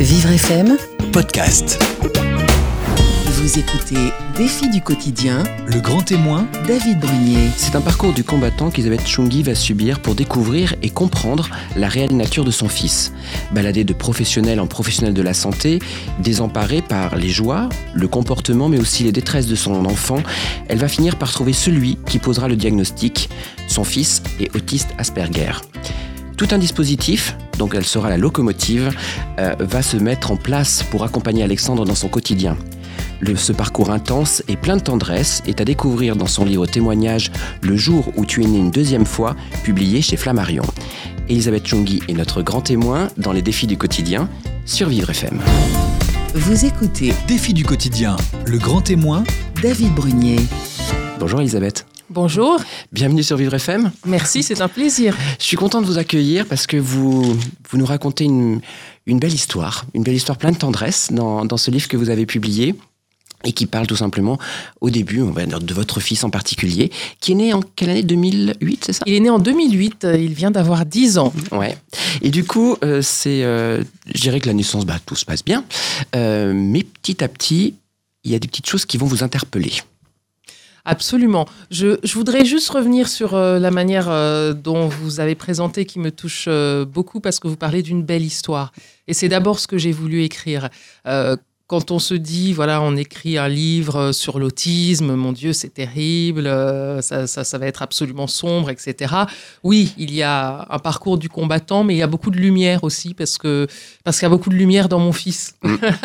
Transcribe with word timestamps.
Vivre 0.00 0.30
FM, 0.30 0.76
podcast. 1.12 1.82
vous 3.26 3.58
écoutez 3.58 3.96
Défi 4.36 4.70
du 4.70 4.80
quotidien, 4.80 5.42
Le 5.66 5.80
grand 5.80 6.02
témoin, 6.02 6.46
David 6.68 7.00
Brunier. 7.00 7.50
C'est 7.56 7.74
un 7.74 7.80
parcours 7.80 8.12
du 8.12 8.22
combattant 8.22 8.70
qu'Elisabeth 8.70 9.04
Chungi 9.04 9.42
va 9.42 9.56
subir 9.56 9.98
pour 9.98 10.14
découvrir 10.14 10.76
et 10.82 10.90
comprendre 10.90 11.50
la 11.74 11.88
réelle 11.88 12.16
nature 12.16 12.44
de 12.44 12.52
son 12.52 12.68
fils. 12.68 13.12
Baladée 13.50 13.82
de 13.82 13.92
professionnel 13.92 14.60
en 14.60 14.68
professionnel 14.68 15.14
de 15.14 15.22
la 15.22 15.34
santé, 15.34 15.80
désemparée 16.20 16.80
par 16.80 17.16
les 17.16 17.30
joies, 17.30 17.68
le 17.92 18.06
comportement 18.06 18.68
mais 18.68 18.78
aussi 18.78 19.02
les 19.02 19.12
détresses 19.12 19.48
de 19.48 19.56
son 19.56 19.84
enfant, 19.84 20.22
elle 20.68 20.78
va 20.78 20.86
finir 20.86 21.16
par 21.16 21.32
trouver 21.32 21.52
celui 21.52 21.98
qui 22.06 22.20
posera 22.20 22.46
le 22.46 22.54
diagnostic. 22.54 23.28
Son 23.66 23.82
fils 23.82 24.22
est 24.38 24.54
autiste 24.54 24.90
Asperger. 24.96 25.54
Tout 26.36 26.46
un 26.52 26.58
dispositif, 26.58 27.36
donc 27.58 27.74
elle 27.74 27.84
sera 27.84 28.08
la 28.08 28.16
locomotive, 28.16 28.90
euh, 29.38 29.54
va 29.58 29.82
se 29.82 29.96
mettre 29.96 30.30
en 30.30 30.36
place 30.36 30.82
pour 30.90 31.04
accompagner 31.04 31.42
Alexandre 31.42 31.84
dans 31.84 31.94
son 31.94 32.08
quotidien. 32.08 32.56
Le- 33.20 33.36
ce 33.36 33.52
parcours 33.52 33.90
intense 33.90 34.42
et 34.48 34.56
plein 34.56 34.76
de 34.76 34.82
tendresse 34.82 35.42
est 35.46 35.60
à 35.60 35.64
découvrir 35.64 36.14
dans 36.16 36.26
son 36.26 36.44
livre 36.44 36.66
témoignage 36.66 37.30
Le 37.62 37.76
jour 37.76 38.12
où 38.16 38.24
tu 38.24 38.42
es 38.44 38.46
né 38.46 38.58
une 38.58 38.70
deuxième 38.70 39.04
fois, 39.06 39.34
publié 39.64 40.00
chez 40.02 40.16
Flammarion. 40.16 40.62
Elisabeth 41.28 41.66
Chungi 41.66 42.00
est 42.08 42.12
notre 42.14 42.42
grand 42.42 42.60
témoin 42.62 43.08
dans 43.18 43.32
les 43.32 43.42
défis 43.42 43.66
du 43.66 43.76
quotidien 43.76 44.28
sur 44.64 44.88
Vivre 44.88 45.10
FM. 45.10 45.40
Vous 46.34 46.64
écoutez 46.64 47.12
défi 47.26 47.52
du 47.54 47.64
quotidien, 47.64 48.16
le 48.46 48.58
grand 48.58 48.80
témoin, 48.82 49.24
David 49.62 49.92
Brunier. 49.94 50.38
Bonjour 51.18 51.40
Elisabeth. 51.40 51.84
Bonjour, 52.10 52.58
Bienvenue 52.90 53.22
sur 53.22 53.36
Vivre 53.36 53.54
FM. 53.54 53.90
merci, 54.06 54.42
c'est 54.42 54.60
un 54.62 54.68
plaisir. 54.68 55.14
Je 55.38 55.44
suis 55.44 55.56
content 55.58 55.82
de 55.82 55.86
vous 55.86 55.98
accueillir 55.98 56.46
parce 56.46 56.66
que 56.66 56.78
vous, 56.78 57.22
vous 57.22 57.78
nous 57.78 57.84
racontez 57.84 58.24
une, 58.24 58.60
une 59.06 59.18
belle 59.18 59.34
histoire, 59.34 59.84
une 59.94 60.04
belle 60.04 60.14
histoire 60.14 60.38
pleine 60.38 60.54
de 60.54 60.58
tendresse 60.58 61.08
dans, 61.12 61.44
dans 61.44 61.58
ce 61.58 61.70
livre 61.70 61.86
que 61.86 61.98
vous 61.98 62.08
avez 62.08 62.24
publié 62.24 62.74
et 63.44 63.52
qui 63.52 63.66
parle 63.66 63.86
tout 63.86 63.94
simplement 63.96 64.38
au 64.80 64.88
début 64.88 65.20
on 65.20 65.30
va 65.32 65.44
dire, 65.44 65.60
de 65.60 65.74
votre 65.74 66.00
fils 66.00 66.24
en 66.24 66.30
particulier, 66.30 66.90
qui 67.20 67.32
est 67.32 67.34
né 67.34 67.52
en 67.52 67.60
quelle 67.76 67.90
année? 67.90 68.02
2008, 68.02 68.84
c'est 68.86 68.92
ça? 68.94 69.02
Il 69.06 69.12
est 69.12 69.20
né 69.20 69.28
en 69.30 69.38
2008, 69.38 70.04
euh, 70.06 70.16
il 70.16 70.32
vient 70.32 70.50
d'avoir 70.50 70.86
10 70.86 71.18
ans. 71.18 71.32
Ouais. 71.52 71.76
Et 72.22 72.30
du 72.30 72.44
coup, 72.44 72.76
euh, 72.82 73.02
c'est, 73.02 73.44
euh, 73.44 73.84
je 74.12 74.20
dirais 74.22 74.40
que 74.40 74.46
la 74.46 74.54
naissance, 74.54 74.86
bah, 74.86 74.96
tout 75.04 75.14
se 75.14 75.24
passe 75.26 75.44
bien, 75.44 75.62
Euh, 76.16 76.52
mais 76.54 76.82
petit 76.84 77.22
à 77.22 77.28
petit, 77.28 77.74
il 78.24 78.32
y 78.32 78.34
a 78.34 78.38
des 78.38 78.48
petites 78.48 78.66
choses 78.68 78.86
qui 78.86 78.96
vont 78.96 79.06
vous 79.06 79.22
interpeller. 79.22 79.72
Absolument. 80.90 81.44
Je, 81.70 81.98
voudrais 82.14 82.46
juste 82.46 82.70
revenir 82.70 83.08
sur 83.08 83.34
euh, 83.34 83.58
la 83.58 83.70
manière 83.70 84.08
euh, 84.08 84.54
dont 84.54 84.88
vous 84.88 85.20
avez 85.20 85.34
présenté 85.34 85.84
qui 85.84 85.98
me 85.98 86.10
touche 86.10 86.46
euh, 86.48 86.86
beaucoup 86.86 87.20
parce 87.20 87.40
que 87.40 87.46
vous 87.46 87.58
parlez 87.58 87.82
d'une 87.82 88.02
belle 88.02 88.22
histoire. 88.22 88.72
Et 89.06 89.12
c'est 89.12 89.28
d'abord 89.28 89.58
ce 89.58 89.66
que 89.66 89.76
j'ai 89.76 89.92
voulu 89.92 90.22
écrire. 90.22 90.70
Euh, 91.68 91.78
quand 91.78 91.90
on 91.90 91.98
se 91.98 92.14
dit, 92.14 92.52
voilà, 92.52 92.80
on 92.82 92.96
écrit 92.96 93.38
un 93.38 93.48
livre 93.48 94.12
sur 94.12 94.38
l'autisme, 94.38 95.14
mon 95.14 95.32
Dieu, 95.32 95.52
c'est 95.52 95.74
terrible, 95.74 96.46
euh, 96.46 97.00
ça, 97.02 97.26
ça, 97.26 97.44
ça 97.44 97.58
va 97.58 97.66
être 97.66 97.82
absolument 97.82 98.26
sombre, 98.26 98.70
etc. 98.70 99.14
Oui, 99.62 99.92
il 99.98 100.14
y 100.14 100.22
a 100.22 100.66
un 100.70 100.78
parcours 100.78 101.18
du 101.18 101.28
combattant, 101.28 101.84
mais 101.84 101.94
il 101.94 101.98
y 101.98 102.02
a 102.02 102.06
beaucoup 102.06 102.30
de 102.30 102.38
lumière 102.38 102.84
aussi, 102.84 103.14
parce 103.14 103.38
que 103.38 103.66
parce 104.04 104.18
qu'il 104.18 104.24
y 104.24 104.26
a 104.26 104.30
beaucoup 104.30 104.50
de 104.50 104.56
lumière 104.56 104.88
dans 104.88 104.98
mon 104.98 105.12
fils. 105.12 105.56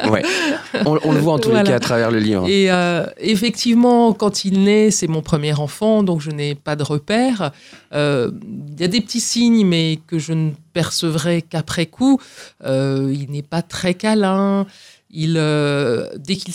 Ouais. 0.09 0.23
On, 0.85 0.97
on 1.03 1.11
le 1.11 1.19
voit 1.19 1.33
en 1.33 1.39
tous 1.39 1.51
les 1.51 1.63
cas 1.63 1.75
à 1.75 1.79
travers 1.79 2.11
le 2.11 2.19
livre. 2.19 2.47
Et 2.47 2.71
euh, 2.71 3.05
effectivement, 3.17 4.13
quand 4.13 4.43
il 4.43 4.63
naît, 4.63 4.91
c'est 4.91 5.07
mon 5.07 5.21
premier 5.21 5.53
enfant, 5.53 6.03
donc 6.03 6.19
je 6.19 6.31
n'ai 6.31 6.55
pas 6.55 6.75
de 6.75 6.83
repère. 6.83 7.51
Euh, 7.93 8.31
Il 8.73 8.81
y 8.81 8.83
a 8.83 8.87
des 8.87 9.01
petits 9.01 9.19
signes, 9.19 9.65
mais 9.65 9.99
que 10.07 10.19
je 10.19 10.33
ne 10.33 10.51
percevrai 10.73 11.41
qu'après 11.41 11.85
coup. 11.85 12.19
Euh, 12.65 13.13
il 13.13 13.31
n'est 13.31 13.43
pas 13.43 13.61
très 13.61 13.93
câlin. 13.93 14.65
Il, 15.15 15.35
euh, 15.37 16.09
dès 16.17 16.35
qu'il 16.35 16.53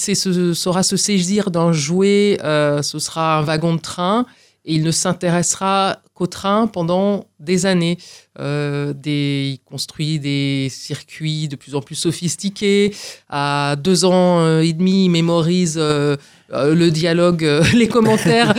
saura 0.56 0.82
se 0.82 0.96
saisir 0.96 1.52
d'un 1.52 1.70
jouet, 1.70 2.40
euh, 2.42 2.82
ce 2.82 2.98
sera 2.98 3.38
un 3.38 3.42
wagon 3.42 3.76
de 3.76 3.80
train. 3.80 4.26
Et 4.64 4.74
il 4.74 4.82
ne 4.82 4.90
s'intéressera 4.90 6.00
qu'au 6.12 6.26
train 6.26 6.66
pendant 6.66 7.27
des 7.40 7.66
années. 7.66 7.98
Euh, 8.40 8.92
des, 8.92 9.54
il 9.54 9.58
construit 9.64 10.20
des 10.20 10.68
circuits 10.70 11.48
de 11.48 11.56
plus 11.56 11.74
en 11.74 11.80
plus 11.80 11.96
sophistiqués. 11.96 12.94
À 13.28 13.74
deux 13.76 14.04
ans 14.04 14.40
euh, 14.40 14.60
et 14.60 14.72
demi, 14.72 15.06
il 15.06 15.08
mémorise 15.08 15.76
euh, 15.76 16.16
le 16.52 16.90
dialogue, 16.90 17.44
les 17.74 17.88
commentaires 17.88 18.54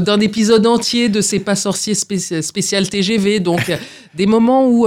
d'un 0.00 0.20
épisode 0.20 0.66
entier 0.66 1.08
de 1.08 1.20
C'est 1.20 1.40
pas 1.40 1.56
sorcier 1.56 1.94
spéci- 1.94 2.42
spécial 2.42 2.88
TGV. 2.88 3.40
Donc, 3.40 3.72
des 4.14 4.26
moments 4.26 4.68
où, 4.68 4.86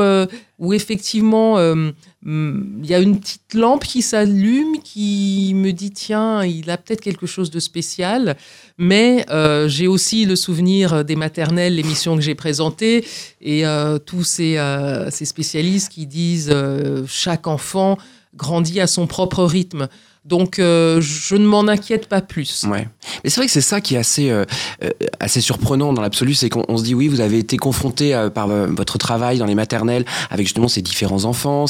où 0.57 0.73
effectivement, 0.73 1.55
hum, 1.55 1.93
il 2.25 2.89
y 2.89 2.95
a 2.95 2.99
une 2.99 3.19
petite 3.19 3.53
lampe 3.53 3.83
qui 3.83 4.01
s'allume, 4.01 4.79
qui 4.83 5.51
me 5.53 5.71
dit 5.71 5.91
tiens, 5.91 6.43
il 6.43 6.71
a 6.71 6.77
peut-être 6.77 7.01
quelque 7.01 7.27
chose 7.27 7.51
de 7.51 7.59
spécial. 7.59 8.37
Mais 8.79 9.23
j'ai 9.67 9.87
aussi 9.87 10.25
le 10.25 10.35
souvenir 10.35 11.05
des 11.05 11.15
maternelles, 11.15 11.75
l'émission 11.75 12.15
que 12.15 12.21
j'ai 12.23 12.35
présentée, 12.35 13.05
et 13.41 13.65
euh, 13.65 13.99
tous 13.99 14.23
ces, 14.23 14.57
euh, 14.57 15.09
ces 15.11 15.25
spécialistes 15.25 15.91
qui 15.91 16.07
disent 16.07 16.49
euh, 16.51 17.05
chaque 17.07 17.47
enfant 17.47 17.97
grandit 18.35 18.79
à 18.79 18.87
son 18.87 19.07
propre 19.07 19.43
rythme. 19.43 19.87
Donc 20.27 20.59
euh, 20.59 20.99
je 20.99 21.37
ne 21.37 21.45
m'en 21.45 21.67
inquiète 21.69 22.07
pas 22.07 22.21
plus. 22.21 22.65
Ouais. 22.69 22.87
Mais 23.23 23.29
c'est 23.29 23.39
vrai 23.39 23.45
que 23.45 23.51
c'est 23.51 23.61
ça 23.61 23.79
qui 23.79 23.95
est 23.95 23.97
assez, 23.97 24.29
euh, 24.29 24.43
euh, 24.83 24.89
assez 25.21 25.39
surprenant 25.39 25.93
dans 25.93 26.01
l'absolu, 26.01 26.33
c'est 26.33 26.49
qu'on 26.49 26.65
on 26.67 26.77
se 26.77 26.83
dit 26.83 26.93
oui, 26.93 27.07
vous 27.07 27.21
avez 27.21 27.39
été 27.39 27.55
confronté 27.55 28.13
euh, 28.13 28.29
par 28.29 28.49
euh, 28.51 28.67
votre 28.67 28.97
travail 28.97 29.37
dans 29.37 29.45
les 29.45 29.55
maternelles 29.55 30.03
avec 30.29 30.45
justement 30.45 30.67
ces 30.67 30.81
différents 30.81 31.23
enfants. 31.23 31.65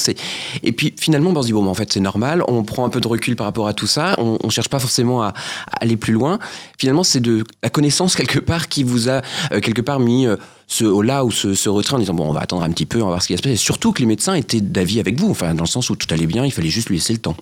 Et 0.64 0.72
puis 0.72 0.96
finalement, 1.00 1.32
ben, 1.32 1.40
on 1.40 1.42
se 1.44 1.48
dit 1.48 1.54
bon, 1.54 1.68
en 1.68 1.74
fait 1.76 1.94
c'est 1.94 2.00
normal, 2.00 2.44
on 2.48 2.64
prend 2.64 2.84
un 2.84 2.90
peu 2.90 3.00
de 3.00 3.08
recul 3.08 3.36
par 3.36 3.46
rapport 3.46 3.68
à 3.68 3.74
tout 3.74 3.86
ça, 3.86 4.16
on, 4.18 4.40
on 4.44 4.50
cherche 4.50 4.70
pas 4.70 4.80
forcément 4.80 5.22
à, 5.22 5.28
à 5.28 5.78
aller 5.82 5.96
plus 5.96 6.14
loin. 6.14 6.40
Finalement, 6.80 7.04
c'est 7.04 7.20
de 7.20 7.44
la 7.62 7.70
connaissance 7.70 8.16
quelque 8.16 8.40
part 8.40 8.70
qui 8.70 8.84
vous 8.84 9.08
a 9.08 9.22
quelque 9.62 9.82
part 9.82 10.00
mis 10.00 10.26
ce 10.66 10.84
là 11.04 11.24
ou 11.26 11.32
ce, 11.32 11.54
ce 11.54 11.70
retrait 11.70 11.96
en 11.96 12.00
disant 12.00 12.16
bon, 12.16 12.28
on 12.28 12.34
va 12.34 12.42
attendre 12.42 12.64
un 12.64 12.72
petit 12.72 12.88
peu, 12.88 12.98
on 13.02 13.06
va 13.06 13.12
voir 13.12 13.22
ce 13.22 13.28
qui 13.28 13.34
va 13.34 13.38
se 13.38 13.44
passer. 13.44 13.56
Surtout 13.56 13.92
que 13.92 14.00
les 14.00 14.08
médecins 14.08 14.34
étaient 14.34 14.62
d'avis 14.62 15.00
avec 15.00 15.20
vous, 15.20 15.30
enfin 15.30 15.54
dans 15.54 15.64
le 15.64 15.70
sens 15.70 15.92
où 15.92 15.96
tout 15.96 16.08
allait 16.12 16.26
bien, 16.26 16.44
il 16.44 16.52
fallait 16.52 16.70
juste 16.70 16.90
lui 16.90 16.98
laisser 16.98 17.14
le 17.14 17.20
temps. 17.20 17.38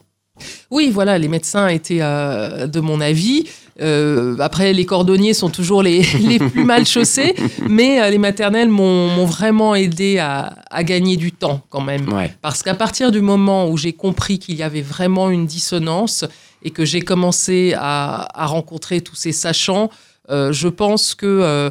Oui, 0.71 0.89
voilà, 0.91 1.17
les 1.17 1.27
médecins 1.27 1.67
étaient 1.67 2.01
euh, 2.01 2.67
de 2.67 2.79
mon 2.79 2.99
avis. 3.01 3.45
Euh, 3.81 4.37
après, 4.39 4.71
les 4.73 4.85
cordonniers 4.85 5.33
sont 5.33 5.49
toujours 5.49 5.83
les, 5.83 6.01
les 6.19 6.39
plus 6.39 6.63
mal 6.63 6.85
chaussés, 6.85 7.35
mais 7.67 8.01
euh, 8.01 8.09
les 8.09 8.17
maternelles 8.17 8.69
m'ont 8.69 9.25
vraiment 9.25 9.75
aidé 9.75 10.17
à, 10.17 10.55
à 10.69 10.83
gagner 10.83 11.17
du 11.17 11.31
temps 11.31 11.61
quand 11.69 11.81
même. 11.81 12.11
Ouais. 12.13 12.33
Parce 12.41 12.63
qu'à 12.63 12.73
partir 12.75 13.11
du 13.11 13.21
moment 13.21 13.67
où 13.69 13.77
j'ai 13.77 13.93
compris 13.93 14.39
qu'il 14.39 14.55
y 14.55 14.63
avait 14.63 14.81
vraiment 14.81 15.29
une 15.29 15.45
dissonance 15.45 16.25
et 16.63 16.71
que 16.71 16.85
j'ai 16.85 17.01
commencé 17.01 17.73
à, 17.77 18.27
à 18.33 18.45
rencontrer 18.45 19.01
tous 19.01 19.15
ces 19.15 19.31
sachants, 19.31 19.89
je 20.29 20.67
pense 20.67 21.13
que 21.15 21.69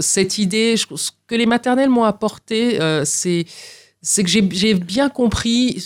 cette 0.00 0.38
idée, 0.38 0.76
je- 0.76 0.86
ce 0.96 1.10
que 1.26 1.34
les 1.34 1.46
maternelles 1.46 1.90
m'ont 1.90 2.04
apporté, 2.04 2.78
c'est 3.04 3.44
c'est 4.04 4.24
que 4.24 4.30
j'ai 4.30 4.74
bien 4.74 5.08
compris 5.08 5.82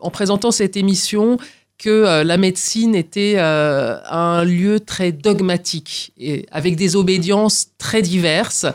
en 0.00 0.10
présentant 0.10 0.50
cette 0.50 0.76
émission 0.76 1.38
que 1.78 1.88
euh, 1.88 2.24
la 2.24 2.36
médecine 2.36 2.94
était 2.94 3.34
euh, 3.36 3.96
un 4.10 4.44
lieu 4.44 4.80
très 4.80 5.12
dogmatique 5.12 6.12
et 6.18 6.44
avec 6.50 6.76
des 6.76 6.96
obédiences 6.96 7.68
très 7.78 8.02
diverses 8.02 8.66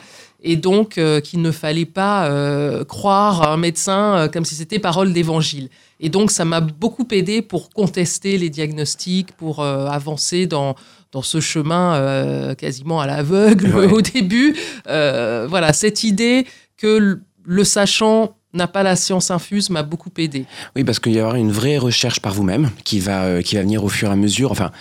et 0.41 0.55
donc 0.55 0.97
euh, 0.97 1.19
qu'il 1.19 1.41
ne 1.41 1.51
fallait 1.51 1.85
pas 1.85 2.27
euh, 2.27 2.83
croire 2.85 3.49
un 3.49 3.57
médecin 3.57 4.29
comme 4.31 4.45
si 4.45 4.55
c'était 4.55 4.79
parole 4.79 5.11
d'évangile. 5.13 5.69
Et 5.99 6.09
donc 6.09 6.31
ça 6.31 6.45
m'a 6.45 6.61
beaucoup 6.61 7.07
aidé 7.11 7.41
pour 7.41 7.69
contester 7.69 8.37
les 8.37 8.49
diagnostics, 8.49 9.33
pour 9.33 9.63
avancer 9.63 10.47
dans 10.47 10.75
dans 11.11 11.21
ce 11.21 11.39
chemin 11.39 12.55
quasiment 12.55 12.99
à 12.99 13.05
l'aveugle 13.05 13.67
Ouais. 13.75 13.85
au 13.91 14.01
début. 14.01 14.57
Voilà, 14.85 15.71
cette 15.71 16.03
idée 16.03 16.45
que 16.75 17.19
le 17.45 17.63
sachant 17.63 18.35
n'a 18.53 18.67
pas 18.67 18.83
la 18.83 18.95
science 18.95 19.31
infuse 19.31 19.69
m'a 19.69 19.83
beaucoup 19.83 20.11
aidé. 20.17 20.45
Oui, 20.75 20.83
parce 20.83 20.99
qu'il 20.99 21.13
y 21.13 21.21
aura 21.21 21.37
une 21.37 21.51
vraie 21.51 21.77
recherche 21.77 22.19
par 22.19 22.33
vous-même 22.33 22.69
qui 22.83 22.99
va, 22.99 23.23
euh, 23.23 23.41
qui 23.41 23.55
va 23.55 23.61
venir 23.61 23.83
au 23.83 23.89
fur 23.89 24.09
et 24.09 24.11
à 24.11 24.15
mesure. 24.15 24.51
Enfin, 24.51 24.71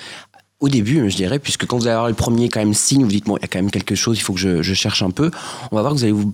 au 0.61 0.69
début, 0.69 1.11
je 1.11 1.17
dirais, 1.17 1.41
puisque 1.41 1.67
quand 1.67 1.76
vous 1.76 1.88
allez 1.88 1.94
avoir 1.94 2.08
le 2.08 2.14
premier 2.14 2.49
quand 2.49 2.61
même 2.61 2.73
signe, 2.73 3.02
vous 3.02 3.11
dites, 3.11 3.25
bon, 3.25 3.37
il 3.37 3.43
y 3.43 3.44
a 3.44 3.49
quand 3.49 3.58
même 3.58 3.70
quelque 3.70 3.97
chose, 3.97 4.17
il 4.19 4.20
faut 4.20 4.32
que 4.32 4.38
je, 4.38 4.62
je 4.62 4.75
cherche 4.75 5.02
un 5.02 5.11
peu. 5.11 5.32
On 5.73 5.76
va 5.76 5.82
voir 5.82 5.93
que 5.93 5.99
vous 5.99 6.05
allez 6.05 6.12
vous, 6.12 6.32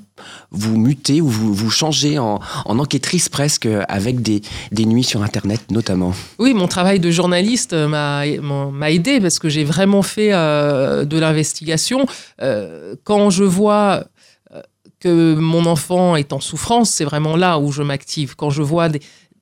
vous 0.50 0.76
muter 0.76 1.22
ou 1.22 1.28
vous, 1.28 1.54
vous 1.54 1.70
changer 1.70 2.18
en, 2.18 2.38
en 2.66 2.78
enquêtrice 2.78 3.30
presque 3.30 3.66
avec 3.88 4.20
des, 4.20 4.42
des 4.70 4.84
nuits 4.84 5.04
sur 5.04 5.22
Internet 5.22 5.62
notamment. 5.70 6.12
Oui, 6.38 6.52
mon 6.52 6.68
travail 6.68 7.00
de 7.00 7.10
journaliste 7.10 7.72
euh, 7.72 7.88
m'a 7.88 8.90
aidé 8.90 9.18
parce 9.18 9.38
que 9.38 9.48
j'ai 9.48 9.64
vraiment 9.64 10.02
fait 10.02 10.34
euh, 10.34 11.06
de 11.06 11.18
l'investigation. 11.18 12.04
Euh, 12.42 12.96
quand 13.04 13.30
je 13.30 13.44
vois 13.44 14.04
que 15.00 15.34
mon 15.34 15.66
enfant 15.66 16.16
est 16.16 16.32
en 16.32 16.40
souffrance, 16.40 16.90
c'est 16.90 17.04
vraiment 17.04 17.36
là 17.36 17.58
où 17.58 17.70
je 17.72 17.82
m'active. 17.82 18.34
Quand 18.36 18.50
je 18.50 18.62
vois 18.62 18.88
des, 18.88 19.00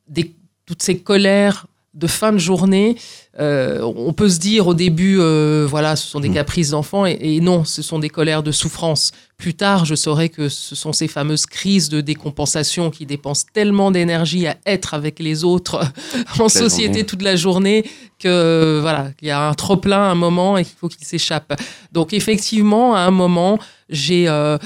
des- 0.09 0.35
toutes 0.67 0.83
ces 0.83 0.99
colères 0.99 1.67
de 1.95 2.07
fin 2.07 2.31
de 2.31 2.37
journée. 2.37 2.95
Euh, 3.41 3.81
on 3.97 4.13
peut 4.13 4.29
se 4.29 4.39
dire 4.39 4.67
au 4.67 4.75
début, 4.75 5.17
euh, 5.19 5.67
voilà, 5.67 5.97
ce 5.97 6.07
sont 6.07 6.21
des 6.21 6.29
Mm. 6.29 6.35
caprices 6.35 6.71
d'enfants, 6.71 7.07
et, 7.07 7.17
et 7.19 7.41
non, 7.41 7.65
ce 7.65 7.81
sont 7.81 7.99
des 7.99 8.11
colères 8.11 8.43
de 8.43 8.53
souffrance. 8.53 9.13
Plus 9.39 9.55
tard, 9.55 9.87
je 9.87 9.95
saurai 9.95 10.29
que 10.29 10.51
ce 10.51 10.75
sont 10.75 10.93
ces 10.93 11.09
fameuses 11.09 11.47
crises 11.47 11.89
de 11.89 12.03
décompensation 12.03 12.91
qui 12.91 13.07
dépensent 13.07 13.47
tellement 13.51 13.91
d'énergie 13.91 14.47
à 14.47 14.59
être 14.67 14.93
avec 14.93 15.19
les 15.21 15.43
autres 15.43 15.81
en 16.39 16.51
société 16.51 16.87
journée. 16.93 17.07
toute 17.07 17.23
la 17.23 17.35
journée 17.37 17.89
que 18.19 18.79
voilà, 18.83 19.11
il 19.23 19.29
y 19.29 19.31
a 19.31 19.49
un 19.49 19.55
trop 19.55 19.79
plein 19.79 20.03
à 20.09 20.11
un 20.11 20.15
moment 20.15 20.59
et 20.59 20.65
qu'il 20.67 20.77
faut 20.77 20.89
qu'il 20.89 21.07
s'échappe. 21.07 21.59
Donc 21.93 22.13
effectivement, 22.13 22.95
à 22.95 23.01
un 23.01 23.11
moment, 23.11 23.59
j'ai 23.89 24.29
euh, 24.29 24.59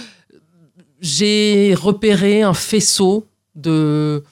j'ai 1.00 1.74
repéré 1.74 2.42
un 2.42 2.54
faisceau 2.54 3.26
de 3.54 4.22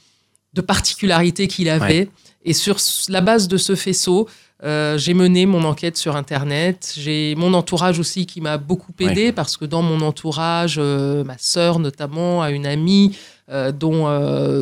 de 0.54 0.60
particularités 0.60 1.46
qu'il 1.46 1.68
avait. 1.68 2.08
Et 2.44 2.52
sur 2.52 2.78
la 3.08 3.20
base 3.20 3.48
de 3.48 3.56
ce 3.56 3.74
faisceau, 3.74 4.28
euh, 4.64 4.98
j'ai 4.98 5.14
mené 5.14 5.46
mon 5.46 5.62
enquête 5.64 5.96
sur 5.96 6.16
Internet. 6.16 6.94
J'ai 6.98 7.34
mon 7.36 7.54
entourage 7.54 7.98
aussi 8.00 8.26
qui 8.26 8.40
m'a 8.40 8.58
beaucoup 8.58 8.92
aidé 8.98 9.30
parce 9.32 9.56
que 9.56 9.64
dans 9.64 9.82
mon 9.82 10.00
entourage, 10.00 10.76
euh, 10.78 11.22
ma 11.24 11.36
sœur 11.38 11.78
notamment 11.78 12.42
a 12.42 12.50
une 12.50 12.66
amie 12.66 13.16
euh, 13.50 13.70
dont, 13.72 14.04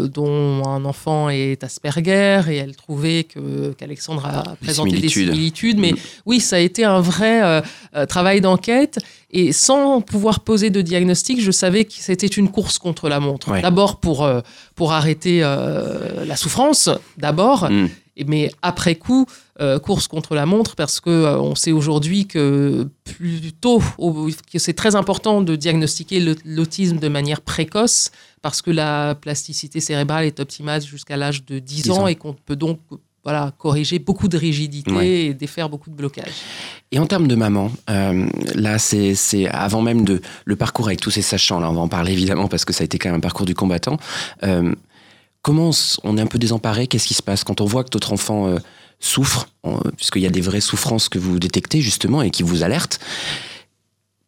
dont 0.08 0.62
un 0.69 0.84
enfant 0.84 1.28
est 1.31 1.64
Asperger 1.64 2.43
et 2.50 2.56
elle 2.56 2.76
trouvait 2.76 3.25
que 3.25 3.72
qu'Alexandre 3.72 4.26
a 4.26 4.43
Des 4.43 4.56
présenté 4.66 4.90
des 4.98 5.08
similitudes. 5.08 5.32
similitudes. 5.32 5.78
Mais 5.78 5.93
Mm. 5.93 5.96
oui, 6.26 6.40
ça 6.40 6.56
a 6.56 6.58
été 6.60 6.84
un 6.84 7.00
vrai 7.00 7.62
travail 8.08 8.40
d'enquête. 8.42 8.99
Et 9.31 9.52
sans 9.52 10.00
pouvoir 10.02 10.40
poser 10.40 10.70
de 10.70 10.82
diagnostic, 10.82 11.40
je 11.40 11.50
savais 11.50 11.84
que 11.84 11.94
c'était 11.94 12.26
une 12.28 12.49
course 12.50 12.78
contre 12.78 13.08
la 13.08 13.19
montre. 13.19 13.50
Ouais. 13.50 13.60
D'abord 13.62 13.96
pour, 13.99 14.28
pour 14.76 14.92
arrêter 14.92 15.40
la 15.40 16.37
souffrance, 16.37 16.88
d'abord. 17.16 17.70
Mm. 17.70 17.88
Mais 18.26 18.50
après 18.62 18.94
coup, 18.94 19.26
euh, 19.61 19.79
course 19.79 20.06
contre 20.08 20.35
la 20.35 20.44
montre, 20.47 20.76
parce 20.76 21.00
que 21.00 21.08
euh, 21.11 21.38
on 21.38 21.55
sait 21.55 21.73
aujourd'hui 21.73 22.26
que 22.26 22.88
plutôt 23.05 23.82
au- 23.99 24.29
que 24.53 24.58
c'est 24.58 24.75
très 24.75 24.94
important 24.97 25.41
de 25.43 25.56
diagnostiquer 25.56 26.20
l'autisme 26.44 26.99
de 26.99 27.08
manière 27.08 27.41
précoce, 27.41 28.11
parce 28.43 28.61
que 28.62 28.70
la 28.70 29.14
plasticité 29.14 29.81
cérébrale 29.81 30.25
est 30.26 30.41
optimale 30.41 30.82
jusqu'à 30.82 31.17
l'âge 31.17 31.44
de 31.47 31.58
10, 31.58 31.82
10 31.85 31.91
ans, 31.91 32.03
ans. 32.03 32.06
et 32.06 32.14
qu'on 32.17 32.35
peut 32.35 32.56
donc 32.56 32.81
voilà, 33.25 33.53
corriger 33.58 33.99
beaucoup 33.99 34.29
de 34.29 34.37
rigidité 34.38 34.93
Ouais. 34.93 35.08
et 35.08 35.35
défaire 35.35 35.69
beaucoup 35.69 35.91
de 35.91 35.97
blocages. 35.97 36.31
Et 36.93 37.00
en 37.00 37.06
termes 37.06 37.26
de 37.26 37.35
maman, 37.35 37.73
euh, 37.91 38.26
là, 38.55 38.79
c'est 38.79 39.49
avant 39.50 39.82
même 39.82 40.05
de 40.05 40.20
le 40.44 40.55
parcours 40.55 40.87
avec 40.87 41.00
tous 41.00 41.11
ces 41.11 41.23
sachants. 41.23 41.59
Là, 41.59 41.69
on 41.69 41.75
va 41.75 41.81
en 41.81 41.88
parler 41.88 42.12
évidemment 42.19 42.47
parce 42.47 42.64
que 42.64 42.73
ça 42.73 42.82
a 42.82 42.85
été 42.85 42.99
quand 42.99 43.09
même 43.09 43.17
un 43.17 43.20
parcours 43.20 43.44
du 43.47 43.55
combattant. 43.56 43.97
Euh, 44.44 44.73
comment 45.43 45.70
on 46.05 46.19
est 46.19 46.20
un 46.20 46.26
peu 46.26 46.38
désemparé 46.38 46.87
Qu'est-ce 46.87 47.09
qui 47.09 47.14
se 47.14 47.23
passe? 47.23 47.43
Quand 47.43 47.61
on 47.61 47.64
voit 47.64 47.82
que 47.82 47.91
notre 47.94 48.12
enfant 48.12 48.47
euh, 48.47 48.59
souffre, 48.98 49.48
en- 49.62 49.81
puisqu'il 49.96 50.22
y 50.22 50.26
a 50.26 50.31
des 50.31 50.40
vraies 50.40 50.60
souffrances 50.60 51.08
que 51.08 51.19
vous 51.19 51.38
détectez 51.38 51.81
justement 51.81 52.22
et 52.22 52.31
qui 52.31 52.43
vous 52.43 52.62
alertent 52.62 52.98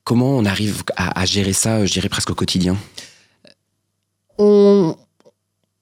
Comment 0.05 0.31
on 0.39 0.47
arrive 0.47 0.85
à, 0.97 1.27
gérer 1.27 1.53
ça, 1.53 1.85
je 1.85 1.93
dirais 1.93 2.09
presque 2.09 2.31
au 2.31 2.35
quotidien? 2.35 2.79
On, 4.39 4.97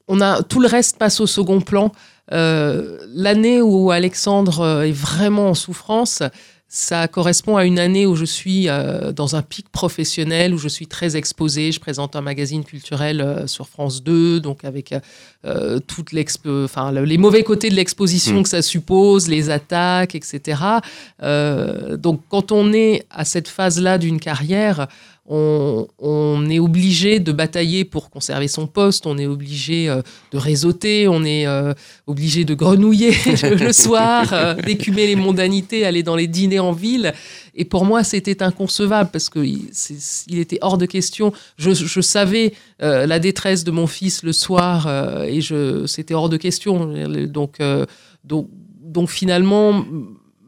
on 0.09 0.21
a 0.21 0.43
tout 0.43 0.59
le 0.59 0.67
reste 0.67 0.99
passe 0.99 1.21
au 1.21 1.29
second 1.29 1.61
plan. 1.61 1.93
Euh, 2.33 2.99
L'année 3.07 3.63
où 3.63 3.93
Alexandre 3.93 4.83
est 4.85 4.91
vraiment 4.91 5.51
en 5.51 5.55
souffrance, 5.55 6.25
ça 6.69 7.07
correspond 7.09 7.57
à 7.57 7.65
une 7.65 7.79
année 7.79 8.07
où 8.07 8.17
je 8.17 8.25
suis 8.25 8.69
euh, 8.69 9.13
dans 9.13 9.37
un 9.37 9.43
pic 9.43 9.69
professionnel, 9.71 10.53
où 10.53 10.59
je 10.59 10.69
suis 10.69 10.87
très 10.89 11.17
exposée. 11.17 11.71
Je 11.73 11.79
présente 11.81 12.17
un 12.17 12.21
magazine 12.21 12.65
culturel 12.65 13.21
euh, 13.21 13.47
sur 13.47 13.69
France 13.69 14.03
2, 14.03 14.41
donc 14.41 14.65
avec 14.65 14.93
euh, 15.45 15.79
enfin, 16.65 16.93
le- 16.93 17.05
les 17.05 17.19
mauvais 17.19 17.43
côtés 17.45 17.71
de 17.71 17.75
l'exposition 17.75 18.41
Mm. 18.41 18.43
que 18.43 18.49
ça 18.49 18.63
suppose, 18.63 19.29
les 19.29 19.49
attaques, 19.51 20.15
etc. 20.15 20.61
Euh, 21.23 21.97
donc 21.97 22.21
quand 22.29 22.53
on 22.53 22.73
est 22.73 23.07
à 23.11 23.25
cette 23.25 23.49
phase-là 23.49 23.99
d'une 23.99 24.21
carrière, 24.21 24.89
on, 25.29 25.89
on 25.99 26.49
est 26.49 26.59
obligé 26.59 27.19
de 27.19 27.33
batailler 27.33 27.85
pour 27.85 28.11
conserver 28.11 28.49
son 28.49 28.67
poste, 28.67 29.07
on 29.07 29.19
est 29.19 29.27
obligé 29.27 29.89
euh, 29.89 30.03
de 30.33 30.39
réseauter, 30.39 31.09
on 31.09 31.25
est 31.25 31.47
euh, 31.47 31.75
obligé 32.07 32.45
de 32.45 32.55
grenouiller 32.55 33.13
le 33.43 33.73
soir, 33.73 34.33
euh, 34.33 34.55
d'écumer 34.55 35.07
les 35.07 35.17
mondanités, 35.17 35.85
aller 35.85 36.03
dans 36.03 36.17
les 36.17 36.29
dîners 36.29 36.61
en 36.61 36.73
ville. 36.73 37.13
Et 37.55 37.65
pour 37.65 37.85
moi, 37.85 38.05
c'était 38.05 38.43
inconcevable 38.43 39.11
parce 39.13 39.29
qu'il 39.29 39.71
il 40.29 40.39
était 40.39 40.59
hors 40.61 40.79
de 40.79 40.87
question. 40.87 41.33
Je, 41.57 42.01
savais 42.01 42.53
la 42.79 43.19
détresse 43.19 43.65
de 43.65 43.71
mon 43.71 43.87
fils 43.87 44.23
le 44.23 44.33
soir 44.33 44.87
et 45.25 45.41
c'était 45.87 46.13
hors 46.13 46.29
de 46.29 46.37
question. 46.37 46.93
Donc, 47.29 47.59
donc, 48.25 48.47
donc 48.83 49.09
finalement, 49.09 49.87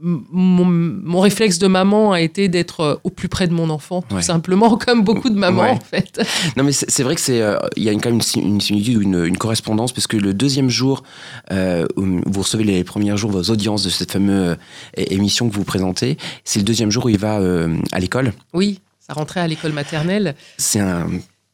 mon, 0.01 0.65
mon 0.65 1.21
réflexe 1.21 1.59
de 1.59 1.67
maman 1.67 2.13
a 2.13 2.21
été 2.21 2.49
d'être 2.49 2.81
euh, 2.81 2.95
au 3.05 3.11
plus 3.11 3.29
près 3.29 3.49
de 3.49 3.53
mon 3.53 3.69
enfant, 3.71 4.03
tout 4.03 4.15
Ouais. 4.17 4.23
simplement, 4.23 4.77
comme 4.87 5.03
beaucoup 5.03 5.29
de 5.31 5.39
mamans 5.39 5.63
Ouais. 5.63 5.71
en 5.71 5.81
fait. 5.81 6.21
Non, 6.57 6.65
mais 6.65 6.73
c'est 6.73 7.03
vrai 7.03 7.15
que 7.15 7.21
c'est 7.21 7.41
euh, 7.43 7.59
il 7.77 7.83
y 7.83 7.89
a 7.89 7.93
une, 7.93 8.01
quand 8.01 8.09
même 8.11 8.17
une, 8.17 8.23
si- 8.23 8.41
une 8.41 8.61
similitude 8.61 8.97
ou 8.99 9.03
une, 9.03 9.25
une 9.25 9.37
correspondance 9.39 9.93
parce 9.93 10.07
que 10.07 10.17
le 10.17 10.35
deuxième 10.35 10.71
jour 10.71 11.03
euh, 11.53 11.87
où 11.97 12.05
vous 12.27 12.43
recevez 12.43 12.65
les 12.65 12.85
premiers 12.85 13.17
jours 13.17 13.31
vos 13.31 13.43
audiences 13.51 13.83
de 13.83 13.91
cette 13.91 14.13
fameuse 14.13 14.57
euh, 14.99 15.05
émission 15.11 15.49
que 15.49 15.55
vous 15.55 15.65
présentez, 15.65 16.17
c'est 16.45 16.61
le 16.61 16.65
deuxième 16.65 16.91
jour 16.91 17.07
où 17.07 17.09
il 17.09 17.19
va 17.19 17.41
à 17.93 17.99
l'école. 18.01 18.33
Oui, 18.55 18.81
ça 19.01 19.13
rentrait 19.15 19.41
à 19.41 19.47
l'école 19.47 19.73
maternelle. 19.73 20.35
C'est 20.59 20.81
un 20.81 21.07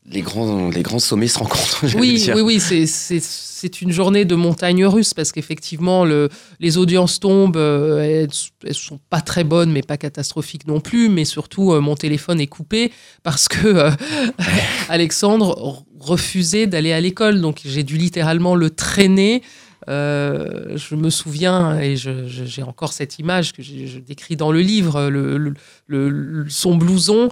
les 0.07 0.21
grands 0.21 0.69
les 0.71 0.83
grands 0.83 0.99
sommets 0.99 1.29
se 1.29 1.39
rencontrent. 1.39 1.85
Oui, 1.99 2.15
dire. 2.17 2.35
oui, 2.37 2.43
oui, 2.43 2.61
c'est- 2.61 2.87
c'est 2.87 3.21
c'est 3.21 3.81
une 3.81 3.93
journée 3.93 4.27
de 4.27 4.35
montagne 4.35 4.85
russe 4.85 5.15
parce 5.15 5.33
qu'effectivement, 5.33 6.05
le- 6.05 6.29
les 6.61 6.77
audiences 6.77 7.19
tombent, 7.19 7.57
euh, 7.57 8.01
elles, 8.25 8.29
elles 8.67 8.75
sont 8.75 9.01
pas 9.09 9.23
très 9.23 9.43
bonnes, 9.43 9.73
mais 9.73 9.81
pas 9.81 9.97
catastrophiques 9.97 10.67
non 10.67 10.81
plus. 10.81 11.09
Mais 11.09 11.25
surtout, 11.25 11.73
euh, 11.73 11.81
mon 11.81 11.95
téléphone 11.97 12.41
est 12.43 12.47
coupé 12.47 12.93
parce 13.23 13.49
que 13.49 13.67
euh, 13.67 13.91
Alexandre 14.91 15.85
refusait 15.99 16.67
d'aller 16.67 16.93
à 16.93 17.01
l'école. 17.01 17.41
Donc, 17.41 17.61
j'ai 17.65 17.83
dû 17.85 17.97
littéralement 17.97 18.55
le 18.55 18.69
traîner. 18.71 19.43
Euh, 19.89 20.77
je 20.77 20.95
me 20.95 21.11
souviens, 21.11 21.79
et 21.79 21.97
je- 21.97 22.27
je- 22.27 22.45
j'ai 22.45 22.63
encore 22.63 22.93
cette 22.93 23.19
image 23.19 23.53
que 23.53 23.63
je 23.63 23.99
décris 23.99 24.37
dans 24.37 24.51
le 24.53 24.61
livre, 24.61 25.09
le- 25.09 25.39
le- 25.87 26.47
son 26.49 26.77
blouson 26.77 27.29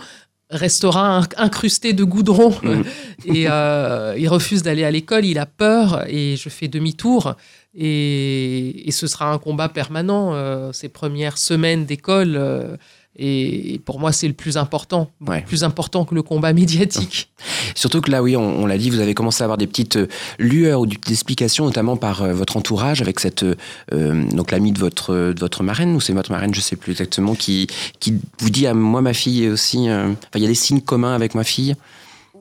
restera 0.53 1.21
inc- 1.23 1.35
incrusté 1.37 1.93
de 1.93 2.05
goudron 2.05 2.55
Mhm. 2.63 2.85
et 3.37 3.47
euh, 3.49 4.15
il 4.19 4.29
refuse 4.29 4.63
d'aller 4.63 4.85
à 4.85 4.91
l'école, 4.91 5.25
il 5.25 5.39
a 5.39 5.47
peur 5.47 6.05
et 6.09 6.37
je 6.37 6.49
fais 6.49 6.69
demi-tour 6.69 7.35
et, 7.75 8.89
et 8.89 8.91
ce 8.93 9.07
sera 9.07 9.33
un 9.33 9.39
combat 9.39 9.69
permanent 9.69 10.35
euh, 10.35 10.73
ces 10.73 10.89
premières 10.89 11.39
semaines 11.39 11.85
d'école 11.87 12.35
euh, 12.37 12.77
et 13.19 13.81
pour 13.85 14.01
moi 14.01 14.11
c'est 14.13 14.27
le 14.29 14.33
plus 14.35 14.57
important, 14.57 15.11
Ouais. 15.27 15.43
plus 15.43 15.65
important 15.65 16.05
que 16.05 16.15
le 16.15 16.23
combat 16.23 16.53
médiatique. 16.53 17.31
Surtout 17.75 18.01
que 18.01 18.11
là, 18.11 18.23
oui, 18.23 18.37
on, 18.37 18.43
on 18.63 18.67
l'a 18.67 18.79
dit, 18.79 18.89
vous 18.91 19.01
avez 19.01 19.15
commencé 19.15 19.43
à 19.43 19.45
avoir 19.47 19.59
des 19.59 19.67
petites 19.67 19.97
euh, 19.97 20.07
lueurs 20.39 20.81
ou 20.81 20.87
des 20.87 20.97
petites 20.97 21.13
explications, 21.13 21.65
notamment 21.65 21.97
par 21.97 22.23
euh, 22.23 22.33
votre 22.33 22.57
entourage, 22.57 23.03
avec 23.03 23.19
cette 23.21 23.45
euh, 23.93 24.25
donc 24.31 24.51
l'ami 24.53 24.73
de 24.73 24.79
votre 24.79 25.13
de 25.33 25.41
votre 25.41 25.63
marraine 25.63 25.95
ou 25.95 26.01
c'est 26.01 26.13
votre 26.13 26.31
marraine, 26.31 26.55
je 26.55 26.61
sais 26.61 26.77
plus 26.77 26.93
exactement, 26.93 27.35
qui 27.35 27.67
qui 28.01 28.15
vous 28.39 28.51
dit 28.51 28.67
à 28.67 28.75
moi 28.75 29.03
ma 29.03 29.13
fille 29.13 29.49
aussi. 29.49 29.89
euh, 29.89 30.09
Enfin, 30.13 30.37
il 30.37 30.43
y 30.43 30.47
a 30.47 30.49
des 30.49 30.55
signes 30.55 30.81
communs 30.81 31.15
avec 31.15 31.35
ma 31.35 31.45
fille. 31.45 31.75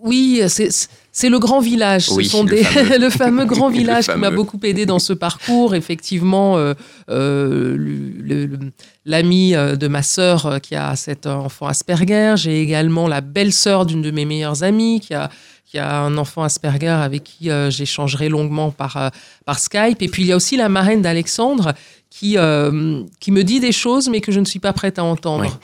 Oui, 0.04 0.42
c'est 0.48 1.30
le 1.30 1.40
grand 1.40 1.60
village. 1.60 2.10
Oui, 2.12 2.26
Ce 2.26 2.32
sont 2.32 2.44
le 2.44 2.50
des, 2.50 2.64
fameux. 2.64 2.98
le 3.00 3.10
fameux 3.10 3.46
grand 3.46 3.70
village 3.70 4.08
qui 4.08 4.18
m'a 4.18 4.32
beaucoup 4.32 4.60
aidé 4.64 4.86
dans 4.86 5.00
ce 5.00 5.14
parcours. 5.14 5.76
Effectivement, 5.76 6.58
euh, 6.58 6.74
euh, 7.10 8.58
l'ami 9.06 9.56
euh, 9.56 9.76
de 9.76 9.88
ma 9.88 10.04
sœur 10.04 10.60
qui 10.62 10.76
a 10.76 10.96
cet 10.96 11.28
enfant 11.28 11.68
Asperger. 11.68 12.36
J'ai 12.38 12.62
également 12.62 13.08
la 13.08 13.22
belle-sœur 13.22 13.86
d'une 13.86 14.02
de 14.02 14.12
mes 14.12 14.26
meilleures 14.26 14.64
amies 14.64 15.00
qui 15.00 15.14
a 15.14 15.30
qui 15.72 15.80
a 15.80 16.02
un 16.02 16.18
enfant 16.18 16.44
Asperger 16.44 16.88
avec 16.88 17.24
qui 17.24 17.50
euh, 17.50 17.70
j'échangerai 17.72 18.28
longuement 18.28 18.72
par, 18.72 18.98
euh, 18.98 19.10
par 19.46 19.58
Skype. 19.58 20.02
Et 20.02 20.10
puis 20.10 20.24
il 20.24 20.28
y 20.28 20.34
a 20.34 20.36
aussi 20.36 20.58
la 20.58 20.68
marraine 20.68 21.02
d'Alexandre 21.02 21.74
qui, 22.10 22.38
euh, 22.38 23.04
qui 23.22 23.32
me 23.32 23.44
dit 23.44 23.62
des 23.62 23.72
choses 23.72 24.10
mais 24.10 24.20
que 24.20 24.34
je 24.34 24.42
ne 24.42 24.46
suis 24.46 24.60
pas 24.60 24.74
prête 24.74 25.00
à 25.00 25.04
entendre. 25.06 25.60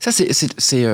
Ça, 0.00 0.10
c'est. 0.12 0.86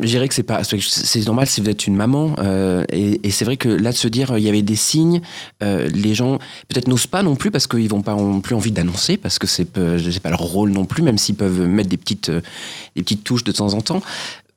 Je 0.00 0.06
dirais 0.06 0.28
que 0.28 0.34
c'est 0.34 0.42
pas, 0.42 0.62
c'est 0.64 1.26
normal 1.26 1.46
si 1.46 1.60
vous 1.60 1.68
êtes 1.68 1.86
une 1.86 1.96
maman, 1.96 2.34
euh, 2.38 2.84
et, 2.90 3.20
et 3.26 3.30
c'est 3.30 3.44
vrai 3.44 3.56
que 3.56 3.68
là 3.68 3.92
de 3.92 3.96
se 3.96 4.08
dire 4.08 4.36
il 4.38 4.44
y 4.44 4.48
avait 4.48 4.62
des 4.62 4.76
signes, 4.76 5.20
euh, 5.62 5.88
les 5.90 6.14
gens 6.14 6.38
peut-être 6.68 6.88
n'osent 6.88 7.06
pas 7.06 7.22
non 7.22 7.36
plus 7.36 7.50
parce 7.50 7.66
qu'ils 7.66 7.88
vont 7.88 8.02
pas 8.02 8.14
ont 8.14 8.40
plus 8.40 8.54
envie 8.54 8.72
d'annoncer 8.72 9.16
parce 9.16 9.38
que 9.38 9.46
c'est 9.46 9.68
c'est 9.74 10.20
pas 10.20 10.30
leur 10.30 10.40
rôle 10.40 10.70
non 10.70 10.86
plus, 10.86 11.02
même 11.02 11.18
s'ils 11.18 11.34
peuvent 11.34 11.66
mettre 11.66 11.88
des 11.88 11.98
petites 11.98 12.30
euh, 12.30 12.40
des 12.96 13.02
petites 13.02 13.24
touches 13.24 13.44
de 13.44 13.52
temps 13.52 13.74
en 13.74 13.80
temps. 13.80 14.02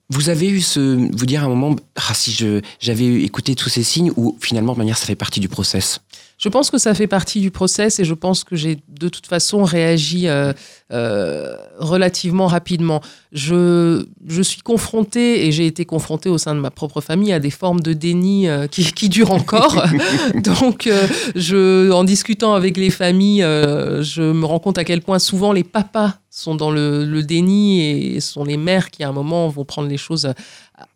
Vous 0.10 0.30
avez 0.30 0.50
eu 0.50 0.62
ce 0.62 0.80
vous 0.80 1.26
dire 1.26 1.44
à 1.44 1.46
un 1.46 1.50
moment 1.50 1.76
ah 1.96 2.14
si 2.14 2.38
j'avais 2.80 3.24
écouté 3.24 3.56
tous 3.56 3.70
ces 3.70 3.84
signes 3.84 4.12
ou 4.16 4.38
finalement 4.40 4.74
de 4.74 4.78
manière 4.78 4.98
ça 4.98 5.06
fait 5.06 5.16
partie 5.16 5.40
du 5.40 5.50
process? 5.50 6.00
Je 6.44 6.50
pense 6.50 6.70
que 6.70 6.78
ça 6.78 6.94
fait 6.94 7.08
partie 7.08 7.40
du 7.40 7.52
process 7.52 8.02
et 8.02 8.04
je 8.04 8.14
pense 8.14 8.44
que 8.44 8.58
j'ai 8.58 8.78
de 8.90 9.08
toute 9.08 9.28
façon 9.28 9.64
réagi 9.64 10.28
euh, 10.28 10.52
euh, 10.92 11.56
relativement 11.80 12.48
rapidement. 12.48 13.00
Je, 13.32 14.06
je 14.28 14.42
suis 14.42 14.62
confrontée, 14.62 15.48
et 15.48 15.54
j'ai 15.54 15.66
été 15.66 15.86
confrontée 15.86 16.28
au 16.28 16.38
sein 16.38 16.54
de 16.54 16.60
ma 16.60 16.70
propre 16.70 17.00
famille, 17.00 17.32
à 17.32 17.40
des 17.40 17.50
formes 17.50 17.80
de 17.80 17.94
déni 17.94 18.50
euh, 18.50 18.68
qui, 18.68 18.84
qui 18.92 19.08
durent 19.08 19.32
encore. 19.32 19.86
Donc, 20.36 20.90
je, 21.34 21.90
en 21.92 22.04
discutant 22.04 22.56
avec 22.56 22.76
les 22.76 22.90
familles, 22.90 23.40
je 23.40 24.34
me 24.34 24.46
rends 24.46 24.60
compte 24.60 24.78
à 24.78 24.84
quel 24.84 25.02
point 25.02 25.20
souvent 25.20 25.54
les 25.54 25.64
papas 25.64 26.16
sont 26.36 26.56
dans 26.56 26.72
le, 26.72 27.06
le 27.06 27.22
déni 27.22 27.82
et 27.82 28.20
sont 28.20 28.44
les 28.44 28.58
mères 28.58 28.90
qui, 28.90 29.04
à 29.04 29.10
un 29.10 29.12
moment, 29.12 29.48
vont 29.50 29.66
prendre 29.66 29.88
les 29.88 29.98
choses 29.98 30.26
à, 30.26 30.34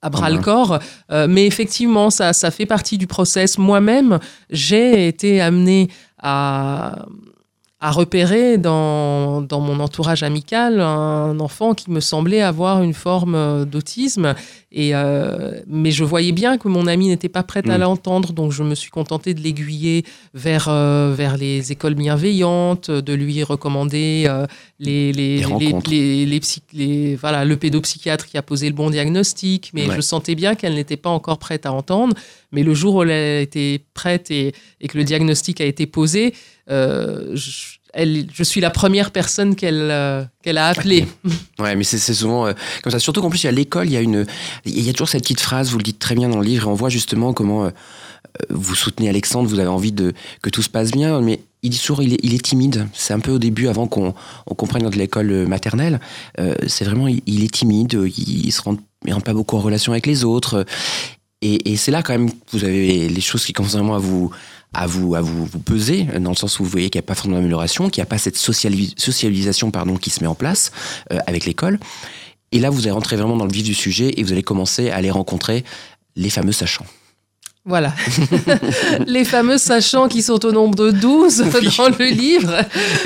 à 0.01 0.09
bras 0.09 0.29
le 0.29 0.39
corps. 0.39 0.79
Euh, 1.11 1.27
mais 1.29 1.45
effectivement, 1.45 2.09
ça, 2.09 2.33
ça 2.33 2.49
fait 2.49 2.65
partie 2.65 2.97
du 2.97 3.05
process. 3.05 3.57
Moi-même, 3.57 4.19
j'ai 4.49 5.07
été 5.07 5.39
amenée 5.39 5.89
à, 6.17 7.05
à 7.79 7.91
repérer 7.91 8.57
dans, 8.57 9.41
dans 9.41 9.59
mon 9.59 9.79
entourage 9.79 10.23
amical 10.23 10.81
un 10.81 11.39
enfant 11.39 11.75
qui 11.75 11.91
me 11.91 11.99
semblait 11.99 12.41
avoir 12.41 12.81
une 12.81 12.95
forme 12.95 13.35
euh, 13.35 13.65
d'autisme. 13.65 14.33
Et, 14.71 14.95
euh, 14.95 15.61
mais 15.67 15.91
je 15.91 16.03
voyais 16.03 16.31
bien 16.31 16.57
que 16.57 16.67
mon 16.67 16.87
ami 16.87 17.07
n'était 17.09 17.29
pas 17.29 17.43
prête 17.43 17.69
à 17.69 17.77
Mm. 17.77 17.81
l'entendre, 17.81 18.33
donc 18.33 18.51
je 18.51 18.63
me 18.63 18.73
suis 18.75 18.89
contentée 18.89 19.33
de 19.35 19.41
l'aiguiller 19.41 20.03
vers, 20.33 20.67
euh, 20.69 21.13
vers 21.15 21.37
les 21.37 21.71
écoles 21.71 21.93
bienveillantes, 21.93 22.89
de 22.89 23.13
lui 23.13 23.43
recommander 23.43 24.25
euh, 24.27 24.47
les, 24.79 25.13
les, 25.13 25.37
Les 26.25 26.39
psy- 26.39 27.15
voilà, 27.21 27.45
le 27.45 27.57
pédopsychiatre 27.57 28.25
qui 28.25 28.37
a 28.37 28.41
posé 28.41 28.67
le 28.69 28.75
bon 28.75 28.89
diagnostic. 28.89 29.69
Mais 29.73 29.87
Ouais. 29.87 29.95
je 29.95 30.01
sentais 30.01 30.35
bien 30.35 30.55
qu'elle 30.55 30.73
n'était 30.73 30.97
pas 30.97 31.09
encore 31.11 31.37
prête 31.37 31.65
à 31.67 31.71
entendre. 31.71 32.15
Mais 32.51 32.63
le 32.63 32.73
jour 32.73 32.95
où 32.95 33.03
elle 33.03 33.11
a 33.11 33.41
été 33.41 33.85
prête 33.93 34.31
et, 34.31 34.53
que 34.87 34.97
le 34.97 35.03
diagnostic 35.03 35.59
a 35.59 35.65
été 35.65 35.85
posé, 35.85 36.33
euh, 36.69 37.35
je, 37.35 38.43
suis 38.43 38.61
la 38.61 38.69
première 38.69 39.11
personne 39.11 39.55
qu'elle 39.55 39.89
euh, 39.91 40.23
qu'elle 40.43 40.57
a 40.57 40.67
appelée. 40.67 41.07
Ouais, 41.59 41.75
mais 41.75 41.83
c'est 41.83 41.97
souvent 42.13 42.45
euh, 42.45 42.53
comme 42.83 42.91
ça. 42.91 42.99
Surtout 42.99 43.21
qu'en 43.21 43.29
plus, 43.29 43.43
a 43.45 43.51
l'école, 43.51 43.87
il 43.87 43.93
y 43.93 43.97
a 43.97 44.01
une, 44.01 44.25
il 44.65 44.81
y 44.81 44.89
a 44.89 44.93
toujours 44.93 45.09
cette 45.09 45.23
petite 45.23 45.41
phrase. 45.41 45.71
Vous 45.71 45.77
le 45.77 45.83
dites 45.83 45.99
très 45.99 46.15
bien 46.15 46.29
dans 46.29 46.39
le 46.39 46.45
livre, 46.45 46.67
et 46.67 46.71
on 46.71 46.75
voit 46.75 46.89
justement 46.89 47.33
comment 47.33 47.71
vous 48.49 48.75
soutenez 48.75 49.09
Alexandre. 49.09 49.49
Vous 49.49 49.59
avez 49.59 49.67
envie 49.67 49.91
de 49.91 50.13
que 50.41 50.49
tout 50.49 50.61
se 50.61 50.69
passe 50.69 50.91
bien, 50.91 51.19
mais 51.19 51.41
il 51.63 51.71
dit 51.71 51.79
toujours, 51.79 52.03
il 52.03 52.35
est, 52.35 52.43
timide. 52.43 52.87
C'est 52.93 53.13
un 53.13 53.19
peu 53.19 53.31
au 53.31 53.39
début, 53.39 53.67
avant 53.67 53.87
qu'on 53.87 54.13
on 54.45 54.53
comprenne 54.53 54.83
dans 54.83 54.91
l'école 54.91 55.47
maternelle. 55.47 55.99
C'est 56.67 56.85
vraiment, 56.85 57.07
il, 57.07 57.43
est 57.43 57.51
timide. 57.51 57.99
Il, 58.05 58.45
il 58.45 58.51
se 58.51 58.61
rend, 58.61 58.77
rentre 59.09 59.23
pas 59.23 59.33
beaucoup 59.33 59.57
en 59.57 59.61
relation 59.61 59.91
avec 59.91 60.05
les 60.05 60.23
autres. 60.23 60.65
Et, 61.41 61.71
et 61.71 61.77
c'est 61.77 61.91
là 61.91 62.01
quand 62.01 62.13
même 62.13 62.31
que 62.31 62.37
vous 62.53 62.63
avez 62.63 63.07
les 63.09 63.21
choses 63.21 63.45
qui 63.45 63.53
commencent 63.53 63.73
vraiment 63.73 63.95
à 63.95 63.99
vous 63.99 64.31
à 64.73 64.85
vous, 64.85 65.15
à 65.15 65.21
vous, 65.21 65.45
vous 65.45 65.59
peser, 65.59 66.03
dans 66.03 66.31
le 66.31 66.35
sens 66.35 66.59
où 66.59 66.63
vous 66.63 66.69
voyez 66.69 66.89
qu'il 66.89 66.99
n'y 66.99 67.05
a 67.05 67.07
pas 67.07 67.15
forcément 67.15 67.35
d'amélioration, 67.35 67.89
qu'il 67.89 68.01
n'y 68.01 68.07
a 68.07 68.09
pas 68.09 68.17
cette 68.17 68.35
socialis- 68.37 68.93
socialisation 68.97 69.71
pardon, 69.71 69.95
qui 69.95 70.09
se 70.09 70.19
met 70.21 70.27
en 70.27 70.35
place 70.35 70.71
euh, 71.11 71.19
avec 71.25 71.45
l'école. 71.45 71.79
Et 72.51 72.59
là, 72.59 72.69
vous 72.69 72.81
allez 72.81 72.91
rentrer 72.91 73.15
vraiment 73.15 73.37
dans 73.37 73.45
le 73.45 73.51
vif 73.51 73.63
du 73.63 73.73
sujet 73.73 74.13
et 74.17 74.23
vous 74.23 74.31
allez 74.31 74.43
commencer 74.43 74.89
à 74.89 74.97
aller 74.97 75.11
rencontrer 75.11 75.63
les 76.15 76.29
fameux 76.29 76.51
sachants. 76.51 76.85
Voilà. 77.67 77.93
les 79.07 79.25
fameux 79.25 79.57
sachants 79.57 80.07
qui 80.07 80.21
sont 80.21 80.43
au 80.45 80.53
nombre 80.53 80.75
de 80.75 80.91
12 80.91 81.43
Oui. 81.53 81.69
dans 81.77 81.89
le 81.89 82.05
livre. 82.05 82.55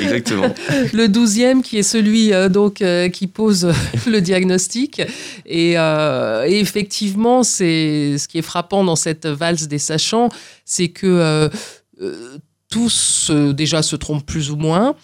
Exactement. 0.00 0.54
Le 0.92 1.08
douzième 1.08 1.62
qui 1.62 1.78
est 1.78 1.82
celui 1.82 2.32
euh, 2.32 2.48
donc 2.48 2.80
euh, 2.80 3.08
qui 3.08 3.26
pose 3.26 3.72
le 4.06 4.20
diagnostic. 4.20 5.02
Et, 5.46 5.74
euh, 5.76 6.46
et 6.46 6.60
effectivement, 6.60 7.42
c'est 7.42 8.16
ce 8.18 8.28
qui 8.28 8.38
est 8.38 8.42
frappant 8.42 8.84
dans 8.84 8.94
cette 8.94 9.26
valse 9.26 9.66
des 9.66 9.80
sachants, 9.80 10.28
c'est 10.64 10.88
que 10.88 11.08
euh, 11.08 11.48
euh, 12.00 12.38
tous 12.70 13.30
euh, 13.30 13.52
déjà 13.52 13.82
se 13.82 13.96
trompent 13.96 14.24
plus 14.24 14.52
ou 14.52 14.56
moins, 14.56 14.94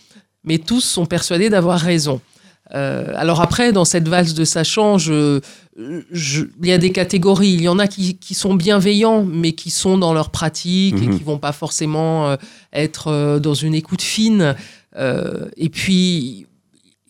mais 0.45 0.59
tous 0.59 0.83
sont 0.83 1.05
persuadés 1.05 1.51
d'avoir 1.51 1.81
raison. 1.81 2.21
Euh, 2.75 3.13
alors 3.17 3.41
après, 3.41 3.73
dans 3.73 3.85
cette 3.87 4.09
valse 4.09 4.35
de 4.35 4.45
je, 4.99 5.41
je- 6.11 6.45
il 6.63 6.69
y 6.69 6.73
a 6.73 6.79
des 6.79 6.91
catégories. 6.93 7.51
Il 7.53 7.63
y 7.63 7.69
en 7.69 7.79
a 7.79 7.87
qui, 7.89 8.17
qui 8.19 8.35
sont 8.35 8.55
bienveillants, 8.55 9.25
mais 9.25 9.53
qui 9.53 9.71
sont 9.71 9.97
dans 9.97 10.13
leur 10.13 10.31
pratique 10.31 10.97
et 10.97 11.07
Mhm. 11.07 11.19
qui 11.19 11.25
vont 11.25 11.39
pas 11.39 11.53
forcément 11.53 12.29
euh, 12.31 12.37
être 12.73 13.09
euh, 13.09 13.39
dans 13.39 13.55
une 13.55 13.75
écoute 13.75 14.03
fine. 14.03 14.55
Euh, 14.97 15.47
et 15.57 15.69
puis, 15.71 16.47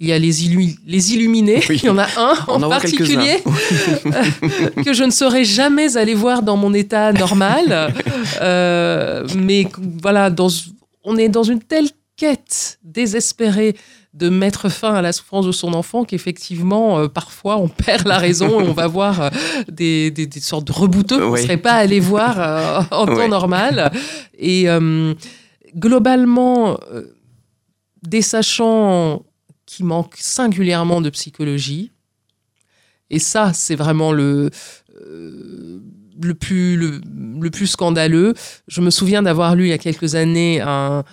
il 0.01 0.07
y 0.07 0.13
a 0.13 0.19
les, 0.21 0.45
illu- 0.47 0.77
les 0.87 1.15
illuminés. 1.15 1.61
Oui. 1.69 1.81
Il 1.83 1.87
y 1.87 1.89
en 1.89 1.99
a 1.99 2.07
un 2.17 2.35
On 2.47 2.63
en 2.63 2.69
particulier 2.69 3.43
que 4.85 4.93
je 4.93 5.03
ne 5.05 5.11
serais 5.11 5.45
jamais 5.45 5.97
allé 5.97 6.15
voir 6.15 6.43
dans 6.43 6.57
mon 6.57 6.73
état 6.75 7.13
normal. 7.13 7.93
Euh, 8.41 9.27
mais 9.37 9.67
voilà, 10.03 10.29
dans, 10.31 10.49
on 11.03 11.17
est 11.17 11.29
dans 11.29 11.43
une 11.43 11.61
telle 11.61 11.89
quête 12.17 12.79
désespérée 12.85 13.75
de 14.15 14.29
mettre 14.31 14.69
fin 14.71 14.95
à 14.95 15.03
la 15.03 15.13
souffrance 15.13 15.47
de 15.47 15.53
son 15.53 15.75
enfant 15.75 16.05
qu'effectivement, 16.05 16.99
euh, 16.99 17.09
parfois, 17.09 17.59
on 17.59 17.69
perd 17.69 18.07
la 18.07 18.19
raison 18.19 18.61
et 18.61 18.69
on 18.69 18.73
va 18.73 18.87
voir 18.87 19.21
euh, 19.21 19.31
des, 19.71 20.11
des- 20.11 20.27
des 20.27 20.41
sortes 20.41 20.67
de 20.67 20.73
rebouteux 20.73 21.19
qu'on 21.19 21.27
ne 21.27 21.31
Oui. 21.33 21.43
serait 21.43 21.57
pas 21.59 21.75
allé 21.75 22.01
voir 22.01 22.41
euh, 22.41 22.81
en 22.91 23.07
temps 23.07 23.29
normal. 23.29 23.93
Et 24.39 24.67
globalement, 25.77 26.79
des 28.03 28.23
sachants 28.23 29.25
qui 29.67 29.85
manquent 29.85 30.17
singulièrement 30.17 31.01
de 31.01 31.11
psychologie. 31.11 31.93
Et 33.11 33.19
ça, 33.19 33.53
c'est 33.53 33.75
vraiment 33.77 34.13
le, 34.13 34.51
le, 36.21 36.35
plus, 36.35 36.77
le, 36.77 37.01
le 37.41 37.51
plus 37.51 37.67
scandaleux. 37.67 38.35
Je 38.67 38.81
me 38.81 38.91
souviens 38.91 39.23
d'avoir 39.23 39.55
lu 39.55 39.67
il 39.67 39.69
y 39.71 39.73
a 39.73 39.79
quelques 39.79 40.15
années 40.15 40.61
un, 40.61 41.05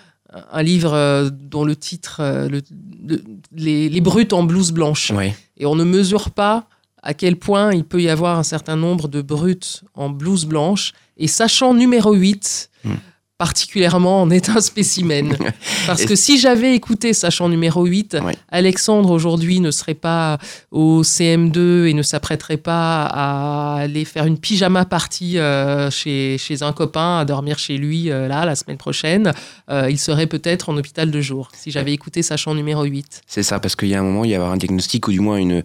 un 0.52 0.64
livre 0.64 0.94
euh, 0.94 1.30
dont 1.32 1.64
le 1.66 1.76
titre, 1.76 2.18
euh, 2.20 2.48
le- 2.50 2.62
le- 3.08 3.24
les, 3.56 3.90
les 3.90 4.02
brutes 4.02 4.34
en 4.34 4.44
blouse 4.44 4.72
blanche. 4.72 5.12
Et 5.58 5.66
on 5.66 5.76
ne 5.76 5.84
mesure 5.84 6.32
pas 6.32 6.68
à 7.04 7.14
quel 7.14 7.36
point 7.38 7.72
il 7.74 7.84
peut 7.84 8.02
y 8.02 8.10
avoir 8.10 8.38
un 8.40 8.44
certain 8.44 8.76
nombre 8.76 9.08
de 9.08 9.22
brutes 9.22 9.84
en 9.94 10.10
blouse 10.10 10.46
blanche. 10.46 10.94
Et 11.18 11.28
sachant 11.28 11.74
numéro 11.74 12.14
8, 12.14 12.70
Hmm. 12.84 12.94
Particulièrement, 13.38 14.22
en 14.22 14.30
est 14.30 14.50
un 14.50 14.62
spécimen. 14.62 15.36
Parce 15.88 16.06
que 16.06 16.16
si 16.16 16.40
j'avais 16.40 16.74
écouté 16.74 17.14
sachant 17.14 17.50
numéro 17.50 17.86
8, 17.86 18.18
Ouais. 18.24 18.36
Alexandre 18.50 19.12
aujourd'hui 19.12 19.60
ne 19.60 19.72
serait 19.72 19.94
pas 19.94 20.38
au 20.72 21.04
CM2 21.04 21.86
et 21.88 21.94
ne 21.94 22.02
s'apprêterait 22.02 22.58
pas 22.58 23.06
à 23.06 23.76
aller 23.80 24.06
faire 24.06 24.26
une 24.26 24.38
pyjama 24.38 24.86
party 24.86 25.38
euh, 25.38 25.92
chez, 25.92 26.38
chez 26.38 26.64
un 26.64 26.72
copain, 26.72 27.20
à 27.20 27.26
dormir 27.26 27.60
chez 27.60 27.78
lui 27.78 28.10
euh, 28.10 28.28
là 28.28 28.46
la 28.46 28.56
semaine 28.56 28.78
prochaine. 28.78 29.34
Euh, 29.70 29.90
il 29.90 30.00
serait 30.00 30.28
peut-être 30.28 30.70
en 30.70 30.78
hôpital 30.78 31.12
de 31.12 31.22
jour 31.22 31.50
si 31.54 31.72
j'avais 31.72 31.94
écouté 31.94 32.24
sachant 32.24 32.56
numéro 32.56 32.84
8. 32.84 33.24
C'est 33.28 33.44
ça, 33.44 33.60
parce 33.60 33.76
qu'il 33.76 33.90
y 33.90 33.96
a 33.96 34.00
un 34.00 34.04
moment, 34.04 34.24
il 34.24 34.32
y 34.32 34.36
a 34.36 34.44
un 34.44 34.58
diagnostic 34.58 35.08
ou 35.08 35.12
du 35.12 35.20
moins 35.20 35.38
une. 35.38 35.64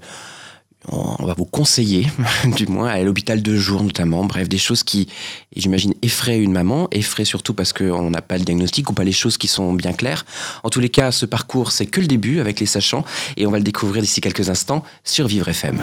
On 0.89 1.27
va 1.27 1.35
vous 1.35 1.45
conseiller, 1.45 2.07
du 2.57 2.67
moins, 2.67 2.89
à 2.89 3.03
l'hôpital 3.03 3.43
de 3.43 3.57
jour 3.57 3.83
notamment. 3.83 4.25
Bref, 4.25 4.49
des 4.49 4.59
choses 4.59 4.83
qui, 4.83 5.09
j'imagine, 5.55 5.95
effraient 6.03 6.39
une 6.39 6.53
maman, 6.53 6.89
effraient 6.91 7.25
surtout 7.25 7.55
parce 7.55 7.73
qu'on 7.73 8.11
n'a 8.11 8.23
pas 8.23 8.39
le 8.39 8.45
diagnostic 8.45 8.89
ou 8.91 8.95
pas 8.95 9.05
les 9.05 9.13
choses 9.13 9.37
qui 9.37 9.47
sont 9.47 9.73
bien 9.75 9.93
claires. 9.93 10.25
En 10.65 10.71
tous 10.71 10.81
les 10.81 10.89
cas, 10.89 11.13
ce 11.13 11.27
parcours, 11.27 11.73
c'est 11.73 11.87
que 11.87 12.01
le 12.01 12.07
début 12.07 12.41
avec 12.41 12.61
les 12.61 12.67
sachants 12.67 13.05
et 13.37 13.47
on 13.47 13.51
va 13.51 13.59
le 13.59 13.65
découvrir 13.65 14.03
d'ici 14.03 14.21
quelques 14.21 14.49
instants 14.49 14.83
sur 15.05 15.27
Vivre 15.27 15.49
FM. 15.49 15.83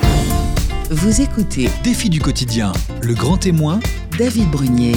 Vous 0.89 1.21
écoutez 1.21 1.69
Défi 1.83 2.09
du 2.09 2.19
quotidien, 2.19 2.71
le 3.01 3.13
grand 3.13 3.37
témoin, 3.37 3.79
David 4.17 4.49
Brunier. 4.49 4.95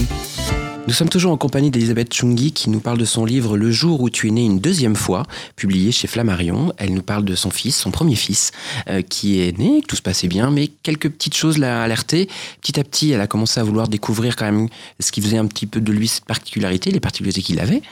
Nous 0.90 0.96
sommes 0.96 1.08
toujours 1.08 1.30
en 1.30 1.36
compagnie 1.36 1.70
d'Elisabeth 1.70 2.12
Chungi 2.12 2.50
qui 2.50 2.68
nous 2.68 2.80
parle 2.80 2.98
de 2.98 3.04
son 3.04 3.24
livre 3.24 3.56
Le 3.56 3.70
jour 3.70 4.00
où 4.00 4.10
tu 4.10 4.26
es 4.26 4.32
né 4.32 4.44
une 4.44 4.58
deuxième 4.58 4.96
fois, 4.96 5.22
publié 5.54 5.92
chez 5.92 6.08
Flammarion. 6.08 6.72
Elle 6.78 6.94
nous 6.94 7.02
parle 7.02 7.24
de 7.24 7.36
son 7.36 7.50
fils, 7.50 7.76
son 7.76 7.92
premier 7.92 8.16
fils, 8.16 8.50
euh, 8.88 9.00
qui 9.00 9.40
est 9.40 9.56
né, 9.56 9.82
tout 9.86 9.94
se 9.94 10.02
passait 10.02 10.26
bien, 10.26 10.50
mais 10.50 10.66
quelques 10.66 11.08
petites 11.08 11.36
choses 11.36 11.58
l'ont 11.58 11.80
alerté. 11.80 12.28
Petit 12.60 12.80
à 12.80 12.82
petit, 12.82 13.12
elle 13.12 13.20
a 13.20 13.28
commencé 13.28 13.60
à 13.60 13.62
vouloir 13.62 13.86
découvrir 13.86 14.34
quand 14.34 14.46
même 14.46 14.68
ce 14.98 15.12
qui 15.12 15.22
faisait 15.22 15.38
un 15.38 15.46
petit 15.46 15.66
peu 15.66 15.80
de 15.80 15.92
lui 15.92 16.08
cette 16.08 16.24
particularité, 16.24 16.90
les 16.90 16.98
particularités 16.98 17.42
qu'il 17.42 17.60
avait. 17.60 17.82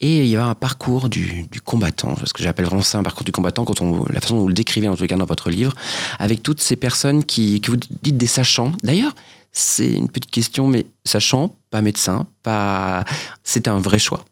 Et 0.00 0.20
il 0.20 0.28
y 0.28 0.36
a 0.36 0.46
un 0.46 0.54
parcours 0.54 1.10
du, 1.10 1.50
combattant, 1.66 2.16
ce 2.24 2.32
que 2.32 2.42
j'appelle 2.42 2.64
vraiment 2.64 2.80
ça 2.80 2.96
un 2.96 3.02
parcours 3.02 3.24
du 3.24 3.32
combattant, 3.32 3.66
quand 3.66 3.82
on, 3.82 4.06
la 4.08 4.22
façon 4.22 4.36
dont 4.36 4.42
vous 4.42 4.48
le 4.48 4.54
décrivez 4.54 4.88
en 4.88 4.96
tout 4.96 5.06
cas 5.06 5.16
dans 5.16 5.26
votre 5.26 5.50
livre, 5.50 5.74
avec 6.18 6.42
toutes 6.42 6.62
ces 6.62 6.76
personnes 6.76 7.24
qui, 7.24 7.60
vous 7.66 7.76
dites 7.76 8.16
des 8.16 8.26
sachants. 8.26 8.72
D'ailleurs, 8.82 9.14
c'est 9.52 9.90
une 9.92 10.08
petite 10.08 10.30
question, 10.30 10.66
mais 10.68 10.86
sachant, 11.04 11.56
pas 11.70 11.82
médecin, 11.82 12.26
pas. 12.42 13.04
C'était 13.42 13.70
un 13.70 13.78
vrai 13.80 13.98
choix. 13.98 14.24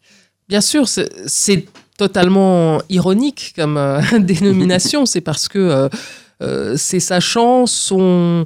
Bien 0.47 0.61
sûr, 0.61 0.87
c'est- 0.87 1.65
totalement 1.97 2.79
ironique 2.89 3.53
comme 3.55 3.75
euh, 3.77 3.99
dénomination. 4.19 5.07
C'est 5.07 5.19
parce 5.21 5.47
que 5.47 5.57
euh, 5.57 5.89
euh, 6.43 6.77
ces 6.77 6.99
sachants 6.99 7.65
sont, 7.65 8.45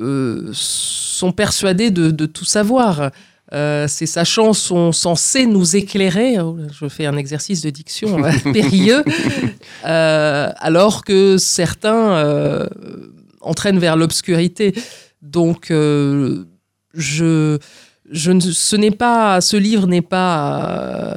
euh, 0.00 0.48
sont 0.54 1.32
persuadés 1.32 1.90
de, 1.90 2.10
de 2.10 2.24
tout 2.24 2.46
savoir. 2.46 3.10
Euh, 3.52 3.86
ces 3.88 4.06
sachants 4.06 4.54
sont 4.54 4.92
censés 4.92 5.44
nous 5.44 5.76
éclairer. 5.76 6.40
Oh, 6.40 6.56
Je 6.72 6.88
fais 6.88 7.04
un 7.04 7.18
exercice 7.18 7.60
de 7.60 7.68
diction 7.68 8.24
euh, 8.24 8.32
périlleux. 8.54 9.04
Euh, 9.84 10.50
alors 10.56 11.04
que 11.04 11.36
certains 11.38 12.12
euh, 12.16 12.66
entraînent 13.42 13.78
vers 13.78 13.96
l'obscurité. 13.96 14.74
Donc, 15.22 15.70
euh, 15.70 16.44
je, 16.94 17.58
je 18.10 18.30
ne, 18.32 18.40
ce 18.40 18.76
n'est 18.76 18.90
pas, 18.90 19.40
ce 19.40 19.56
livre 19.56 19.86
n'est 19.86 20.02
pas 20.02 20.62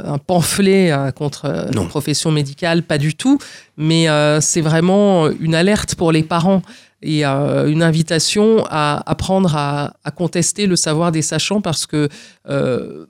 euh, 0.05 0.13
un 0.13 0.17
pamphlet 0.17 0.91
euh, 0.91 1.11
contre 1.11 1.45
euh, 1.45 1.69
Non. 1.71 1.83
la 1.83 1.87
profession 1.89 2.31
médicale, 2.31 2.83
pas 2.83 2.97
du 2.97 3.15
tout, 3.15 3.37
mais 3.77 4.09
euh, 4.09 4.41
c'est 4.41 4.61
vraiment 4.61 5.29
une 5.29 5.55
alerte 5.55 5.95
pour 5.95 6.11
les 6.11 6.23
parents 6.23 6.61
et 7.03 7.25
euh, 7.25 7.67
une 7.69 7.81
invitation 7.83 8.65
à 8.69 9.01
apprendre 9.09 9.55
à, 9.55 9.93
à 10.03 10.11
contester 10.11 10.67
le 10.67 10.75
savoir 10.75 11.11
des 11.11 11.21
sachants 11.23 11.61
parce 11.61 11.85
que 11.87 12.09
euh, 12.49 13.05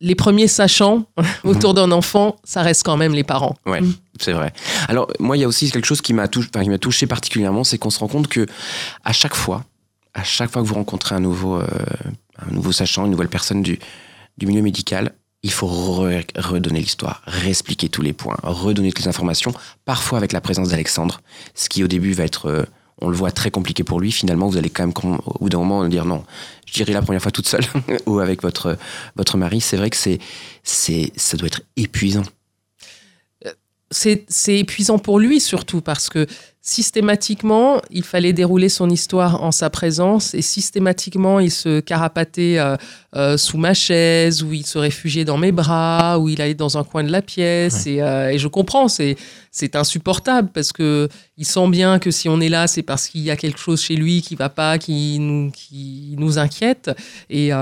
les 0.00 0.14
premiers 0.14 0.48
sachants 0.48 1.04
autour 1.44 1.74
d'un 1.74 1.90
enfant, 1.90 2.36
ça 2.44 2.62
reste 2.62 2.82
quand 2.84 2.96
même 2.96 3.12
les 3.14 3.24
parents. 3.24 3.56
Ouais, 3.66 3.80
Mm. 3.80 3.94
c'est 4.20 4.32
vrai. 4.32 4.52
Alors 4.88 5.08
moi, 5.18 5.36
il 5.36 5.40
y 5.40 5.44
a 5.44 5.48
aussi 5.48 5.70
quelque 5.70 5.84
chose 5.86 6.00
qui 6.02 6.12
m'a 6.14 6.28
touché, 6.28 6.48
enfin, 6.54 6.76
touché 6.78 7.06
particulièrement, 7.06 7.64
c'est 7.64 7.78
qu'on 7.78 7.90
se 7.90 7.98
rend 7.98 8.08
compte 8.08 8.28
que 8.28 8.46
à 9.04 9.12
chaque 9.12 9.34
fois, 9.34 9.64
à 10.16 10.24
chaque 10.24 10.50
fois 10.50 10.62
que 10.62 10.66
vous 10.66 10.74
rencontrez 10.74 11.14
un 11.14 11.20
nouveau, 11.20 11.56
euh, 11.56 11.66
un 12.38 12.52
nouveau 12.52 12.72
sachant, 12.72 13.04
une 13.04 13.10
nouvelle 13.12 13.28
personne 13.28 13.62
du, 13.62 13.78
du 14.38 14.46
milieu 14.46 14.62
médical, 14.62 15.12
il 15.42 15.52
faut 15.52 15.68
re- 15.68 16.24
redonner 16.36 16.80
l'histoire, 16.80 17.22
réexpliquer 17.26 17.88
tous 17.90 18.02
les 18.02 18.12
points, 18.14 18.36
redonner 18.42 18.90
toutes 18.90 19.04
les 19.04 19.08
informations, 19.08 19.52
parfois 19.84 20.18
avec 20.18 20.32
la 20.32 20.40
présence 20.40 20.70
d'Alexandre, 20.70 21.20
ce 21.54 21.68
qui 21.68 21.84
au 21.84 21.86
début 21.86 22.12
va 22.14 22.24
être, 22.24 22.46
euh, 22.46 22.64
on 23.02 23.08
le 23.10 23.16
voit, 23.16 23.30
très 23.30 23.50
compliqué 23.50 23.84
pour 23.84 24.00
lui. 24.00 24.10
Finalement, 24.10 24.48
vous 24.48 24.56
allez 24.56 24.70
quand 24.70 24.84
même, 24.86 25.18
au 25.26 25.38
bout 25.38 25.48
d'un 25.50 25.58
moment, 25.58 25.86
dire 25.86 26.06
non, 26.06 26.24
je 26.66 26.72
dirais 26.72 26.94
la 26.94 27.02
première 27.02 27.20
fois 27.20 27.30
toute 27.30 27.46
seule 27.46 27.64
ou 28.06 28.18
avec 28.20 28.42
votre, 28.42 28.78
votre 29.16 29.36
mari. 29.36 29.60
C'est 29.60 29.76
vrai 29.76 29.90
que 29.90 29.96
c'est, 29.98 30.18
ça 31.14 31.36
doit 31.36 31.48
être 31.48 31.60
épuisant. 31.76 32.24
C'est 33.90 34.26
épuisant 34.48 34.98
pour 34.98 35.18
lui 35.18 35.40
surtout 35.40 35.80
parce 35.80 36.08
que 36.08 36.26
systématiquement, 36.66 37.80
il 37.92 38.02
fallait 38.02 38.32
dérouler 38.32 38.68
son 38.68 38.90
histoire 38.90 39.44
en 39.44 39.52
sa 39.52 39.70
présence 39.70 40.34
et 40.34 40.42
systématiquement, 40.42 41.38
il 41.38 41.52
se 41.52 41.78
carapatait 41.78 42.58
euh, 42.58 42.76
euh, 43.14 43.36
sous 43.36 43.56
ma 43.56 43.72
chaise 43.72 44.42
ou 44.42 44.52
il 44.52 44.66
se 44.66 44.76
réfugiait 44.76 45.24
dans 45.24 45.36
mes 45.38 45.52
bras 45.52 46.18
ou 46.18 46.28
il 46.28 46.42
allait 46.42 46.54
dans 46.54 46.76
un 46.76 46.82
coin 46.82 47.04
de 47.04 47.12
la 47.12 47.22
pièce 47.22 47.86
et, 47.86 48.02
euh, 48.02 48.30
et 48.30 48.38
je 48.38 48.48
comprends, 48.48 48.88
c'est 48.88 49.16
insupportable 49.74 50.50
parce 50.52 50.72
que 50.72 51.08
il 51.36 51.46
sent 51.46 51.68
bien 51.68 52.00
que 52.00 52.10
si 52.10 52.28
on 52.28 52.40
est 52.40 52.48
là, 52.48 52.66
c'est 52.66 52.82
parce 52.82 53.06
qu'il 53.06 53.20
y 53.20 53.30
a 53.30 53.36
quelque 53.36 53.60
chose 53.60 53.80
chez 53.80 53.94
lui 53.94 54.20
qui 54.20 54.34
va 54.34 54.48
pas, 54.48 54.76
qui 54.78 55.20
nous 55.20 55.52
qui 55.52 56.16
nous 56.18 56.36
inquiète 56.36 56.90
et 57.30 57.52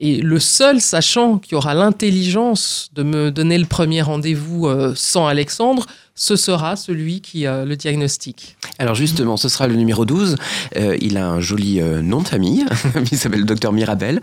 et 0.00 0.20
le 0.20 0.38
seul 0.38 0.80
sachant 0.80 1.38
qui 1.38 1.54
aura 1.54 1.74
l'intelligence 1.74 2.90
de 2.94 3.02
me 3.02 3.30
donner 3.30 3.58
le 3.58 3.66
premier 3.66 4.02
rendez-vous 4.02 4.66
euh, 4.66 4.92
sans 4.94 5.26
Alexandre, 5.26 5.86
ce 6.18 6.34
sera 6.34 6.74
celui 6.74 7.20
qui 7.20 7.46
euh, 7.46 7.64
le 7.64 7.76
diagnostique. 7.76 8.56
Alors 8.78 8.96
justement, 8.96 9.36
ce 9.36 9.48
sera 9.48 9.68
le 9.68 9.76
numéro 9.76 10.04
12. 10.04 10.36
Euh, 10.76 10.96
il 11.00 11.16
a 11.16 11.28
un 11.28 11.40
joli 11.40 11.80
euh, 11.80 12.02
nom 12.02 12.22
de 12.22 12.28
famille. 12.28 12.66
il 13.12 13.16
s'appelle 13.16 13.40
le 13.40 13.46
docteur 13.46 13.72
Mirabel, 13.72 14.20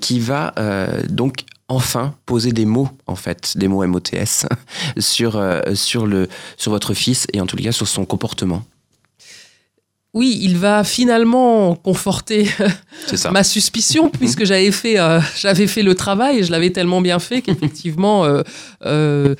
qui 0.00 0.20
va 0.20 0.54
donc 1.10 1.44
enfin 1.68 2.14
poser 2.24 2.52
des 2.52 2.64
mots, 2.64 2.88
en 3.06 3.14
fait, 3.14 3.56
des 3.56 3.68
mots 3.68 3.86
MOTS, 3.86 4.46
sur, 4.98 5.40
sur, 5.74 6.06
le, 6.06 6.28
sur 6.56 6.72
votre 6.72 6.94
fils 6.94 7.26
et 7.34 7.40
en 7.40 7.46
tout 7.46 7.56
cas 7.56 7.72
sur 7.72 7.86
son 7.86 8.06
comportement. 8.06 8.64
Oui, 10.14 10.38
il 10.40 10.56
va 10.56 10.84
finalement 10.84 11.74
conforter 11.74 12.48
ma 13.30 13.44
suspicion 13.44 14.08
puisque 14.18 14.44
j'avais 14.44 14.72
fait, 14.72 14.98
euh, 14.98 15.20
j'avais 15.36 15.66
fait 15.66 15.82
le 15.82 15.94
travail 15.94 16.38
et 16.38 16.44
je 16.44 16.50
l'avais 16.50 16.70
tellement 16.70 17.02
bien 17.02 17.18
fait 17.18 17.42
qu'effectivement, 17.42 18.24
euh, 18.24 18.42
euh, 18.86 19.34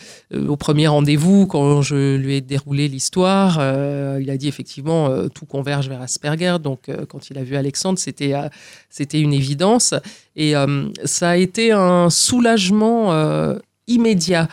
au 0.47 0.57
premier 0.57 0.87
rendez-vous, 0.87 1.47
quand 1.47 1.81
je 1.81 2.17
lui 2.17 2.35
ai 2.35 2.41
déroulé 2.43 2.87
l'histoire, 2.87 3.55
il 4.21 4.29
a 4.29 4.37
dit 4.37 4.47
effectivement 4.47 5.27
tout 5.31 5.47
converge 5.47 5.89
vers 5.89 6.03
Asperger. 6.03 6.59
Donc, 6.63 6.91
quand 7.09 7.31
il 7.31 7.39
a 7.39 7.45
vu 7.45 7.57
Alexandre, 7.57 7.99
c'était 7.99 8.35
c'était 8.91 9.21
une 9.21 9.33
évidence 9.33 9.95
et 10.37 10.53
ça 11.05 11.31
a 11.31 11.37
été 11.37 11.73
un 11.73 12.11
soulagement 12.11 13.57
immédiat 13.87 14.49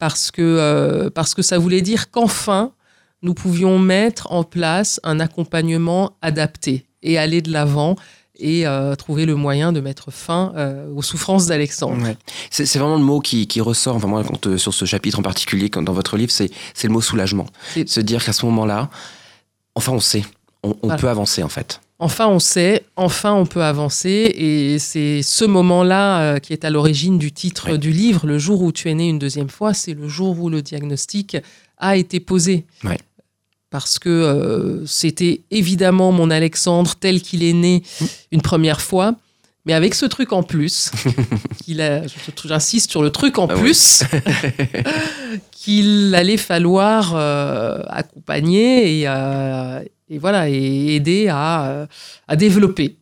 parce 0.00 0.32
que 0.32 1.08
parce 1.14 1.34
que 1.34 1.42
ça 1.42 1.58
voulait 1.58 1.82
dire 1.82 2.10
qu'enfin 2.10 2.72
nous 3.22 3.34
pouvions 3.34 3.78
mettre 3.78 4.32
en 4.32 4.44
place 4.44 5.00
un 5.02 5.20
accompagnement 5.20 6.12
adapté 6.22 6.86
et 7.02 7.18
aller 7.18 7.42
de 7.42 7.50
l'avant 7.52 7.96
et 8.42 8.66
euh, 8.66 8.94
trouver 8.94 9.26
le 9.26 9.34
moyen 9.34 9.70
de 9.72 9.80
mettre 9.80 10.10
fin 10.10 10.52
euh, 10.56 10.90
aux 10.94 11.02
souffrances 11.02 11.44
d'Alexandre. 11.46 12.02
Ouais. 12.02 12.16
C'est 12.50 12.64
vraiment 12.78 12.96
le 12.96 13.02
mot 13.04 13.20
qui, 13.20 13.46
qui 13.46 13.60
ressort, 13.60 13.96
enfin 13.96 14.08
moi, 14.08 14.24
quand, 14.24 14.46
euh, 14.46 14.56
sur 14.56 14.72
ce 14.72 14.86
chapitre 14.86 15.18
en 15.18 15.22
particulier, 15.22 15.68
quand, 15.68 15.82
dans 15.82 15.92
votre 15.92 16.16
livre, 16.16 16.32
c'est 16.32 16.50
le 16.84 16.88
mot 16.88 17.02
soulagement. 17.02 17.46
C'est- 17.74 17.86
Se 17.86 18.00
dire 18.00 18.24
qu'à 18.24 18.32
ce 18.32 18.46
moment-là, 18.46 18.88
enfin 19.74 19.92
on 19.92 20.00
sait, 20.00 20.24
on, 20.62 20.70
on 20.70 20.86
Voilà. 20.86 20.96
peut 20.96 21.08
avancer 21.10 21.42
en 21.42 21.48
fait. 21.50 21.80
Enfin, 22.02 22.28
on 22.28 22.38
sait, 22.38 22.84
enfin, 22.96 23.34
on 23.34 23.44
peut 23.44 23.62
avancer. 23.62 24.32
Et 24.34 24.78
c'est 24.78 25.20
ce 25.20 25.44
moment-là 25.44 26.22
euh, 26.22 26.38
qui 26.38 26.54
est 26.54 26.64
à 26.64 26.70
l'origine 26.70 27.18
du 27.18 27.30
titre 27.30 27.76
du 27.76 27.90
livre, 27.90 28.26
Le 28.26 28.38
jour 28.38 28.62
où 28.62 28.72
tu 28.72 28.88
es 28.88 28.94
né 28.94 29.06
une 29.06 29.18
deuxième 29.18 29.50
fois, 29.50 29.74
c'est 29.74 29.92
le 29.92 30.08
jour 30.08 30.40
où 30.40 30.48
le 30.48 30.62
diagnostic 30.62 31.36
a 31.76 31.98
été 31.98 32.18
posé. 32.18 32.64
Parce 33.70 33.98
que 34.00 34.08
euh, 34.08 34.84
c'était 34.86 35.42
évidemment 35.52 36.10
mon 36.10 36.30
Alexandre 36.30 36.94
tel 36.98 37.22
qu'il 37.22 37.44
est 37.44 37.52
né 37.52 37.82
une 38.32 38.42
première 38.42 38.80
fois, 38.80 39.14
mais 39.64 39.74
avec 39.74 39.94
ce 39.94 40.06
truc 40.06 40.32
en 40.32 40.42
plus, 40.42 40.90
j'insiste 42.44 42.90
sur 42.90 43.02
le 43.02 43.10
truc 43.10 43.38
en 43.38 43.46
Ah 43.48 43.54
oui. 43.54 43.60
plus, 43.60 44.02
qu'il 45.52 46.14
allait 46.14 46.36
falloir 46.36 47.12
euh, 47.14 47.82
accompagner 47.88 49.00
et, 49.00 49.04
euh, 49.06 49.80
et 50.08 50.18
voilà 50.18 50.48
et 50.48 50.94
aider 50.96 51.28
à, 51.28 51.86
à 52.28 52.36
développer. 52.36 52.96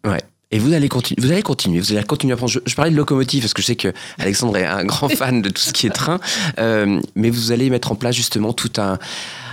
Et 0.50 0.59
vous 0.59 0.72
allez 0.72 0.88
continuer, 0.88 1.20
vous 1.26 1.31
allez 1.33 1.42
continuer, 1.42 1.78
vous 1.81 1.92
allez 1.92 2.04
continuer 2.04 2.33
à 2.33 2.37
prendre. 2.37 2.50
Je, 2.50 2.59
je 2.64 2.74
parlais 2.74 2.90
de 2.90 2.96
locomotive 2.96 3.42
parce 3.42 3.52
que 3.52 3.61
je 3.61 3.66
sais 3.66 3.76
que 3.76 3.92
Alexandre 4.18 4.57
est 4.57 4.64
un 4.64 4.85
grand 4.85 5.09
fan 5.14 5.42
de 5.42 5.50
tout 5.50 5.61
ce 5.61 5.72
qui 5.74 5.87
est 5.87 5.90
train, 5.90 6.20
euh, 6.59 7.00
mais 7.14 7.28
vous 7.28 7.52
allez 7.52 7.68
mettre 7.68 7.92
en 7.92 7.94
place 7.96 8.16
justement 8.16 8.54
tout 8.54 8.72
un, 8.78 8.98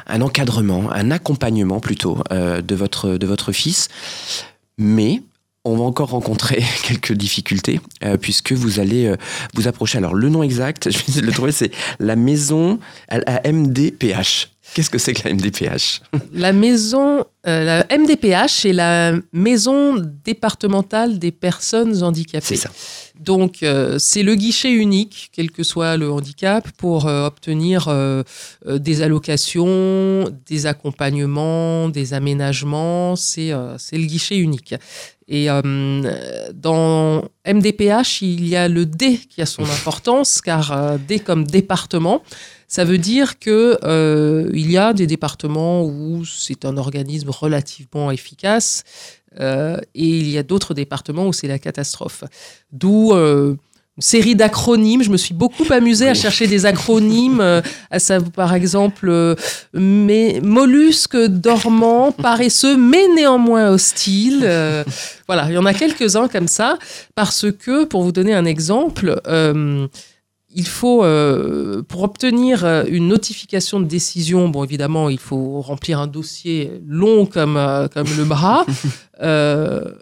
un 0.08 0.22
encadrement, 0.22 0.92
un 0.92 1.12
accompagnement 1.12 1.80
plutôt 1.80 2.18
euh, 2.32 2.62
de 2.62 2.76
votre 2.76 3.18
de 3.18 3.28
votre 3.28 3.52
fils. 3.52 3.90
Mais 4.78 5.22
on 5.66 5.76
va 5.76 5.84
encore 5.84 6.12
rencontrer 6.12 6.64
quelques 6.84 7.14
difficultés 7.14 7.82
euh, 8.04 8.18
puisque 8.18 8.54
vous 8.54 8.80
allez 8.80 9.08
euh, 9.08 9.18
vous 9.56 9.68
approcher. 9.68 9.98
Alors 9.98 10.14
le 10.14 10.30
nom 10.30 10.44
exact, 10.44 10.90
je 10.90 10.98
vais 10.98 11.04
essayer 11.08 11.22
de 11.22 11.26
le 11.26 11.34
trouver, 11.34 11.52
c'est 11.52 11.72
la 12.00 12.16
maison 12.16 12.80
à 13.10 13.18
la 13.20 13.42
MDPH. 13.52 14.52
Qu'est-ce 14.74 14.90
que 14.90 14.98
c'est 14.98 15.14
que 15.14 15.28
la 15.28 15.34
MDPH 15.34 16.02
La 16.34 16.52
maison, 16.52 17.24
euh, 17.48 17.64
la 17.64 17.98
MDPH, 17.98 18.50
c'est 18.50 18.74
la 18.74 19.14
maison 19.32 19.96
départementale 20.24 21.20
des 21.20 21.32
personnes 21.32 22.04
handicapées. 22.04 22.46
C'est 22.46 22.56
ça. 22.56 22.72
Donc, 23.20 23.64
euh, 23.64 23.98
c'est 24.00 24.24
le 24.24 24.36
guichet 24.36 24.72
unique, 24.72 25.30
quel 25.32 25.52
que 25.52 25.64
soit 25.64 25.98
le 25.98 26.12
handicap, 26.12 26.68
pour 26.78 27.08
euh, 27.08 27.26
obtenir 27.26 27.88
euh, 27.88 28.24
euh, 28.68 28.78
des 28.78 29.02
allocations, 29.02 30.26
des 30.46 30.66
accompagnements, 30.66 31.90
des 31.90 32.14
aménagements. 32.14 33.16
C'est 33.16 33.52
euh, 33.52 33.78
c'est 33.78 33.98
le 33.98 34.06
guichet 34.06 34.38
unique. 34.38 34.76
Et 35.28 35.50
euh, 35.50 36.52
dans 36.54 37.24
MDPH, 37.48 38.22
il 38.22 38.48
y 38.48 38.56
a 38.56 38.68
le 38.68 38.86
D 38.86 39.20
qui 39.30 39.42
a 39.42 39.46
son 39.46 39.64
importance, 39.78 40.42
car 40.42 40.72
euh, 40.72 40.98
D 40.98 41.20
comme 41.20 41.46
département, 41.46 42.22
ça 42.68 42.84
veut 42.84 42.98
dire 42.98 43.40
que 43.40 43.78
euh, 43.84 44.50
il 44.54 44.70
y 44.72 44.78
a 44.78 44.94
des 44.94 45.08
départements 45.08 45.84
où 45.84 46.26
c'est 46.26 46.66
un 46.66 46.78
organisme 46.78 47.30
relativement 47.30 48.12
efficace 48.12 48.84
euh, 49.40 49.78
et 49.94 50.08
il 50.08 50.30
y 50.30 50.38
a 50.38 50.44
d'autres 50.44 50.74
départements 50.74 51.28
où 51.28 51.34
c'est 51.34 51.48
la 51.48 51.60
catastrophe. 51.60 52.24
D'où 52.72 53.14
euh, 53.14 53.56
une 53.98 54.02
série 54.02 54.36
d'acronymes. 54.36 55.04
Je 55.04 55.10
me 55.10 55.18
suis 55.18 55.34
beaucoup 55.34 55.66
amusée 55.72 56.10
à 56.10 56.14
chercher 56.14 56.48
des 56.48 56.66
acronymes, 56.66 57.40
euh, 57.40 57.62
à 57.92 58.00
savoir 58.00 58.32
par 58.32 58.54
exemple 58.54 59.36
mais, 59.74 60.40
mollusque 60.44 61.18
dormant, 61.18 62.12
paresseux, 62.12 62.76
mais 62.78 63.08
néanmoins 63.16 63.70
hostile. 63.70 64.42
Euh, 64.44 64.84
voilà, 65.28 65.46
il 65.50 65.54
y 65.54 65.58
en 65.58 65.66
a 65.66 65.74
quelques-uns 65.74 66.28
comme 66.28 66.48
ça, 66.48 66.78
parce 67.16 67.46
que, 67.52 67.86
pour 67.86 68.04
vous 68.04 68.12
donner 68.12 68.34
un 68.34 68.46
exemple, 68.46 69.22
il 70.58 70.66
faut, 70.68 71.04
euh, 71.04 71.84
pour 71.84 72.02
obtenir 72.04 72.64
euh, 72.64 72.86
une 72.88 73.08
notification 73.10 73.80
de 73.82 73.86
décision, 73.86 74.48
bon, 74.50 74.64
évidemment, 74.64 75.10
il 75.10 75.20
faut 75.20 75.60
remplir 75.62 76.00
un 76.00 76.08
dossier 76.08 76.82
long 76.88 77.26
comme, 77.26 77.58
euh, 77.58 77.88
comme 77.88 78.08
le 78.18 78.24
bras. 78.24 78.66
Euh, 79.22 79.94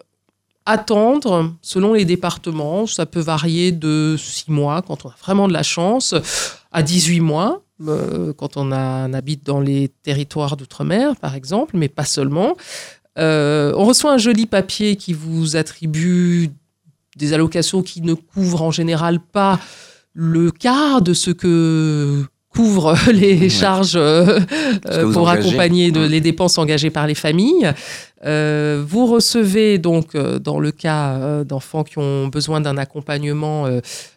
attendre, 0.66 1.52
selon 1.62 1.92
les 1.92 2.04
départements, 2.04 2.86
ça 2.88 3.06
peut 3.06 3.20
varier 3.20 3.70
de 3.70 4.16
6 4.18 4.50
mois 4.50 4.82
quand 4.82 5.04
on 5.04 5.08
a 5.10 5.14
vraiment 5.22 5.46
de 5.46 5.52
la 5.52 5.62
chance, 5.62 6.14
à 6.72 6.82
18 6.82 7.20
mois 7.20 7.60
quand 8.36 8.56
on, 8.56 8.72
a- 8.72 9.06
on 9.08 9.12
habite 9.12 9.44
dans 9.46 9.60
les 9.60 9.88
territoires 10.02 10.56
d'outre-mer, 10.56 11.14
par 11.16 11.34
exemple, 11.36 11.76
mais 11.76 11.88
pas 11.88 12.04
seulement. 12.04 12.56
On 13.16 13.84
reçoit 13.84 14.12
un 14.14 14.18
joli 14.18 14.46
papier 14.46 14.96
qui 14.96 15.12
vous 15.12 15.54
attribue 15.54 16.50
des 17.16 17.32
allocations 17.34 17.82
qui 17.82 18.00
ne 18.00 18.14
couvrent 18.14 18.62
en 18.62 18.70
général 18.72 19.20
pas 19.20 19.60
le 20.14 20.50
quart 20.50 21.02
de 21.02 21.12
ce 21.12 21.30
que 21.30 22.24
couvre 22.54 22.94
les 23.12 23.48
charges 23.48 23.96
euh, 23.96 24.40
pour 25.12 25.28
engagez. 25.28 25.48
accompagner 25.48 25.90
de- 25.90 26.04
les 26.06 26.20
dépenses 26.20 26.56
engagées 26.58 26.90
par 26.90 27.06
les 27.06 27.14
familles. 27.16 27.72
Euh, 28.24 28.82
vous 28.86 29.06
recevez 29.06 29.78
donc, 29.78 30.14
euh, 30.14 30.38
dans 30.38 30.58
le 30.58 30.72
cas 30.72 31.14
euh, 31.14 31.44
d'enfants 31.44 31.84
qui 31.84 31.98
ont 31.98 32.28
besoin 32.28 32.60
d'un 32.60 32.78
accompagnement 32.78 33.66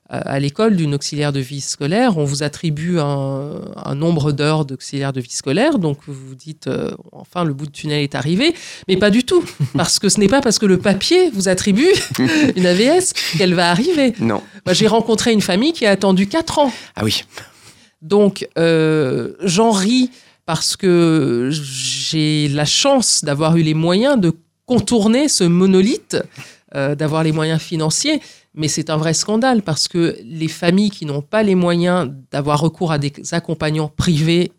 à 0.09 0.39
l'école, 0.39 0.75
d'une 0.75 0.95
auxiliaire 0.95 1.33
de 1.33 1.39
vie 1.39 1.59
scolaire, 1.59 2.17
on 2.17 2.23
vous 2.23 2.41
attribue 2.43 2.97
un, 2.99 3.61
un 3.75 3.95
nombre 3.95 4.31
d'heures 4.31 4.65
d'auxiliaire 4.65 5.11
de 5.11 5.19
vie 5.19 5.31
scolaire. 5.31 5.79
Donc 5.79 5.97
vous 6.07 6.13
vous 6.13 6.35
dites, 6.35 6.67
euh, 6.67 6.91
enfin, 7.11 7.43
le 7.43 7.53
bout 7.53 7.65
de 7.65 7.71
tunnel 7.71 8.03
est 8.03 8.15
arrivé. 8.15 8.55
Mais 8.87 8.95
pas 8.95 9.09
du 9.09 9.23
tout. 9.23 9.43
Parce 9.75 9.99
que 9.99 10.09
ce 10.09 10.19
n'est 10.19 10.27
pas 10.27 10.41
parce 10.41 10.59
que 10.59 10.65
le 10.65 10.77
papier 10.77 11.29
vous 11.31 11.49
attribue 11.49 11.91
une 12.55 12.65
AVS 12.65 13.13
qu'elle 13.37 13.53
va 13.53 13.69
arriver. 13.69 14.13
Non. 14.19 14.41
Moi, 14.65 14.73
j'ai 14.73 14.87
rencontré 14.87 15.33
une 15.33 15.41
famille 15.41 15.73
qui 15.73 15.85
a 15.85 15.91
attendu 15.91 16.27
4 16.27 16.59
ans. 16.59 16.71
Ah 16.95 17.03
oui. 17.03 17.23
Donc, 18.01 18.47
euh, 18.57 19.33
j'en 19.43 19.71
ris 19.71 20.11
parce 20.47 20.75
que 20.77 21.49
j'ai 21.51 22.47
la 22.47 22.65
chance 22.65 23.23
d'avoir 23.23 23.55
eu 23.57 23.61
les 23.61 23.73
moyens 23.75 24.19
de 24.19 24.31
contourner 24.65 25.27
ce 25.27 25.43
monolithe, 25.43 26.17
euh, 26.73 26.95
d'avoir 26.95 27.21
les 27.23 27.31
moyens 27.33 27.61
financiers. 27.61 28.19
Mais 28.55 28.67
c'est 28.69 28.89
un 28.89 28.97
vrai 28.97 29.13
scandale 29.13 29.61
parce 29.61 29.87
que 29.87 30.17
les 30.23 30.47
familles 30.47 30.89
qui 30.89 31.05
n'ont 31.05 31.21
pas 31.21 31.43
les 31.43 31.53
moyens 31.53 32.09
d'avoir 32.31 32.59
recours 32.61 32.91
à 32.91 32.97
des 32.97 33.11
accompagnants 33.31 33.89
privés 33.89 34.51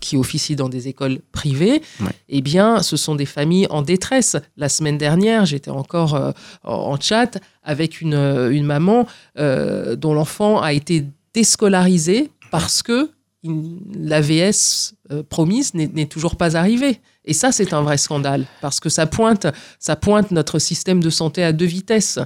qui 0.00 0.16
officient 0.16 0.56
dans 0.56 0.68
des 0.68 0.88
écoles 0.88 1.20
privées, 1.32 1.80
Ouais. 2.00 2.10
eh 2.28 2.42
bien, 2.42 2.82
ce 2.82 2.96
sont 2.96 3.14
des 3.14 3.24
familles 3.26 3.68
en 3.70 3.82
détresse. 3.82 4.36
La 4.56 4.68
semaine 4.68 4.98
dernière, 4.98 5.46
j'étais 5.46 5.70
encore 5.70 6.14
euh, 6.14 6.32
en 6.64 6.98
chat 7.00 7.38
avec 7.62 8.00
une, 8.00 8.14
euh, 8.14 8.50
une 8.50 8.64
maman 8.66 9.06
euh, 9.38 9.96
dont 9.96 10.12
l'enfant 10.12 10.60
a 10.60 10.72
été 10.72 11.04
déscolarisé 11.34 12.30
parce 12.50 12.82
que 12.82 13.10
l'AVS 13.44 14.94
euh, 15.10 15.22
promise 15.22 15.74
n'est 15.74 16.06
toujours 16.06 16.36
pas 16.36 16.56
arrivée. 16.56 17.00
Et 17.24 17.32
ça, 17.32 17.52
c'est 17.52 17.72
un 17.72 17.82
vrai 17.82 17.98
scandale 17.98 18.46
parce 18.60 18.80
que 18.80 18.88
ça 18.88 19.06
pointe, 19.06 19.46
ça 19.78 19.96
pointe 19.96 20.30
notre 20.30 20.58
système 20.58 21.02
de 21.02 21.10
santé 21.10 21.42
à 21.42 21.52
deux 21.52 21.66
vitesses. 21.66 22.18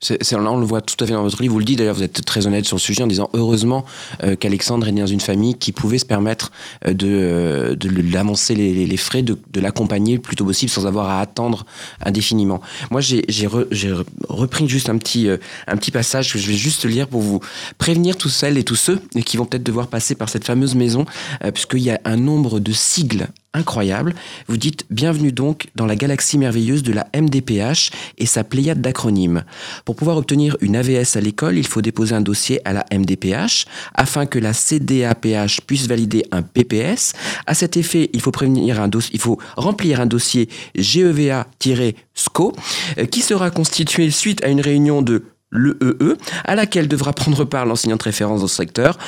C'est- 0.00 0.30
là, 0.32 0.52
on 0.52 0.58
le 0.60 0.64
voit 0.66 0.80
tout 0.80 0.94
à 1.02 1.06
fait 1.08 1.12
dans 1.12 1.22
votre 1.24 1.42
livre. 1.42 1.54
Vous 1.54 1.58
le 1.58 1.64
dites 1.64 1.78
d'ailleurs, 1.78 1.96
vous 1.96 2.04
êtes 2.04 2.24
très 2.24 2.46
honnête 2.46 2.64
sur 2.64 2.76
le 2.76 2.80
sujet 2.80 3.02
en 3.02 3.08
disant 3.08 3.30
heureusement 3.32 3.84
euh, 4.22 4.36
qu'Alexandre 4.36 4.86
est 4.86 4.92
né 4.92 5.00
dans 5.00 5.08
une 5.08 5.20
famille 5.20 5.54
qui 5.56 5.72
pouvait 5.72 5.98
se 5.98 6.04
permettre 6.06 6.52
euh, 6.86 6.92
de, 6.94 7.08
euh, 7.08 7.74
de 7.74 7.88
lui 7.88 8.16
avancer 8.16 8.54
les, 8.54 8.86
les- 8.86 8.96
frais, 8.96 9.22
de, 9.22 9.36
de 9.52 9.60
l'accompagner 9.60 10.14
le 10.14 10.20
plus 10.20 10.36
tôt 10.36 10.44
possible 10.44 10.70
sans 10.70 10.86
avoir 10.86 11.08
à 11.08 11.20
attendre 11.20 11.66
indéfiniment. 12.04 12.60
Moi, 12.92 13.00
j'ai 13.00 13.22
re- 13.22 14.04
repris 14.28 14.68
juste 14.68 14.88
un 14.88 14.98
petit, 14.98 15.28
euh, 15.28 15.36
un 15.66 15.76
petit 15.76 15.90
passage 15.90 16.32
que 16.32 16.38
je 16.38 16.46
vais 16.48 16.56
juste 16.56 16.84
lire 16.84 17.08
pour 17.08 17.20
vous 17.20 17.40
prévenir 17.78 18.16
tous 18.16 18.28
celles 18.28 18.56
et 18.56 18.64
tous 18.64 18.76
ceux 18.76 19.00
qui 19.24 19.36
vont 19.36 19.46
peut-être 19.46 19.64
devoir 19.64 19.88
passer 19.88 20.14
par 20.14 20.28
cette 20.28 20.44
fameuse 20.44 20.76
maison, 20.76 21.06
euh, 21.44 21.50
puisqu'il 21.50 21.80
y 21.82 21.90
a 21.90 22.00
un 22.04 22.16
nombre 22.16 22.60
de 22.60 22.72
sigles 22.72 23.26
incroyables. 23.54 24.14
Vous 24.46 24.56
dites 24.56 24.84
bienvenue 24.90 25.32
donc 25.32 25.68
dans 25.74 25.86
la 25.86 25.96
galaxie 25.96 26.38
merveilleuse 26.38 26.82
de 26.82 26.92
la 26.92 27.06
MDPH 27.14 27.90
et 28.18 28.26
sa 28.26 28.44
pléiade 28.44 28.80
d'acronymes. 28.80 29.44
Pour 29.84 29.96
pouvoir 29.96 30.16
obtenir 30.16 30.56
une 30.60 30.76
AVS 30.76 31.16
à 31.16 31.20
l'école, 31.20 31.58
il 31.58 31.66
faut 31.66 31.82
déposer 31.82 32.14
un 32.14 32.20
dossier 32.20 32.60
à 32.66 32.72
la 32.72 32.84
MDPH 32.92 33.66
afin 33.94 34.26
que 34.26 34.38
la 34.38 34.52
CDAPH 34.52 35.62
puisse 35.66 35.86
valider 35.86 36.24
un 36.30 36.42
PPS. 36.42 37.14
À 37.46 37.54
cet 37.54 37.76
effet, 37.76 38.10
il 38.12 38.20
faut, 38.20 38.30
prévenir 38.30 38.80
un 38.80 38.90
il 39.12 39.20
faut 39.20 39.38
remplir 39.56 40.00
un 40.00 40.06
dossier 40.06 40.48
GEVA-SCO 40.74 42.52
euh, 42.98 43.06
qui 43.06 43.20
sera 43.20 43.50
constitué 43.50 44.10
suite 44.10 44.44
à 44.44 44.48
une 44.48 44.60
réunion 44.60 45.02
de 45.02 45.24
l'EEE, 45.50 46.16
à 46.44 46.54
laquelle 46.54 46.88
devra 46.88 47.12
prendre 47.12 47.44
part 47.44 47.64
l'enseignant 47.64 47.96
de 47.96 48.02
référence 48.02 48.42
dans 48.42 48.48
ce 48.48 48.56
secteur. 48.56 48.98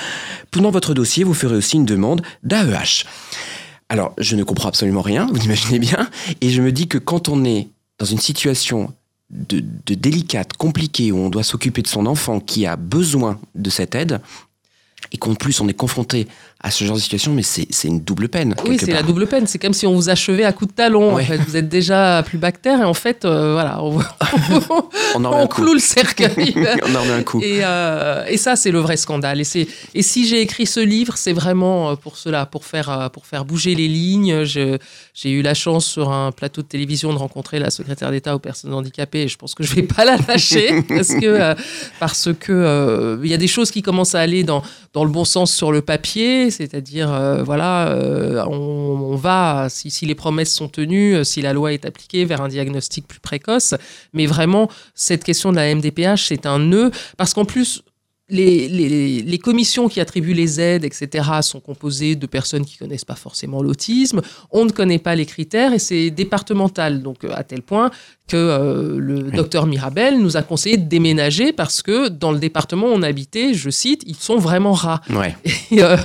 Pendant 0.51 0.71
votre 0.71 0.95
dossier, 0.95 1.25
vous 1.25 1.35
ferez 1.35 1.57
aussi 1.57 1.77
une 1.77 1.85
demande 1.85 2.23
d'AEH. 2.43 3.05
Alors, 3.91 4.15
je 4.19 4.37
ne 4.37 4.45
comprends 4.45 4.69
absolument 4.69 5.03
rien, 5.03 5.27
vous 5.33 5.45
imaginez 5.45 5.81
bien, 5.81 6.09
et 6.41 6.51
je 6.51 6.63
me 6.63 6.71
dis 6.71 6.87
que 6.87 6.97
quand 6.97 7.29
on 7.29 7.45
est 7.45 7.67
dans 7.99 8.07
une 8.07 8.21
situation 8.21 8.95
de, 9.31 9.61
délicate, 9.95 10.53
compliquée, 10.53 11.11
où 11.11 11.19
on 11.19 11.29
doit 11.29 11.43
s'occuper 11.43 11.83
de 11.83 11.89
son 11.89 12.07
enfant 12.07 12.39
qui 12.39 12.67
a 12.67 12.77
besoin 12.77 13.41
de 13.57 13.69
cette 13.69 13.97
aide, 13.97 14.21
et 15.11 15.19
qu'en 15.19 15.35
plus 15.35 15.61
on 15.61 15.69
est 15.69 15.75
confronté 15.75 16.29
à 16.63 16.71
ce 16.71 16.85
genre 16.85 16.97
de 16.97 17.01
situation, 17.01 17.33
mais 17.33 17.43
c'est 17.43 17.67
une 17.85 18.01
double 18.01 18.29
peine. 18.29 18.55
Oui, 18.67 18.77
c'est 18.79 18.93
la 18.93 19.03
double 19.03 19.27
peine. 19.27 19.47
C'est 19.47 19.59
comme 19.59 19.73
si 19.73 19.87
on 19.87 19.95
vous 19.95 20.11
achevait 20.11 20.45
à 20.45 20.53
coups 20.53 20.71
de 20.71 20.77
talon. 20.77 21.15
Ouais. 21.15 21.23
En 21.23 21.27
fait. 21.27 21.39
Vous 21.39 21.57
êtes 21.57 21.69
déjà 21.71 22.23
plus 22.23 22.37
bactère 22.37 22.81
et 22.81 22.85
en 22.85 22.93
fait, 22.93 23.25
euh, 23.25 23.55
voilà, 23.55 23.83
on, 23.83 23.99
On 25.15 25.25
en 25.25 25.47
cloue 25.47 25.75
le 25.75 25.81
cercueil. 25.81 26.55
on 26.87 26.95
en 26.95 27.03
remet 27.03 27.13
un 27.13 27.23
coup. 27.23 27.41
Et, 27.43 27.61
euh, 27.63 28.25
et 28.29 28.37
ça, 28.37 28.57
c'est 28.57 28.71
le 28.71 28.79
vrai 28.79 28.97
scandale. 28.97 29.41
Et, 29.41 30.03
si 30.03 30.27
j'ai 30.27 30.41
écrit 30.41 30.67
ce 30.67 30.81
livre, 30.81 31.17
c'est 31.17 31.33
vraiment 31.33 31.91
euh, 31.91 31.95
pour 31.97 32.17
cela, 32.17 32.47
pour 32.47 32.65
faire, 32.65 33.11
pour 33.13 33.27
faire 33.27 33.45
bouger 33.45 33.75
les 33.75 33.89
lignes. 33.89 34.45
J'ai 34.45 35.31
eu 35.31 35.43
la 35.43 35.55
chance 35.55 35.87
sur 35.87 36.13
un 36.13 36.31
plateau 36.33 36.63
de 36.63 36.67
télévision 36.67 37.13
de 37.13 37.19
rencontrer 37.19 37.59
la 37.59 37.71
secrétaire 37.71 38.11
d'État 38.11 38.35
aux 38.35 38.39
personnes 38.39 38.73
handicapées. 38.75 39.23
Et 39.23 39.29
je 39.29 39.37
pense 39.37 39.55
que 39.55 39.63
je 39.63 39.75
vais 39.75 39.83
pas 39.83 40.05
la 40.05 40.17
lâcher 40.17 40.83
parce 40.89 41.09
que 41.09 41.27
euh, 41.27 41.55
parce 41.99 42.29
que 42.39 43.19
il 43.23 43.31
y 43.31 43.35
a 43.35 43.39
des 43.39 43.49
choses 43.49 43.71
qui 43.71 43.83
commencent 43.83 44.15
à 44.15 44.21
aller 44.21 44.45
dans 44.45 44.63
dans 44.93 45.05
le 45.05 45.11
bon 45.11 45.25
sens 45.25 45.55
sur 45.55 45.71
le 45.71 45.83
papier, 45.83 46.50
c'est-à-dire 46.51 47.13
euh, 47.13 47.43
voilà, 47.43 47.89
euh, 47.89 48.45
on, 48.47 49.17
va 49.17 49.69
si, 49.69 49.91
si 49.91 50.07
les 50.07 50.15
promesses 50.15 50.53
sont 50.53 50.69
tenues, 50.69 51.17
euh, 51.17 51.25
si 51.25 51.43
la 51.43 51.53
loi 51.53 51.73
est 51.73 51.85
appliquée 51.85 52.25
vers 52.25 52.41
un 52.41 52.49
diagnostic 52.49 53.07
plus 53.07 53.21
précoce. 53.21 53.75
Mais 54.13 54.27
vraiment, 54.27 54.71
cette 54.95 55.25
question 55.25 55.51
de 55.51 55.57
la 55.57 55.75
MDPH, 55.75 56.27
c'est 56.29 56.47
un 56.47 56.59
nœud 56.59 56.91
parce 57.17 57.35
qu'en 57.35 57.45
plus. 57.45 57.83
Les, 58.31 58.69
les- 58.69 59.23
les 59.23 59.39
commissions 59.39 59.89
qui 59.89 60.01
attribuent 60.01 60.35
les 60.35 60.61
aides, 60.61 60.85
etc., 60.85 61.29
sont 61.43 61.61
composées 61.61 62.15
de 62.17 62.27
personnes 62.27 62.65
qui 62.65 62.77
connaissent 62.77 63.05
pas 63.05 63.17
forcément 63.17 63.63
l'autisme. 63.63 64.21
On 64.51 64.65
ne 64.65 64.71
connaît 64.71 64.99
pas 64.99 65.15
les 65.17 65.27
critères 65.27 65.73
et 65.73 65.79
c'est 65.79 66.11
départemental. 66.11 67.03
Donc, 67.03 67.25
euh, 67.25 67.31
à 67.35 67.43
tel 67.45 67.63
point 67.63 67.91
que 68.29 68.37
euh, 68.37 68.99
le 68.99 69.23
docteur 69.33 69.67
Mirabel 69.67 70.19
nous 70.21 70.37
a 70.37 70.43
conseillé 70.43 70.77
de 70.77 70.89
déménager 70.89 71.53
parce 71.53 71.83
que 71.83 72.09
dans 72.09 72.31
le 72.33 72.39
département 72.39 72.87
où 72.87 72.91
on 72.93 73.03
habitait, 73.03 73.55
je 73.55 73.71
cite, 73.71 74.03
ils 74.07 74.15
sont 74.17 74.37
vraiment 74.39 74.73
rats. 74.73 75.01
Ouais. 75.11 75.35
Et, 75.73 75.83
euh, 75.83 75.97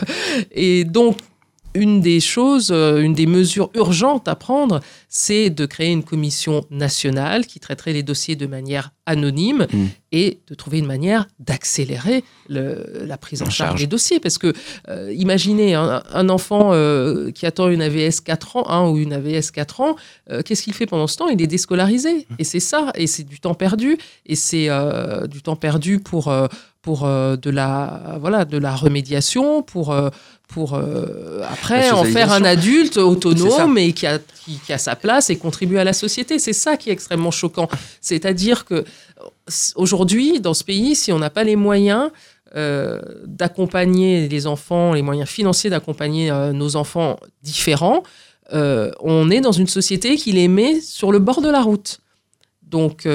et 0.51 0.83
donc, 0.83 1.17
une 1.75 2.01
des 2.01 2.19
choses, 2.19 2.71
euh, 2.71 3.01
une 3.01 3.13
des 3.13 3.25
mesures 3.27 3.69
urgentes 3.75 4.27
à 4.27 4.35
prendre, 4.35 4.79
c'est 5.09 5.49
de 5.49 5.65
créer 5.65 5.91
une 5.91 6.03
commission 6.03 6.65
nationale 6.71 7.45
qui 7.45 7.59
traiterait 7.59 7.93
les 7.93 8.03
dossiers 8.03 8.35
de 8.35 8.47
manière 8.47 8.91
anonyme 9.05 9.67
Mm. 9.71 9.85
et 10.13 10.39
de 10.47 10.55
trouver 10.55 10.79
une 10.79 10.87
manière 10.87 11.27
d'accélérer 11.39 12.23
la 12.49 13.17
prise 13.17 13.41
en 13.41 13.45
En 13.45 13.49
charge 13.49 13.69
charge. 13.69 13.81
des 13.81 13.87
dossiers. 13.87 14.19
Parce 14.19 14.37
que, 14.37 14.53
euh, 14.89 15.13
imaginez 15.13 15.75
un, 15.75 16.01
un 16.11 16.29
enfant 16.29 16.71
euh, 16.73 17.29
qui 17.31 17.45
attend 17.45 17.69
une 17.69 17.81
AVS 17.81 18.21
4 18.21 18.55
ans, 18.57 18.69
un 18.69 18.89
ou 18.89 18.97
une 18.97 19.13
AVS 19.13 19.51
4 19.51 19.81
ans, 19.81 19.95
euh, 20.31 20.41
qu'est-ce 20.43 20.63
qu'il 20.63 20.73
fait 20.73 20.85
pendant 20.87 21.07
ce 21.07 21.17
temps? 21.17 21.27
Il 21.27 21.41
est 21.41 21.47
déscolarisé. 21.47 22.27
Et 22.39 22.43
c'est 22.43 22.59
ça, 22.59 22.91
et 22.95 23.07
c'est 23.07 23.23
du 23.23 23.39
temps 23.39 23.53
perdu, 23.53 23.97
et 24.25 24.35
c'est 24.35 24.69
du 25.29 25.41
temps 25.41 25.55
perdu 25.55 25.99
pour, 25.99 26.33
pour 26.85 27.03
euh, 27.03 27.35
de, 27.35 27.49
la, 27.49 28.19
voilà, 28.21 28.45
de 28.45 28.59
la 28.59 28.75
remédiation, 28.75 29.63
pour, 29.63 29.91
euh, 29.91 30.11
pour 30.47 30.75
euh, 30.75 31.41
après 31.49 31.89
en 31.89 32.03
faire 32.03 32.31
un 32.31 32.43
adulte 32.43 32.97
autonome 32.97 33.79
et 33.79 33.91
qui 33.91 34.05
a, 34.05 34.19
qui, 34.19 34.59
qui 34.63 34.71
a 34.71 34.77
sa 34.77 34.95
place 34.95 35.31
et 35.31 35.35
contribue 35.35 35.79
à 35.79 35.83
la 35.83 35.93
société. 35.93 36.37
C'est 36.37 36.53
ça 36.53 36.77
qui 36.77 36.91
est 36.91 36.93
extrêmement 36.93 37.31
choquant. 37.31 37.67
C'est-à-dire 38.01 38.65
que 38.65 38.85
aujourd'hui, 39.75 40.39
dans 40.39 40.53
ce 40.53 40.63
pays, 40.63 40.93
si 40.93 41.11
on 41.11 41.17
n'a 41.17 41.31
pas 41.31 41.43
les 41.43 41.55
moyens 41.55 42.11
d'accompagner 43.25 44.29
les 44.29 44.47
enfants, 44.47 44.93
les 44.93 45.01
moyens 45.01 45.27
financiers 45.27 45.69
d'accompagner 45.71 46.31
nos 46.53 46.75
enfants 46.77 47.19
différents, 47.41 48.03
on 48.53 49.29
est 49.31 49.41
dans 49.41 49.51
une 49.51 49.67
société 49.67 50.15
qui 50.15 50.31
les 50.33 50.47
met 50.47 50.79
sur 50.79 51.11
le 51.11 51.19
bord 51.19 51.41
de 51.41 51.49
la 51.49 51.61
route. 51.63 51.99
Donc, 52.61 53.07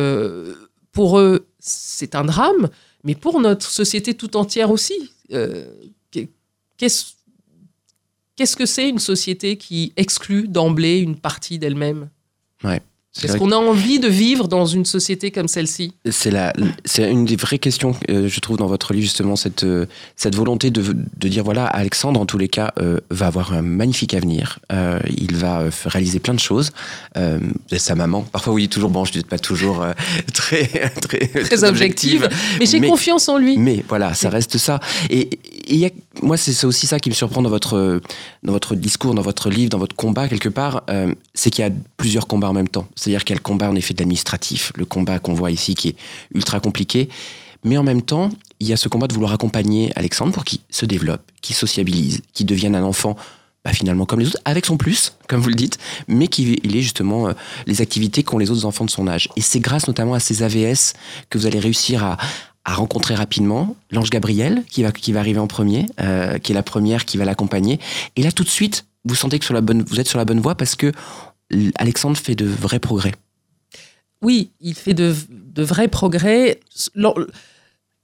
pour 0.93 1.19
eux, 1.21 1.47
c'est 1.61 2.15
un 2.15 2.25
drame, 2.25 2.69
mais 3.05 3.15
pour 3.15 3.41
notre 3.41 3.67
société 3.71 4.15
tout 4.15 4.37
entière 4.37 4.71
aussi. 4.71 5.13
Euh, 5.33 5.67
qu'est- 6.11 6.29
Qu'est-ce 8.37 8.57
que 8.57 8.65
c'est 8.67 8.89
une 8.89 8.99
société 8.99 9.57
qui 9.59 9.93
exclut 9.97 10.49
d'emblée 10.49 10.99
une 10.99 11.17
partie 11.17 11.59
d'elle-même? 11.59 12.09
Est-ce 13.23 13.37
qu'on 13.39 13.51
a 13.51 13.57
envie 13.57 13.99
de 13.99 14.07
vivre 14.07 14.47
dans 14.47 14.67
une 14.67 14.85
société 14.85 15.33
comme 15.33 15.49
celle-ci? 15.49 15.95
C'est 16.09 16.31
la, 16.31 16.53
c'est 16.85 17.11
une 17.11 17.25
des 17.25 17.35
vraies 17.35 17.59
questions, 17.59 17.97
euh, 18.09 18.29
je 18.29 18.41
trouve, 18.41 18.57
dans 18.57 18.69
votre 18.69 18.93
livre, 18.93 19.05
justement, 19.05 19.35
cette, 19.35 19.65
euh, 19.65 19.87
cette 20.15 20.37
volonté 20.37 20.71
de, 20.71 20.81
de 20.83 21.29
dire, 21.29 21.43
voilà, 21.43 21.67
Alexandre, 21.67 22.21
en 22.21 22.27
tous 22.27 22.39
les 22.39 22.49
cas, 22.49 22.73
euh, 22.79 23.01
va 23.11 23.27
avoir 23.27 23.53
un 23.53 23.63
magnifique 23.63 24.15
avenir. 24.15 24.61
Il 25.17 25.35
va 25.35 25.65
réaliser 25.87 26.21
plein 26.21 26.35
de 26.35 26.41
choses. 26.41 26.71
Sa 27.77 27.95
maman, 27.97 28.23
parfois, 28.23 28.53
oui, 28.53 28.69
toujours, 28.69 28.91
bon, 28.91 29.05
je 29.05 29.13
dis 29.13 29.25
pas 29.25 29.39
toujours 29.39 29.85
très, 30.33 30.67
très, 31.01 31.27
Très 31.27 31.65
objective. 31.65 32.29
Mais 32.61 32.67
j'ai 32.67 32.81
confiance 32.81 33.29
en 33.29 33.39
lui. 33.39 33.59
Mais 33.59 33.85
voilà, 33.89 34.15
ça 34.15 34.31
reste 34.31 34.57
ça. 34.59 34.79
Et 35.11 35.31
il 35.69 35.77
y 35.77 35.87
a, 35.87 35.91
moi, 36.23 36.37
c'est 36.37 36.65
aussi 36.67 36.87
ça 36.87 36.99
qui 36.99 37.09
me 37.09 37.15
surprend 37.15 37.41
dans 37.41 37.51
votre, 37.51 38.01
dans 38.43 38.53
votre 38.53 38.75
discours, 38.75 39.15
dans 39.15 39.23
votre 39.23 39.49
livre, 39.49 39.71
dans 39.71 39.79
votre 39.79 39.95
combat, 39.95 40.29
quelque 40.29 40.49
part, 40.49 40.83
euh, 40.91 41.15
c'est 41.35 41.51
qu'il 41.51 41.65
y 41.65 41.69
a 41.69 41.71
plusieurs 41.97 42.27
combats 42.27 42.49
en 42.49 42.53
même 42.53 42.69
temps. 42.69 42.89
C'est-à-dire 42.97 43.25
qu'il 43.25 43.35
y 43.35 43.37
a 43.37 43.41
le 43.41 43.43
combat, 43.43 43.71
en 43.71 43.77
effet, 43.77 43.95
de 43.95 44.01
l'administratif, 44.01 44.73
le 44.77 44.85
combat 44.85 45.19
qu'on 45.21 45.35
voit 45.35 45.51
ici 45.51 45.75
qui 45.75 45.89
est 45.89 45.97
ultra 46.35 46.59
compliqué. 46.59 47.09
Mais 47.63 47.77
en 47.77 47.85
même 47.85 48.03
temps, 48.03 48.31
il 48.59 48.67
y 48.67 48.73
a 48.73 48.77
ce 48.77 48.89
combat 48.89 49.07
de 49.07 49.15
vouloir 49.15 49.33
accompagner 49.33 49.93
Alexandre 49.95 50.33
pour 50.33 50.45
qu'il 50.45 50.61
se 50.71 50.85
développe, 50.85 51.23
qu'il 51.43 51.55
sociabilise, 51.55 52.23
qu'il 52.33 52.47
devienne 52.47 52.75
un 52.75 52.83
enfant 52.83 53.17
bah, 53.65 53.73
finalement 53.75 54.07
comme 54.07 54.21
les 54.21 54.29
autres, 54.29 54.41
avec 54.47 54.65
son 54.65 54.79
plus, 54.79 55.13
comme 55.29 55.41
vous 55.43 55.51
le 55.51 55.55
dites, 55.55 55.77
mais 56.09 56.29
qu'il 56.29 56.77
ait 56.77 56.81
justement 56.81 57.29
euh, 57.29 57.33
les 57.67 57.83
activités 57.83 58.23
qu'ont 58.23 58.39
les 58.39 58.51
autres 58.51 58.65
enfants 58.65 58.87
de 58.87 58.91
son 58.91 59.07
âge. 59.07 59.29
Et 59.37 59.43
c'est 59.43 59.61
grâce 59.61 59.87
notamment 59.87 60.15
à 60.15 60.21
ces 60.21 60.43
AVS 60.43 60.95
que 61.29 61.37
vous 61.37 61.47
allez 61.47 61.61
réussir 61.61 62.03
à, 62.03 62.17
à 62.65 62.75
rencontrer 62.75 63.15
rapidement 63.15 63.77
l'ange 63.91 64.11
Gabriel 64.11 64.65
qui 64.69 64.83
va, 64.83 64.93
qui 64.93 65.13
va 65.13 65.21
arriver 65.21 65.39
en 65.39 65.47
premier, 65.47 65.87
euh, 66.01 66.39
qui 66.39 66.53
est 66.53 66.55
la 66.55 66.63
première 66.63 67.05
qui 67.05 67.17
va 67.17 67.25
l'accompagner. 67.25 67.81
Et 68.17 68.23
là 68.23 68.33
tout 68.33 68.45
de 68.45 68.49
suite, 68.49 68.87
vous 69.05 69.15
sentez 69.15 69.39
que 69.39 69.45
sur 69.45 69.55
la 69.55 69.61
bonne, 69.61 69.83
vous 69.83 69.99
êtes 69.99 70.09
sur 70.09 70.19
la 70.19 70.25
bonne 70.25 70.41
voie 70.41 70.55
parce 70.55 70.77
que 70.77 70.93
Alexandre 71.77 72.17
fait 72.17 72.35
de 72.35 72.47
vrais 72.47 72.79
progrès. 72.79 73.15
Oui, 74.23 74.51
il 74.61 74.75
fait 74.75 74.95
de, 74.95 75.15
de 75.31 75.63
vrais 75.63 75.89
progrès. 75.89 76.61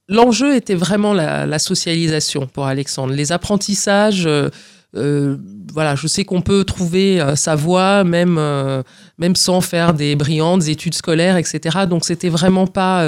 L'enjeu 0.09 0.55
était 0.55 0.75
vraiment 0.75 1.13
la, 1.13 1.59
socialisation 1.59 2.47
pour 2.47 2.65
Alexandre. 2.65 3.13
Les 3.13 3.31
apprentissages, 3.31 4.25
euh, 4.25 4.49
euh, 4.95 5.35
voilà, 5.73 5.95
je 5.95 6.07
sais 6.07 6.23
qu'on 6.23 6.41
peut 6.41 6.63
trouver 6.63 7.19
euh, 7.19 7.35
sa 7.35 7.55
voie 7.55 8.05
même 8.05 8.37
euh, 8.39 8.83
même 9.17 9.35
sans 9.35 9.59
faire 9.59 9.93
des 9.93 10.15
brillantes 10.15 10.69
études 10.69 10.93
scolaires, 10.93 11.35
etc. 11.35 11.79
Donc 11.89 12.05
c'était 12.05 12.29
vraiment 12.29 12.67
pas 12.67 13.03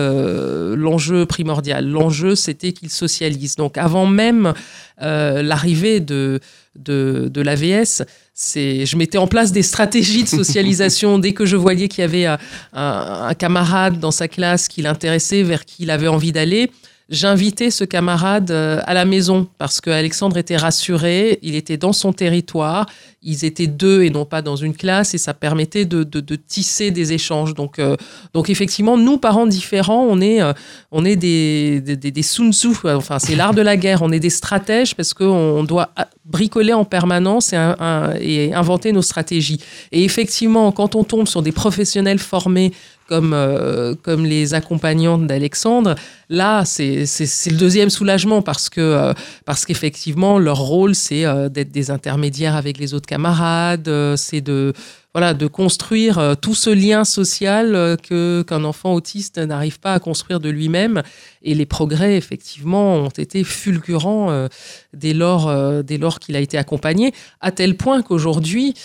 l'enjeu 0.76 1.26
primordial. 1.26 1.88
L'enjeu 1.88 2.36
c'était 2.36 2.74
qu'il 2.74 2.90
socialise. 2.90 3.56
Donc 3.56 3.78
avant 3.78 4.06
même 4.06 4.54
l'arrivée 5.00 6.00
de 6.00 6.40
de, 6.76 7.30
de 7.34 7.42
l'AVS, 7.42 8.04
c'est, 8.34 8.86
je 8.86 8.96
mettais 8.96 9.18
en 9.18 9.28
place 9.28 9.52
des 9.52 9.64
stratégies 9.64 10.24
de 10.24 10.30
socialisation 10.30 11.20
dès 11.20 11.34
que 11.34 11.46
je 11.46 11.58
voyais 11.58 11.90
qu'il 11.90 12.02
y 12.02 12.06
avait 12.06 12.26
un, 12.26 12.38
un, 12.74 13.34
camarade 13.34 14.00
dans 14.00 14.12
sa 14.12 14.30
classe 14.30 14.70
qui 14.70 14.82
l'intéressait, 14.82 15.44
vers 15.44 15.66
qui 15.66 15.84
il 15.84 15.92
avait 15.92 16.08
envie 16.08 16.32
d'aller 16.32 16.72
j'invitais 17.10 17.72
ce 17.72 17.84
camarade 17.84 18.52
euh, 18.52 18.82
à 18.86 18.94
la 18.94 19.06
maison 19.06 19.48
parce 19.58 19.82
que 19.82 19.90
Alexandre 19.90 20.38
était 20.38 20.58
rassuré, 20.58 21.40
il 21.42 21.56
était 21.56 21.78
dans 21.78 21.94
son 21.94 22.14
territoire, 22.14 22.86
ils 23.24 23.46
étaient 23.46 23.68
deux 23.68 24.04
et 24.04 24.12
non 24.12 24.26
pas 24.26 24.42
dans 24.42 24.56
une 24.56 24.76
classe 24.76 25.14
et 25.14 25.18
ça 25.18 25.34
permettait 25.34 25.86
de, 25.86 26.04
tisser 26.36 26.92
des 26.92 27.12
échanges. 27.14 27.56
Donc, 27.56 27.80
euh, 27.80 27.98
donc 28.34 28.50
effectivement, 28.50 28.98
nous, 28.98 29.18
parents 29.18 29.48
différents, 29.48 30.06
on 30.08 30.22
est, 30.22 30.42
euh, 30.42 30.54
on 30.92 31.04
est 31.04 31.16
des, 31.16 31.82
des, 31.82 31.96
des, 31.98 32.22
Sun 32.22 32.54
Tzu, 32.54 32.70
enfin 32.86 33.18
c'est 33.18 33.36
l'art 33.36 33.54
de 33.54 33.62
la 33.62 33.76
guerre, 33.76 34.02
on 34.04 34.12
est 34.12 34.20
des 34.20 34.30
stratèges 34.30 34.96
parce 34.96 35.14
qu'on 35.14 35.64
doit 35.64 35.90
bricoler 36.26 36.74
en 36.74 36.86
permanence 36.86 37.54
et 37.54 38.54
inventer 38.54 38.92
nos 38.92 39.02
stratégies. 39.02 39.60
Et 39.92 40.04
effectivement, 40.04 40.72
quand 40.72 40.96
on 40.96 41.04
tombe 41.04 41.28
sur 41.28 41.42
des 41.42 41.52
professionnels 41.52 42.20
formés 42.20 42.72
comme, 43.10 43.34
euh, 43.34 43.96
comme 44.04 44.24
les 44.24 44.54
accompagnantes 44.54 45.26
d'Alexandre, 45.26 45.96
là, 46.30 46.64
c'est 46.64 47.06
le 47.48 47.58
deuxième 47.58 47.90
soulagement 47.90 48.44
parce 48.44 48.70
que 48.70 48.80
euh, 48.82 49.14
parce 49.46 49.66
qu'effectivement, 49.66 50.38
leur 50.38 50.60
rôle, 50.60 50.94
c'est 50.94 51.26
euh, 51.26 51.50
d'être 51.50 51.72
des 51.72 51.90
intermédiaires 51.90 52.56
avec 52.56 52.78
les 52.78 52.94
autres 52.94 53.08
camarades, 53.08 53.90
c'est 54.16 54.42
de 54.42 54.74
voilà, 55.16 55.34
de 55.34 55.48
construire 55.48 56.36
tout 56.40 56.54
ce 56.54 56.70
lien 56.70 57.04
social 57.04 57.98
que 58.08 58.44
qu'un 58.48 58.64
enfant 58.64 58.94
autiste 58.94 59.40
n'arrive 59.40 59.80
pas 59.80 59.96
à 59.96 60.00
construire 60.00 60.40
de 60.40 60.50
lui-même. 60.50 61.02
Et 61.42 61.56
les 61.56 61.66
progrès, 61.66 62.16
effectivement, 62.16 62.94
ont 62.94 63.10
été 63.10 63.44
fulgurants 63.44 64.48
dès 64.94 65.16
lors, 65.16 65.52
dès 65.84 65.98
lors 65.98 66.20
qu'il 66.20 66.36
a 66.36 66.40
été 66.40 66.60
accompagné, 66.60 67.12
à 67.42 67.52
tel 67.52 67.76
point 67.76 68.04
qu'aujourd'hui, 68.04 68.76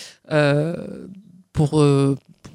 pour, 1.53 1.85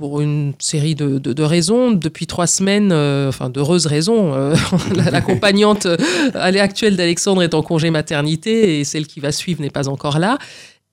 pour 0.00 0.22
une 0.22 0.54
série 0.58 0.94
de, 0.94 1.18
de, 1.18 1.42
raisons. 1.42 1.90
Depuis 1.92 2.26
trois 2.26 2.46
semaines, 2.46 2.90
euh, 2.90 3.28
enfin 3.28 3.50
d'heureuses 3.50 3.84
raisons, 3.84 4.32
euh, 4.34 4.56
l'accompagnante 5.12 5.86
à 6.32 6.46
actuelle 6.46 6.96
d'Alexandre 6.96 7.42
est 7.42 7.52
en 7.52 7.62
congé 7.62 7.90
maternité 7.90 8.80
et 8.80 8.84
celle 8.84 9.06
qui 9.06 9.20
va 9.20 9.30
suivre 9.30 9.60
n'est 9.60 9.68
pas 9.68 9.88
encore 9.88 10.18
là. 10.18 10.38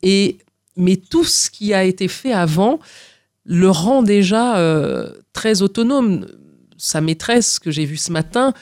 Et, 0.03 0.39
mais 0.75 0.97
tout 0.97 1.23
ce 1.23 1.49
qui 1.49 1.73
a 1.73 1.85
été 1.85 2.09
fait 2.09 2.33
avant 2.33 2.79
le 3.45 3.69
rend 3.69 4.03
déjà 4.03 4.57
euh, 4.57 5.09
très 5.31 5.61
autonome. 5.61 6.25
Sa 6.77 6.99
maîtresse, 6.99 7.59
que 7.59 7.71
j'ai 7.71 7.85
vue 7.85 7.97
ce 7.97 8.11
matin, 8.11 8.53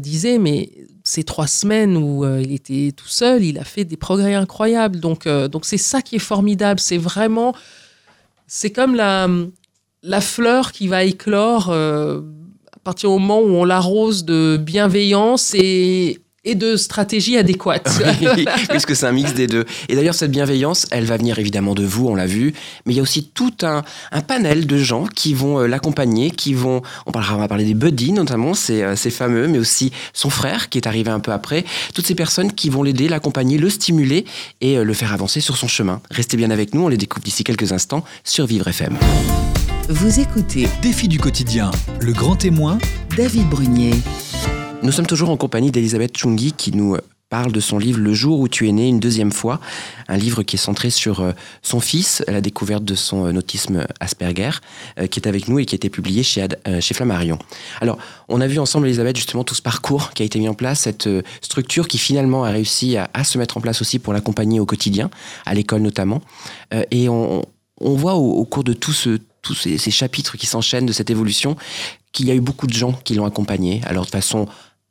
disait, 0.00 0.38
mais 0.38 0.70
ces 1.04 1.24
trois 1.24 1.46
semaines 1.46 1.96
où 1.96 2.24
il 2.38 2.52
était 2.52 2.90
tout 2.96 3.06
seul, 3.06 3.44
il 3.44 3.58
a 3.58 3.64
fait 3.64 3.84
des 3.84 3.96
progrès 3.96 4.34
incroyables. 4.34 4.98
Donc, 4.98 5.28
donc 5.28 5.64
c'est 5.64 5.78
ça 5.78 6.02
qui 6.02 6.16
est 6.16 6.26
formidable. 6.32 6.80
C'est 6.80 6.98
vraiment, 6.98 7.54
c'est 8.48 8.70
comme 8.70 8.96
la, 8.96 9.28
la 10.04 10.20
fleur 10.20 10.70
qui 10.70 10.86
va 10.86 11.02
éclore 11.02 11.70
euh, 11.70 12.20
à 12.72 12.78
partir 12.84 13.10
du 13.10 13.18
moment 13.18 13.40
où 13.40 13.56
on 13.56 13.64
l'arrose 13.64 14.24
de 14.24 14.58
bienveillance 14.58 15.54
et, 15.54 16.20
et 16.44 16.54
de 16.54 16.76
stratégie 16.76 17.36
adéquate. 17.36 17.90
oui, 18.36 18.44
puisque 18.68 18.94
c'est 18.94 19.06
un 19.06 19.12
mix 19.12 19.34
des 19.34 19.46
deux. 19.46 19.64
Et 19.88 19.94
d'ailleurs, 19.94 20.14
cette 20.14 20.30
bienveillance, 20.30 20.86
elle 20.90 21.04
va 21.04 21.16
venir 21.16 21.38
évidemment 21.38 21.74
de 21.74 21.84
vous, 21.84 22.08
on 22.08 22.14
l'a 22.14 22.26
vu, 22.26 22.54
mais 22.86 22.92
il 22.92 22.96
y 22.96 23.00
a 23.00 23.02
aussi 23.02 23.24
tout 23.24 23.54
un, 23.62 23.82
un 24.12 24.20
panel 24.20 24.66
de 24.66 24.76
gens 24.76 25.06
qui 25.06 25.34
vont 25.34 25.60
euh, 25.60 25.66
l'accompagner, 25.66 26.30
qui 26.30 26.54
vont, 26.54 26.82
on, 27.06 27.12
parlera, 27.12 27.36
on 27.36 27.40
va 27.40 27.48
parler 27.48 27.64
des 27.64 27.74
buddies 27.74 28.12
notamment, 28.12 28.54
c'est 28.54 28.82
euh, 28.82 28.96
fameux, 28.96 29.48
mais 29.48 29.58
aussi 29.58 29.92
son 30.12 30.30
frère 30.30 30.68
qui 30.68 30.78
est 30.78 30.86
arrivé 30.86 31.10
un 31.10 31.20
peu 31.20 31.30
après, 31.30 31.64
toutes 31.94 32.06
ces 32.06 32.14
personnes 32.14 32.52
qui 32.52 32.68
vont 32.68 32.82
l'aider, 32.82 33.08
l'accompagner, 33.08 33.58
le 33.58 33.70
stimuler 33.70 34.24
et 34.60 34.82
le 34.82 34.94
faire 34.94 35.12
avancer 35.12 35.40
sur 35.40 35.56
son 35.56 35.68
chemin. 35.68 36.00
Restez 36.10 36.36
bien 36.36 36.50
avec 36.50 36.74
nous, 36.74 36.84
on 36.84 36.88
les 36.88 36.96
découvre 36.96 37.24
d'ici 37.24 37.44
quelques 37.44 37.72
instants 37.72 38.04
sur 38.24 38.46
Vivre 38.46 38.66
FM. 38.68 38.96
Vous 39.88 40.20
écoutez 40.20 40.66
Défi 40.80 41.08
du 41.08 41.18
quotidien, 41.18 41.70
le 42.00 42.12
grand 42.12 42.36
témoin, 42.36 42.78
David 43.16 43.48
Brunier. 43.50 43.92
Nous 44.84 44.92
sommes 44.92 45.06
toujours 45.06 45.30
en 45.30 45.38
compagnie 45.38 45.70
d'Elisabeth 45.70 46.14
Chungi 46.14 46.52
qui 46.52 46.70
nous 46.70 46.98
parle 47.30 47.52
de 47.52 47.60
son 47.60 47.78
livre 47.78 48.00
Le 48.00 48.12
jour 48.12 48.38
où 48.38 48.48
tu 48.48 48.68
es 48.68 48.72
né 48.72 48.86
une 48.86 49.00
deuxième 49.00 49.32
fois, 49.32 49.58
un 50.08 50.18
livre 50.18 50.42
qui 50.42 50.56
est 50.56 50.58
centré 50.58 50.90
sur 50.90 51.20
euh, 51.20 51.32
son 51.62 51.80
fils, 51.80 52.22
la 52.28 52.42
découverte 52.42 52.84
de 52.84 52.94
son 52.94 53.24
euh, 53.24 53.32
autisme 53.32 53.86
Asperger, 53.98 54.50
euh, 54.98 55.06
qui 55.06 55.20
est 55.20 55.26
avec 55.26 55.48
nous 55.48 55.58
et 55.58 55.64
qui 55.64 55.74
a 55.74 55.76
été 55.76 55.88
publié 55.88 56.22
chez, 56.22 56.46
chez 56.80 56.92
Flammarion. 56.92 57.38
Alors, 57.80 57.96
on 58.28 58.42
a 58.42 58.46
vu 58.46 58.58
ensemble, 58.58 58.86
Elisabeth, 58.86 59.16
justement 59.16 59.42
tout 59.42 59.54
ce 59.54 59.62
parcours 59.62 60.10
qui 60.10 60.22
a 60.22 60.26
été 60.26 60.38
mis 60.38 60.50
en 60.50 60.54
place, 60.54 60.80
cette 60.80 61.08
structure 61.40 61.88
qui 61.88 61.96
finalement 61.96 62.44
a 62.44 62.50
réussi 62.50 62.98
à, 62.98 63.24
se 63.24 63.38
mettre 63.38 63.56
en 63.56 63.62
place 63.62 63.80
aussi 63.80 63.98
pour 63.98 64.12
l'accompagner 64.12 64.60
au 64.60 64.66
quotidien, 64.66 65.08
à 65.46 65.54
l'école 65.54 65.80
notamment. 65.80 66.20
et 66.90 67.08
on, 67.08 67.42
voit 67.80 68.16
au, 68.16 68.44
cours 68.44 68.64
de 68.64 68.74
tous 68.74 68.92
ces, 69.54 69.90
chapitres 69.90 70.36
qui 70.36 70.44
s'enchaînent 70.44 70.84
de 70.84 70.92
cette 70.92 71.08
évolution, 71.08 71.56
qu'il 72.12 72.26
y 72.26 72.30
a 72.30 72.34
eu 72.34 72.42
beaucoup 72.42 72.66
de 72.66 72.74
gens 72.74 72.92
qui 72.92 73.14
l'ont 73.14 73.24
accompagné, 73.24 73.80
alors 73.86 74.04
de 74.04 74.10
façon 74.10 74.46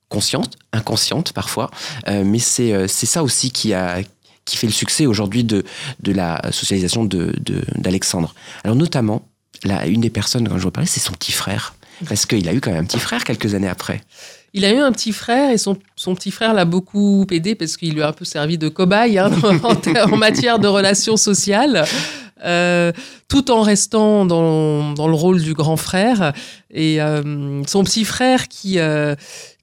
consciente, 0.10 0.58
inconsciente 0.72 1.34
parfois, 1.34 1.72
euh, 2.08 2.24
mais 2.24 2.39
euh, 2.60 2.88
c'est 2.88 3.06
ça 3.06 3.24
aussi 3.24 3.52
qui 3.52 3.74
a 3.74 4.02
qui 4.46 4.58
fait 4.58 4.68
le 4.68 4.74
succès 4.74 5.06
aujourd'hui 5.06 5.46
de, 5.46 5.63
de 6.02 6.12
la 6.12 6.42
socialisation 6.52 7.06
d'Alexandre. 7.06 8.34
De, 8.36 8.66
alors 8.66 8.76
notamment, 8.76 9.26
une 9.86 10.02
des 10.02 10.10
personnes 10.10 10.44
dont 10.44 10.58
je 10.58 10.66
veux 10.66 10.72
parler, 10.72 10.88
c'est 10.88 11.00
son 11.00 11.13
petit 11.13 11.32
frère. 11.32 11.76
Parce 12.10 12.26
qu'il 12.26 12.50
a 12.50 12.54
eu 12.54 12.60
quand 12.60 12.72
même 12.72 12.82
un 12.82 12.86
petit 12.86 13.00
frère 13.00 13.24
quelques 13.24 13.56
années 13.56 13.70
après. 13.70 14.02
Il 14.54 14.66
a 14.66 14.72
eu 14.72 14.80
un 14.80 14.92
petit 14.92 15.13
frère 15.13 15.50
et 15.50 15.58
son, 15.58 15.78
son 15.96 16.13
petit 16.13 16.30
frère 16.30 16.54
l'a 16.54 16.66
beaucoup 16.66 17.26
aidé 17.32 17.56
parce 17.56 17.78
qu'il 17.78 17.94
lui 17.94 18.02
a 18.02 18.10
un 18.10 18.13
peu 18.13 18.26
servi 18.26 18.58
de 18.58 18.68
cobaye 18.68 19.18
hein, 19.18 19.32
en, 20.12 20.18
matière 20.18 20.60
de 20.60 20.68
relations 20.68 21.16
sociales. 21.16 21.86
Euh, 22.44 22.92
tout 23.30 23.52
en 23.52 23.62
restant 23.62 24.26
dans, 24.26 24.92
dans, 24.92 25.08
le 25.08 25.16
rôle 25.16 25.42
du 25.42 25.54
grand 25.54 25.78
frère. 25.78 26.34
Et 26.70 27.00
son 27.66 27.84
petit 27.86 28.04
frère 28.04 28.50
qui, 28.50 28.78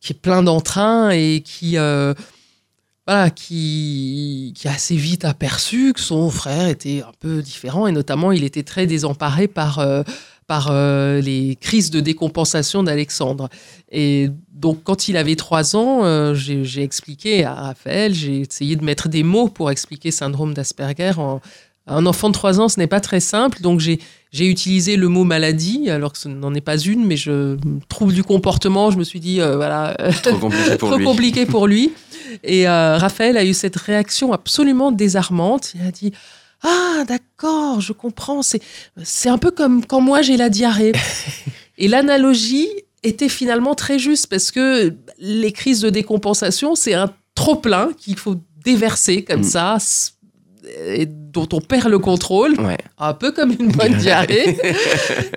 qui 0.01 0.13
est 0.13 0.19
plein 0.19 0.43
d'entrain 0.43 1.11
et 1.11 1.43
qui, 1.45 1.77
voilà, 3.07 3.31
qui, 3.31 4.53
qui 4.57 4.69
a 4.69 4.73
assez 4.73 4.97
vite 4.97 5.25
aperçu 5.25 5.93
que 5.93 6.01
son 6.01 6.31
frère 6.31 6.69
était 6.69 7.03
un 7.03 7.13
peu 7.21 7.43
différent 7.43 7.87
et 7.87 7.93
notamment 7.93 8.33
il 8.33 8.45
était 8.45 8.63
très 8.63 8.87
désemparé 8.87 9.47
par 9.49 9.85
par 10.47 10.73
les 10.73 11.57
crises 11.61 11.91
de 11.91 12.01
décompensation 12.01 12.83
d'Alexandre. 12.83 13.49
Et 13.93 14.31
donc, 14.53 14.83
quand 14.83 15.07
il 15.07 15.17
avait 15.17 15.37
trois 15.37 15.77
ans, 15.77 16.35
j'ai 16.35 16.83
expliqué 16.83 17.45
à 17.45 17.55
Raphaël, 17.55 18.13
j'ai 18.13 18.41
essayé 18.41 18.75
de 18.75 18.85
mettre 18.85 19.09
des 19.09 19.23
mots 19.23 19.47
pour 19.47 19.71
expliquer 19.71 20.11
syndrome 20.11 20.53
d'Asperger 20.53 21.13
en, 21.19 21.41
un 21.87 22.07
enfant 22.07 22.29
de 22.29 22.35
3 22.35 22.61
ans, 22.61 22.69
ce 22.69 22.79
n'est 22.79 22.87
pas 22.87 23.01
très 23.01 23.21
simple, 23.21 23.61
donc 23.61 23.81
j'ai 23.81 23.99
utilisé 24.33 24.97
le 24.97 25.09
mot 25.09 25.25
maladie, 25.25 25.91
alors 25.91 26.13
que 26.13 26.19
ce 26.19 26.29
n'en 26.29 26.55
est 26.55 26.61
pas 26.61 26.79
une, 26.79 27.05
mais 27.05 27.17
je 27.17 27.57
trouve 27.89 28.13
du 28.13 28.23
comportement, 28.23 28.91
je 28.91 28.99
me 28.99 29.05
suis 29.05 29.21
dit, 29.21 29.41
euh, 29.41 29.57
voilà, 29.57 29.97
trop 30.23 30.37
compliqué 30.39 30.77
pour, 30.77 30.97
lui. 30.97 31.05
compliqué 31.05 31.47
pour 31.47 31.67
lui. 31.67 31.93
Et 32.45 32.69
euh, 32.69 32.97
Raphaël 32.97 33.37
a 33.37 33.45
eu 33.45 33.55
cette 33.55 33.77
réaction 33.77 34.33
absolument 34.33 34.93
désarmante. 34.93 35.73
Il 35.75 35.87
a 35.87 35.91
dit, 35.91 36.13
ah 36.63 37.05
d'accord, 37.09 37.81
je 37.81 37.93
comprends, 37.93 38.43
c'est 38.43 39.29
un 39.29 39.39
peu 39.39 39.51
comme 39.51 39.85
quand 39.85 40.01
moi 40.01 40.23
j'ai 40.23 40.37
la 40.37 40.49
diarrhée. 40.49 40.93
Et 41.79 41.89
l'analogie 41.89 42.69
était 43.03 43.31
finalement 43.31 43.75
très 43.75 43.99
juste, 43.99 44.27
parce 44.27 44.51
que 44.51 44.95
les 45.19 45.53
crises 45.53 45.81
de 45.81 45.91
décompensation, 45.91 46.75
c'est 46.75 46.95
un 46.95 47.13
trop 47.35 47.57
plein 47.57 47.91
qu'il 47.99 48.19
faut 48.19 48.37
déverser 48.65 49.25
comme 49.25 49.41
mm. 49.41 49.45
ça 49.45 49.79
et 50.87 51.07
dont 51.07 51.49
on 51.53 51.61
perd 51.61 51.89
le 51.89 51.99
contrôle, 51.99 52.57
un 52.99 53.15
peu 53.15 53.33
comme 53.33 53.53
une 53.53 53.73
bonne 53.73 53.95
diarrhée. 53.99 54.59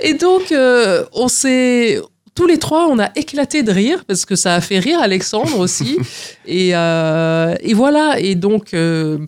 et 0.02 0.14
donc, 0.14 0.52
euh, 0.52 1.06
on 1.14 1.28
s'est 1.28 2.00
tous 2.36 2.48
les 2.48 2.58
trois, 2.58 2.88
on 2.88 3.00
a 3.00 3.12
éclaté 3.16 3.64
de 3.64 3.72
rire 3.72 4.06
parce 4.06 4.26
que 4.26 4.36
ça 4.36 4.56
a 4.56 4.62
fait 4.62 4.80
rire 4.80 5.00
Alexandre 5.00 5.60
aussi. 5.60 5.98
et, 6.46 6.76
euh, 6.76 7.56
et, 7.62 7.74
voilà. 7.74 8.20
Et 8.20 8.36
donc, 8.36 8.74
euh, 8.74 9.20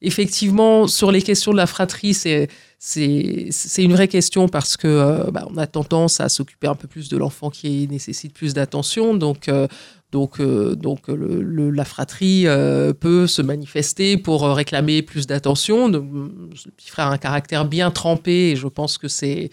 effectivement, 0.00 0.86
sur 0.86 1.12
les 1.12 1.22
questions 1.22 1.52
de 1.52 1.58
la 1.58 1.66
fratrie, 1.66 2.14
c'est 2.14 2.48
c'est 2.86 3.82
une 3.82 3.94
vraie 3.94 4.08
question 4.08 4.46
parce 4.46 4.76
que 4.76 4.86
euh, 4.86 5.30
bah, 5.30 5.46
on 5.50 5.56
a 5.56 5.66
tendance 5.66 6.20
à 6.20 6.28
s'occuper 6.28 6.66
un 6.66 6.74
peu 6.74 6.86
plus 6.86 7.08
de 7.08 7.16
l'enfant 7.16 7.48
qui 7.48 7.88
nécessite 7.90 8.34
plus 8.34 8.52
d'attention. 8.52 9.14
Donc, 9.14 9.48
euh, 9.48 9.66
donc, 10.14 10.38
euh, 10.38 10.76
donc 10.76 11.08
le, 11.08 11.70
la 11.70 11.84
fratrie 11.84 12.46
peut 13.00 13.26
se 13.26 13.42
manifester 13.42 14.16
pour 14.16 14.44
réclamer 14.48 15.02
plus 15.02 15.26
d'attention. 15.26 15.88
Le 15.88 16.00
petit 16.76 16.88
frère 16.88 17.08
a 17.08 17.14
un 17.14 17.18
caractère 17.18 17.64
bien 17.64 17.90
trempé 17.90 18.52
et 18.52 18.56
je 18.56 18.68
pense 18.68 18.96
que 18.96 19.08
c'est 19.08 19.50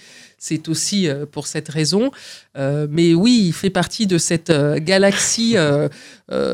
aussi 0.68 1.10
pour 1.32 1.48
cette 1.48 1.68
raison. 1.68 2.12
mais 2.56 3.16
oui, 3.16 3.46
il 3.48 3.54
fait 3.54 3.72
partie 3.72 4.06
de 4.06 4.20
cette 4.20 4.52
galaxie 4.52 5.56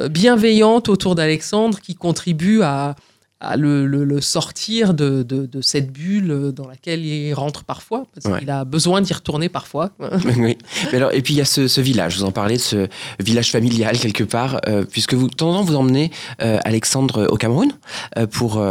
bienveillante 0.10 0.88
autour 0.88 1.16
d'Alexandre 1.16 1.82
qui 1.82 1.96
contribue 1.96 2.62
à 2.62 2.96
à 3.40 3.56
le, 3.56 4.20
sortir 4.22 4.94
de, 4.94 5.26
cette 5.62 5.92
bulle 5.92 6.52
dans 6.54 6.68
laquelle 6.68 7.06
il 7.06 7.34
rentre 7.34 7.64
parfois, 7.64 8.06
parce 8.14 8.40
qu'il 8.40 8.50
a 8.50 8.66
besoin 8.66 9.02
d'y 9.02 9.14
retourner 9.14 9.50
parfois. 9.50 9.92
oui. 10.38 10.58
alors, 10.92 11.12
et 11.14 11.22
puis 11.22 11.36
il 11.36 11.38
y 11.38 11.42
a 11.42 11.46
ce, 11.46 11.82
village, 11.82 12.18
vous 12.18 12.24
en 12.24 12.32
parlez, 12.32 12.58
de 12.58 12.62
ce 12.62 12.88
village 13.20 13.52
familial 13.52 13.98
quelque 14.00 14.24
part, 14.24 14.60
euh, 14.68 14.86
puisque 14.90 15.14
vous, 15.14 15.28
de 15.28 15.36
temps 15.36 15.52
en 15.52 15.54
temps, 15.58 15.64
vous 15.64 15.76
emmenez 15.76 16.12
euh, 16.42 16.60
Alexandre 16.64 17.28
au 17.30 17.38
Cameroun, 17.38 17.72
euh, 18.18 18.26
pour, 18.28 18.64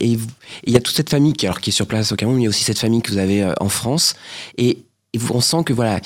et 0.00 0.18
il 0.64 0.72
y 0.72 0.76
a 0.76 0.80
toute 0.80 0.96
cette 0.96 1.10
famille 1.10 1.34
qui, 1.34 1.46
alors, 1.46 1.60
qui 1.60 1.70
est 1.70 1.72
sur 1.72 1.86
place 1.86 2.12
au 2.12 2.16
Cameroun, 2.16 2.36
mais 2.36 2.42
il 2.42 2.44
y 2.44 2.48
a 2.48 2.50
aussi 2.50 2.64
cette 2.64 2.78
famille 2.78 3.02
que 3.02 3.10
vous 3.10 3.18
avez 3.18 3.46
en 3.60 3.68
France, 3.68 4.14
et 4.56 4.78
et 5.14 5.18
on 5.32 5.40
sent 5.40 5.62
que 5.64 5.72
voilà, 5.72 6.00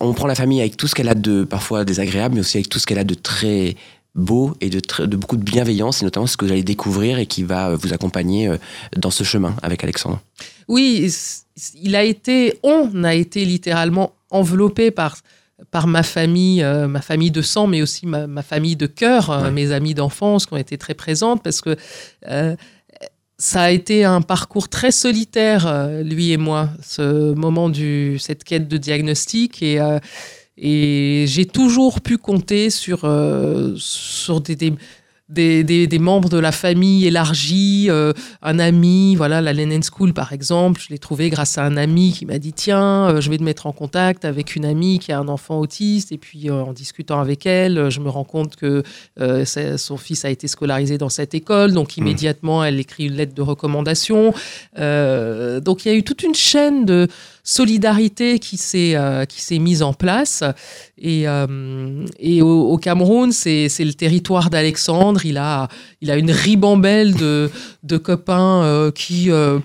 on 0.00 0.12
prend 0.12 0.26
la 0.26 0.34
famille 0.34 0.60
avec 0.60 0.76
tout 0.76 0.86
ce 0.86 0.94
qu'elle 0.94 1.08
a 1.08 1.14
de 1.14 1.44
parfois 1.44 1.86
désagréable, 1.86 2.34
mais 2.34 2.42
aussi 2.42 2.58
avec 2.58 2.68
tout 2.68 2.78
ce 2.78 2.84
qu'elle 2.84 2.98
a 2.98 3.04
de 3.04 3.14
très 3.14 3.74
beau 4.14 4.54
et 4.60 4.70
de, 4.70 4.80
de, 5.04 5.16
beaucoup 5.16 5.36
de 5.36 5.42
bienveillance, 5.42 6.02
et 6.02 6.04
notamment 6.04 6.26
ce 6.26 6.36
que 6.36 6.44
vous 6.44 6.52
allez 6.52 6.62
découvrir 6.62 7.18
et 7.18 7.26
qui 7.26 7.42
va 7.42 7.70
euh, 7.70 7.76
vous 7.76 7.92
accompagner 7.92 8.48
euh, 8.48 8.56
dans 8.96 9.10
ce 9.10 9.24
chemin 9.24 9.56
avec 9.62 9.82
Alexandre. 9.82 10.20
Oui, 10.68 11.12
il 11.74 11.96
a 11.96 12.04
été, 12.04 12.58
on 12.62 13.04
a 13.04 13.14
été 13.14 13.44
littéralement 13.44 14.12
enveloppé 14.30 14.90
par 14.90 15.18
par 15.70 15.86
ma 15.86 16.02
famille, 16.02 16.64
euh, 16.64 16.88
ma 16.88 17.00
famille 17.00 17.30
de 17.30 17.40
sang, 17.40 17.68
mais 17.68 17.80
aussi 17.80 18.06
ma, 18.06 18.42
famille 18.42 18.74
de 18.74 18.86
cœur, 18.86 19.52
mes 19.52 19.70
amis 19.70 19.94
d'enfance 19.94 20.46
qui 20.46 20.52
ont 20.52 20.58
été 20.58 20.76
très 20.76 20.94
présentes, 20.94 21.44
parce 21.44 21.60
que 21.60 21.76
ça 23.38 23.62
a 23.62 23.70
été 23.70 24.04
un 24.04 24.20
parcours 24.20 24.68
très 24.68 24.90
solitaire, 24.90 25.88
lui 26.02 26.32
et 26.32 26.38
moi, 26.38 26.70
ce 26.82 27.32
moment 27.34 27.70
du 27.70 28.18
cette 28.18 28.42
quête 28.42 28.66
de 28.66 28.76
diagnostic 28.76 29.62
et 29.62 29.80
et 30.56 31.24
j'ai 31.26 31.46
toujours 31.46 32.00
pu 32.00 32.18
compter 32.18 32.70
sur, 32.70 33.04
euh, 33.04 33.74
sur 33.76 34.40
des, 34.40 34.56
des, 34.56 34.72
des, 35.30 35.64
des, 35.64 35.98
membres 35.98 36.28
de 36.28 36.36
la 36.36 36.52
famille 36.52 37.06
élargie, 37.06 37.86
euh, 37.88 38.12
un 38.42 38.58
ami, 38.58 39.16
voilà, 39.16 39.40
la 39.40 39.54
Lennon 39.54 39.80
School 39.80 40.12
par 40.12 40.34
exemple, 40.34 40.82
je 40.82 40.92
l'ai 40.92 40.98
trouvé 40.98 41.30
grâce 41.30 41.56
à 41.56 41.64
un 41.64 41.78
ami 41.78 42.12
qui 42.12 42.26
m'a 42.26 42.38
dit 42.38 42.52
tiens, 42.52 43.08
euh, 43.08 43.20
je 43.22 43.30
vais 43.30 43.38
te 43.38 43.42
mettre 43.42 43.66
en 43.66 43.72
contact 43.72 44.26
avec 44.26 44.54
une 44.54 44.66
amie 44.66 44.98
qui 44.98 45.12
a 45.12 45.18
un 45.18 45.28
enfant 45.28 45.58
autiste, 45.58 46.12
et 46.12 46.18
puis 46.18 46.50
euh, 46.50 46.62
en 46.62 46.74
discutant 46.74 47.20
avec 47.20 47.46
elle, 47.46 47.88
je 47.88 48.00
me 48.00 48.10
rends 48.10 48.24
compte 48.24 48.56
que 48.56 48.82
son 49.76 49.96
fils 49.96 50.26
a 50.26 50.30
été 50.30 50.46
scolarisé 50.46 50.98
dans 50.98 51.08
cette 51.08 51.34
école, 51.34 51.72
donc 51.72 51.96
mmh. 51.96 52.00
immédiatement 52.00 52.62
elle 52.62 52.78
écrit 52.78 53.06
une 53.06 53.14
lettre 53.14 53.34
de 53.34 53.42
recommandation. 53.42 54.34
donc 54.76 55.84
il 55.84 55.88
y 55.88 55.90
a 55.90 55.94
eu 55.94 56.02
toute 56.02 56.22
une 56.22 56.34
chaîne 56.34 56.84
de 56.84 57.08
solidarité 57.42 58.38
qui 58.38 58.56
s'est 58.56 58.96
qui 59.28 59.40
s'est 59.40 59.58
mise 59.58 59.82
en 59.82 59.92
place 59.92 60.42
et, 60.98 61.24
et 62.18 62.42
au, 62.42 62.68
au 62.68 62.78
Cameroun 62.78 63.32
c'est 63.32 63.68
le 63.78 63.92
territoire 63.92 64.50
d'Alexandre 64.50 65.13
il 65.24 65.38
a, 65.38 65.68
il 66.00 66.10
a 66.10 66.16
une 66.16 66.30
ribambelle 66.30 67.14
de, 67.14 67.50
de 67.82 67.96
copains 67.96 68.62
euh, 68.62 68.90
qui, 68.90 69.30
euh, 69.30 69.58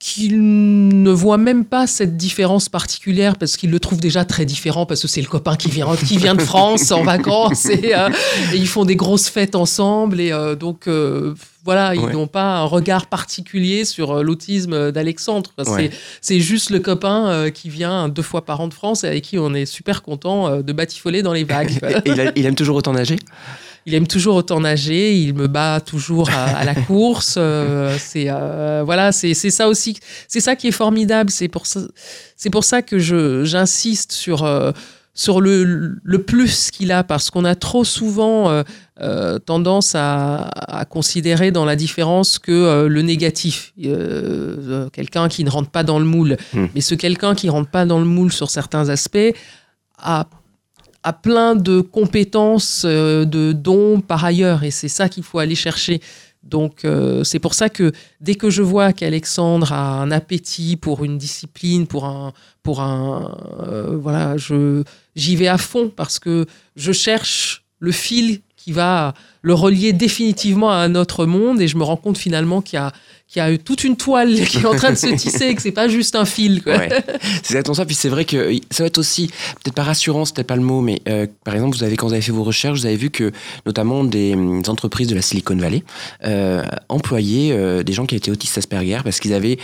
qui 0.00 0.30
ne 0.32 1.10
voient 1.10 1.38
même 1.38 1.64
pas 1.64 1.86
cette 1.86 2.16
différence 2.16 2.68
particulière 2.68 3.36
parce 3.36 3.56
qu'ils 3.56 3.70
le 3.70 3.80
trouvent 3.80 4.00
déjà 4.00 4.24
très 4.24 4.44
différent 4.44 4.86
parce 4.86 5.02
que 5.02 5.08
c'est 5.08 5.22
le 5.22 5.28
copain 5.28 5.56
qui 5.56 5.70
vient, 5.70 5.94
qui 5.96 6.18
vient 6.18 6.34
de 6.34 6.42
France 6.42 6.90
en 6.90 7.02
vacances 7.02 7.66
et, 7.66 7.94
euh, 7.94 8.08
et, 8.52 8.56
ils 8.56 8.68
font 8.68 8.84
des 8.84 8.96
grosses 8.96 9.28
fêtes 9.28 9.54
ensemble. 9.54 10.20
Et 10.20 10.32
donc, 10.58 10.88
voilà, 11.64 11.94
ils 11.94 12.08
n'ont 12.08 12.26
pas 12.26 12.58
un 12.58 12.64
regard 12.64 13.06
particulier 13.06 13.84
sur 13.84 14.22
l'autisme 14.22 14.92
d'Alexandre. 14.92 15.50
C'est 16.20 16.40
juste 16.40 16.70
le 16.70 16.80
copain 16.80 17.50
qui 17.50 17.70
vient 17.70 18.08
deux 18.08 18.22
fois 18.22 18.44
par 18.44 18.60
an 18.60 18.68
de 18.68 18.74
France 18.74 19.04
et 19.04 19.06
avec 19.06 19.24
qui 19.24 19.38
on 19.38 19.54
est 19.54 19.66
super 19.66 20.02
content 20.02 20.60
de 20.60 20.72
batifoler 20.72 21.22
dans 21.22 21.32
les 21.32 21.44
vagues. 21.44 21.78
il, 22.04 22.32
il 22.36 22.46
aime 22.46 22.54
toujours 22.54 22.76
autant 22.76 22.92
nager? 22.92 23.16
Il 23.86 23.94
aime 23.94 24.06
toujours 24.06 24.36
autant 24.36 24.60
nager, 24.60 25.16
il 25.16 25.34
me 25.34 25.46
bat 25.46 25.80
toujours 25.80 26.30
à, 26.30 26.64
la 26.64 26.74
course. 26.74 27.34
Euh, 27.36 27.96
c'est 27.98 28.26
euh, 28.28 28.82
voilà, 28.84 29.12
c'est 29.12 29.34
ça 29.34 29.68
aussi, 29.68 29.98
c'est 30.26 30.40
ça 30.40 30.56
qui 30.56 30.68
est 30.68 30.72
formidable. 30.72 31.30
C'est 31.30 31.48
pour 31.48 31.66
ça, 31.66 31.80
c'est 32.36 32.50
pour 32.50 32.64
ça 32.64 32.82
que 32.82 32.98
je 32.98 33.44
j'insiste 33.44 34.12
sur 34.12 34.44
euh, 34.44 34.72
sur 35.12 35.40
le, 35.40 35.98
le 36.02 36.22
plus 36.22 36.70
qu'il 36.72 36.90
a, 36.90 37.04
parce 37.04 37.30
qu'on 37.30 37.44
a 37.44 37.54
trop 37.54 37.84
souvent 37.84 38.64
tendance 39.46 39.94
à, 39.94 40.48
à, 40.56 40.84
considérer 40.86 41.52
dans 41.52 41.64
la 41.64 41.76
différence 41.76 42.40
que 42.40 42.86
le 42.86 43.02
négatif, 43.02 43.72
quelqu'un 44.92 45.28
qui 45.28 45.44
ne 45.44 45.50
rentre 45.50 45.70
pas 45.70 45.84
dans 45.84 46.00
le 46.00 46.04
moule. 46.04 46.36
Hmm. 46.52 46.66
Mais 46.74 46.80
ce 46.80 46.96
quelqu'un 46.96 47.36
qui 47.36 47.48
rentre 47.48 47.70
pas 47.70 47.86
dans 47.86 48.00
le 48.00 48.06
moule 48.06 48.32
sur 48.32 48.50
certains 48.50 48.88
aspects 48.88 49.32
a 49.98 50.26
a 51.04 51.12
plein 51.12 51.54
de 51.54 51.80
compétences, 51.80 52.82
euh, 52.86 53.24
de 53.26 53.52
dons 53.52 54.00
par 54.00 54.24
ailleurs, 54.24 54.64
et 54.64 54.70
c'est 54.70 54.88
ça 54.88 55.08
qu'il 55.08 55.22
faut 55.22 55.38
aller 55.38 55.54
chercher. 55.54 56.00
Donc 56.42 56.84
euh, 56.84 57.24
c'est 57.24 57.38
pour 57.38 57.54
ça 57.54 57.68
que 57.68 57.92
dès 58.20 58.34
que 58.34 58.50
je 58.50 58.62
vois 58.62 58.92
qu'Alexandre 58.92 59.72
a 59.72 60.00
un 60.00 60.10
appétit 60.10 60.76
pour 60.76 61.04
une 61.04 61.18
discipline, 61.18 61.86
pour 61.86 62.06
un, 62.06 62.32
pour 62.62 62.80
un, 62.80 63.36
euh, 63.66 63.96
voilà, 63.96 64.36
je 64.36 64.82
j'y 65.14 65.36
vais 65.36 65.48
à 65.48 65.58
fond 65.58 65.90
parce 65.94 66.18
que 66.18 66.46
je 66.76 66.92
cherche 66.92 67.64
le 67.78 67.92
fil 67.92 68.40
qui 68.56 68.72
va 68.72 69.14
le 69.42 69.54
relier 69.54 69.92
définitivement 69.92 70.70
à 70.70 70.76
un 70.76 70.94
autre 70.94 71.26
monde 71.26 71.60
et 71.60 71.68
je 71.68 71.76
me 71.76 71.82
rends 71.82 71.96
compte 71.96 72.18
finalement 72.18 72.62
qu'il 72.62 72.78
y 72.78 72.82
a 72.82 72.92
qu'il 73.34 73.42
y 73.42 73.44
a 73.44 73.58
toute 73.58 73.82
une 73.82 73.96
toile 73.96 74.32
qui 74.46 74.58
est 74.58 74.64
en 74.64 74.76
train 74.76 74.92
de 74.92 74.96
se 74.96 75.08
tisser 75.08 75.46
et 75.46 75.54
que 75.56 75.60
c'est 75.60 75.72
pas 75.72 75.88
juste 75.88 76.14
un 76.14 76.24
fil. 76.24 76.62
Ouais. 76.66 76.88
C'est 77.42 77.50
exactement 77.50 77.74
ça. 77.74 77.84
Puis 77.84 77.96
c'est 77.96 78.08
vrai 78.08 78.24
que 78.24 78.56
ça 78.70 78.84
va 78.84 78.86
être 78.86 78.98
aussi, 78.98 79.26
peut-être 79.26 79.74
pas 79.74 79.82
rassurant, 79.82 80.24
c'était 80.24 80.44
pas 80.44 80.54
le 80.54 80.62
mot, 80.62 80.80
mais 80.80 81.02
euh, 81.08 81.26
par 81.42 81.54
exemple, 81.54 81.76
vous 81.76 81.82
avez, 81.82 81.96
quand 81.96 82.06
vous 82.06 82.12
avez 82.12 82.22
fait 82.22 82.30
vos 82.30 82.44
recherches, 82.44 82.78
vous 82.78 82.86
avez 82.86 82.96
vu 82.96 83.10
que 83.10 83.32
notamment 83.66 84.04
des, 84.04 84.34
hum, 84.34 84.62
entreprises 84.68 85.08
de 85.08 85.16
la 85.16 85.22
Silicon 85.22 85.56
Valley 85.56 85.82
euh, 86.22 86.62
employaient 86.88 87.50
euh, 87.50 87.82
des 87.82 87.92
gens 87.92 88.06
qui 88.06 88.14
étaient 88.14 88.30
autistes 88.30 88.56
Asperger 88.56 89.00
parce 89.02 89.18
qu'ils 89.18 89.34
avaient 89.34 89.58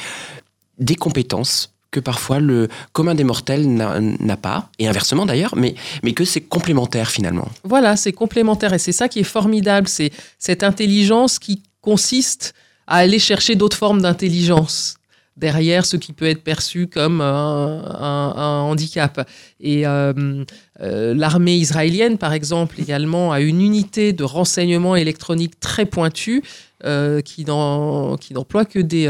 des 0.81 0.97
compétences 0.97 1.73
que 1.93 2.01
parfois 2.01 2.41
le 2.41 2.67
commun 2.93 3.15
des 3.15 3.25
mortels 3.25 3.69
n'a 3.69 4.37
pas, 4.37 4.69
et 4.81 4.89
inversement 4.89 5.27
d'ailleurs, 5.27 5.55
mais, 5.57 5.77
mais 6.03 6.13
que 6.13 6.25
c'est 6.25 6.41
complémentaire 6.41 7.11
finalement. 7.11 7.49
Voilà, 7.63 7.97
c'est 7.97 8.13
complémentaire, 8.13 8.73
et 8.73 8.79
c'est 8.79 8.93
ça 8.93 9.09
qui 9.09 9.21
est 9.21 9.25
formidable, 9.25 9.87
c'est 9.87 10.11
cette 10.39 10.65
intelligence 10.65 11.39
qui 11.39 11.63
consiste 11.81 12.55
à 12.91 12.97
aller 12.97 13.19
chercher 13.19 13.55
d'autres 13.55 13.77
formes 13.77 14.03
d'intelligence 14.03 14.97
derrière 15.41 15.87
ce 15.87 15.97
qui 15.97 16.13
peut 16.13 16.27
être 16.27 16.45
perçu 16.45 16.87
comme 16.87 17.21
un, 17.21 18.61
handicap. 18.61 19.27
Et 19.59 19.87
euh, 19.87 20.45
euh, 20.81 21.15
l'armée 21.15 21.57
israélienne, 21.57 22.19
par 22.19 22.33
exemple, 22.33 22.81
également, 22.81 23.33
a 23.33 23.41
une 23.41 23.63
unité 23.63 24.13
de 24.13 24.23
renseignement 24.23 24.97
électronique 24.97 25.59
très 25.59 25.87
pointue 25.87 26.43
euh, 26.85 27.21
qui 27.23 27.45
n'emploie 27.45 28.65
que 28.65 28.79
des 28.79 29.05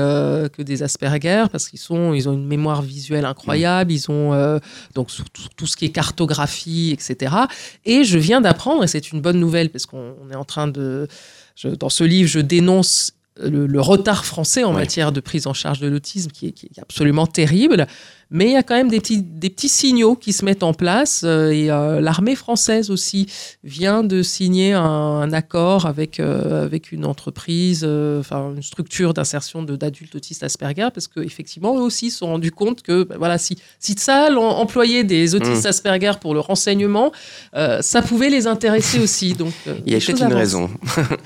que 0.53 0.62
des 0.62 0.83
Asperger 0.83 1.45
parce 1.51 1.69
qu'ils 1.69 1.81
ils 2.14 2.29
ont 2.29 2.33
une 2.33 2.47
mémoire 2.47 2.83
visuelle 2.83 3.25
incroyable 3.25 3.93
ils 3.93 4.11
ont 4.11 4.59
donc 4.97 5.09
tout, 5.57 5.66
ce 5.66 5.77
qui 5.77 5.85
est 5.85 5.90
cartographie 5.90 6.90
etc 6.93 7.33
et 7.85 8.03
je 8.03 8.19
viens 8.19 8.40
d'apprendre 8.40 8.83
et 8.83 8.88
c'est 8.88 9.12
une 9.12 9.21
bonne 9.21 9.38
nouvelle 9.38 9.71
parce 9.71 9.87
qu'on 9.87 10.16
est 10.33 10.37
en 10.37 10.45
train 10.45 10.66
de 10.66 11.07
dans 11.79 11.90
ce 11.90 12.03
livre 12.03 12.29
je 12.29 12.40
dénonce 12.40 13.12
le, 13.38 13.81
retard 13.81 14.25
français 14.25 14.64
en 14.64 14.73
matière 14.73 15.12
de 15.12 15.21
prise 15.21 15.47
en 15.47 15.55
charge 15.55 15.81
de 15.81 15.88
l'autisme 15.88 16.31
qui 16.31 16.47
est, 16.47 16.79
absolument 16.81 17.27
terrible. 17.27 17.87
Mais 18.31 18.47
il 18.47 18.53
y 18.53 18.57
a 18.57 18.62
quand 18.62 18.77
même 18.77 18.88
des 18.88 19.01
petits, 19.01 19.23
des 19.23 19.51
petits 19.51 19.69
signaux 19.69 20.14
qui 20.14 20.33
se 20.33 20.45
mettent 20.45 20.62
en 20.62 20.73
place. 20.73 21.23
Euh, 21.25 21.51
et 21.51 21.71
euh, 21.71 22.01
l'armée 22.01 22.37
française 22.37 22.90
aussi 22.90 23.27
vient 23.64 24.05
de 24.05 24.23
signer 24.23 24.73
un, 24.73 25.33
accord 25.33 25.87
avec, 25.87 26.21
euh, 26.21 26.64
avec 26.64 26.93
une 26.93 27.05
entreprise, 27.05 27.85
enfin 27.85 28.53
une 28.55 28.62
structure 28.62 29.14
d'insertion 29.14 29.62
d'adultes 29.62 30.14
autistes 30.14 30.43
Asperger, 30.43 30.88
parce 30.93 31.09
qu'effectivement, 31.09 31.77
eux 31.77 31.83
aussi 31.83 32.11
se 32.11 32.19
sont 32.19 32.27
rendus 32.27 32.51
compte 32.51 32.83
que 32.83 33.05
ben 33.05 33.16
voilà, 33.19 33.38
si, 33.38 33.59
si 33.79 33.95
ça 33.97 34.29
employait 34.37 35.05
des 35.05 35.35
autistes 35.35 35.64
mmh. 35.64 35.69
Asperger 35.69 36.12
pour 36.21 36.35
le 36.35 36.40
renseignement, 36.40 37.12
ça 37.53 38.03
pouvait 38.03 38.31
les 38.31 38.47
intéresser 38.47 39.01
aussi. 39.01 39.35
Donc, 39.35 39.53
il 39.87 39.93
y 39.93 39.97
a 39.97 39.99
peut-être 39.99 40.23
une 40.23 40.33
raison. 40.33 40.71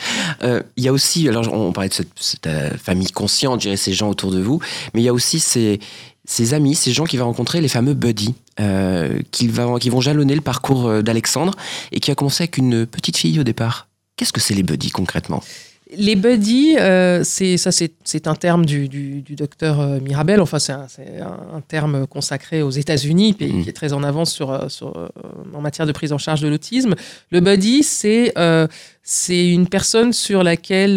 il 0.42 0.84
y 0.84 0.88
a 0.88 0.92
aussi, 0.92 1.28
alors 1.28 1.52
on 1.52 1.72
parlait 1.72 1.88
de 1.88 1.94
cette, 1.94 2.08
cette 2.16 2.48
famille 2.82 3.10
consciente, 3.10 3.60
je 3.60 3.68
dirais 3.68 3.76
ces 3.76 3.92
gens 3.92 4.10
autour 4.10 4.30
de 4.30 4.40
vous, 4.40 4.60
mais 4.92 5.00
il 5.00 5.04
y 5.04 5.08
a 5.08 5.14
aussi 5.14 5.40
ces 5.40 5.80
ses 6.24 6.54
amis, 6.54 6.74
ces 6.74 6.92
gens 6.92 7.04
qu'il 7.04 7.18
va 7.18 7.24
rencontrer, 7.24 7.60
les 7.60 7.68
fameux 7.68 7.94
buddies, 7.94 8.34
euh, 8.60 9.20
qui, 9.30 9.48
va, 9.48 9.78
qui 9.78 9.90
vont 9.90 10.00
jalonner 10.00 10.34
le 10.34 10.40
parcours 10.40 10.86
euh, 10.86 11.02
d'Alexandre 11.02 11.54
et 11.92 12.00
qui 12.00 12.10
a 12.10 12.14
commencé 12.14 12.44
avec 12.44 12.56
une 12.56 12.86
petite 12.86 13.16
fille 13.16 13.38
au 13.38 13.44
départ. 13.44 13.88
Qu'est-ce 14.16 14.32
que 14.32 14.40
c'est 14.40 14.54
les 14.54 14.62
buddies 14.62 14.90
concrètement? 14.90 15.42
Les 15.96 16.16
buddies, 16.16 16.76
euh, 16.78 17.22
c'est 17.24 17.56
ça, 17.56 17.70
c'est 17.70 18.26
un 18.26 18.34
terme 18.34 18.64
du, 18.64 18.88
docteur 19.30 19.80
euh, 19.80 20.00
Mirabel. 20.00 20.40
Enfin, 20.40 20.58
c'est 20.58 20.72
un, 20.72 21.60
terme 21.68 22.06
consacré 22.06 22.62
aux 22.62 22.70
États-Unis, 22.70 23.34
pays 23.34 23.52
mm. 23.52 23.62
qui 23.62 23.68
est 23.68 23.74
très 23.74 23.92
en 23.92 24.02
avance 24.02 24.32
sur, 24.32 24.50
en 24.50 25.60
matière 25.60 25.86
de 25.86 25.92
prise 25.92 26.12
en 26.12 26.18
charge 26.18 26.40
de 26.40 26.48
l'autisme. 26.48 26.94
Le 27.30 27.40
buddy, 27.40 27.82
c'est 27.82 28.32
c'est 29.02 29.50
une 29.50 29.68
personne 29.68 30.12
sur 30.12 30.42
laquelle 30.42 30.96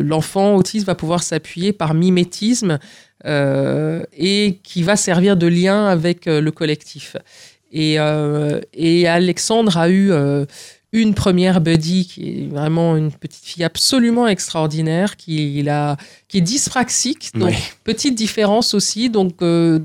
l'enfant 0.00 0.56
autiste 0.56 0.86
va 0.86 0.94
pouvoir 0.94 1.22
s'appuyer 1.22 1.72
par 1.72 1.92
mimétisme 1.92 2.78
et 3.24 4.58
qui 4.62 4.82
va 4.82 4.96
servir 4.96 5.36
de 5.36 5.46
lien 5.46 5.86
avec 5.86 6.26
le 6.26 6.50
collectif. 6.50 7.16
Et, 7.72 7.96
et 8.74 9.08
Alexandre 9.08 9.78
a 9.78 9.88
eu 9.88 10.12
une 10.94 11.12
première 11.12 11.60
buddy 11.60 12.06
qui 12.06 12.28
est 12.28 12.46
vraiment 12.46 12.96
une 12.96 13.10
petite 13.10 13.44
fille 13.44 13.64
absolument 13.64 14.28
extraordinaire, 14.28 15.16
qui, 15.16 15.68
a, 15.68 15.96
qui 16.28 16.38
est 16.38 16.40
dyspraxique, 16.40 17.32
donc 17.34 17.52
petite 17.82 18.14
différence 18.14 18.74
aussi. 18.74 19.10
Donc, 19.10 19.42
euh, 19.42 19.80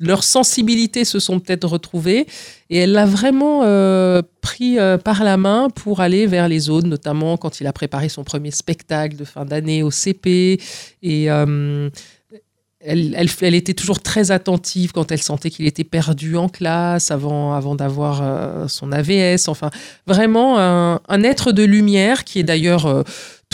leurs 0.00 0.24
sensibilités 0.24 1.04
se 1.04 1.20
sont 1.20 1.38
peut-être 1.38 1.68
retrouvées 1.68 2.26
et 2.68 2.78
elle 2.78 2.92
l'a 2.92 3.06
vraiment 3.06 3.62
euh, 3.62 4.22
pris 4.40 4.76
euh, 4.78 4.98
par 4.98 5.22
la 5.22 5.36
main 5.36 5.68
pour 5.70 6.00
aller 6.00 6.26
vers 6.26 6.48
les 6.48 6.68
autres, 6.68 6.88
notamment 6.88 7.36
quand 7.36 7.60
il 7.60 7.68
a 7.68 7.72
préparé 7.72 8.08
son 8.08 8.24
premier 8.24 8.50
spectacle 8.50 9.14
de 9.14 9.24
fin 9.24 9.44
d'année 9.44 9.84
au 9.84 9.92
CP. 9.92 10.60
Et 11.02 11.28
elle, 12.84 13.54
était 13.54 13.74
toujours 13.74 14.00
très 14.00 14.30
attentive 14.30 14.92
quand 14.92 15.10
elle 15.10 15.22
sentait 15.22 15.50
qu'il 15.50 15.66
était 15.66 15.84
perdu 15.84 16.36
en 16.36 16.48
classe 16.48 17.10
avant, 17.10 17.54
avant 17.54 17.74
d'avoir 17.74 18.20
euh, 18.22 18.68
son 18.68 18.92
AVS. 18.92 19.48
Enfin, 19.48 19.70
vraiment 20.06 20.58
un, 20.58 21.22
être 21.22 21.52
de 21.52 21.64
lumière 21.64 22.24
qui 22.24 22.38
est 22.38 22.44
d'ailleurs 22.44 22.86
euh, 22.86 23.02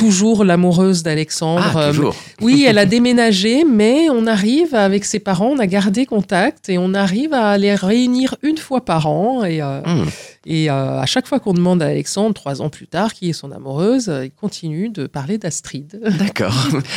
toujours 0.01 0.45
l'amoureuse 0.45 1.03
d'Alexandre. 1.03 1.73
Ah, 1.77 1.89
toujours. 1.89 2.17
oui, 2.41 2.65
elle 2.67 2.79
a 2.79 2.87
déménagé, 2.87 3.65
mais 3.65 4.09
on 4.09 4.27
arrive 4.27 4.75
avec 4.75 5.05
ses 5.05 5.19
parents, 5.19 5.49
on 5.49 5.59
a 5.59 5.67
gardé 5.67 6.07
contact 6.07 6.71
et 6.71 6.79
on 6.79 6.95
arrive 6.95 7.35
à 7.35 7.59
les 7.59 7.75
réunir 7.75 8.35
une 8.43 8.57
fois 8.57 8.83
par 8.85 9.07
an. 9.09 9.45
Et, 9.45 9.61
euh, 9.61 9.81
hmm. 9.83 10.09
et 10.47 10.71
euh, 10.71 11.01
à 11.01 11.05
chaque 11.05 11.27
fois 11.27 11.39
qu'on 11.39 11.53
demande 11.53 11.83
à 11.83 11.87
Alexandre, 11.87 12.35
trois 12.35 12.63
ans 12.63 12.71
plus 12.71 12.87
tard, 12.87 13.13
qui 13.13 13.29
est 13.29 13.35
son 13.35 13.53
amoureuse, 13.53 14.11
il 14.25 14.31
continue 14.31 14.89
de 14.89 15.07
parler 15.07 15.37
d'Astrid. 15.37 16.01
D'accord. 16.19 16.55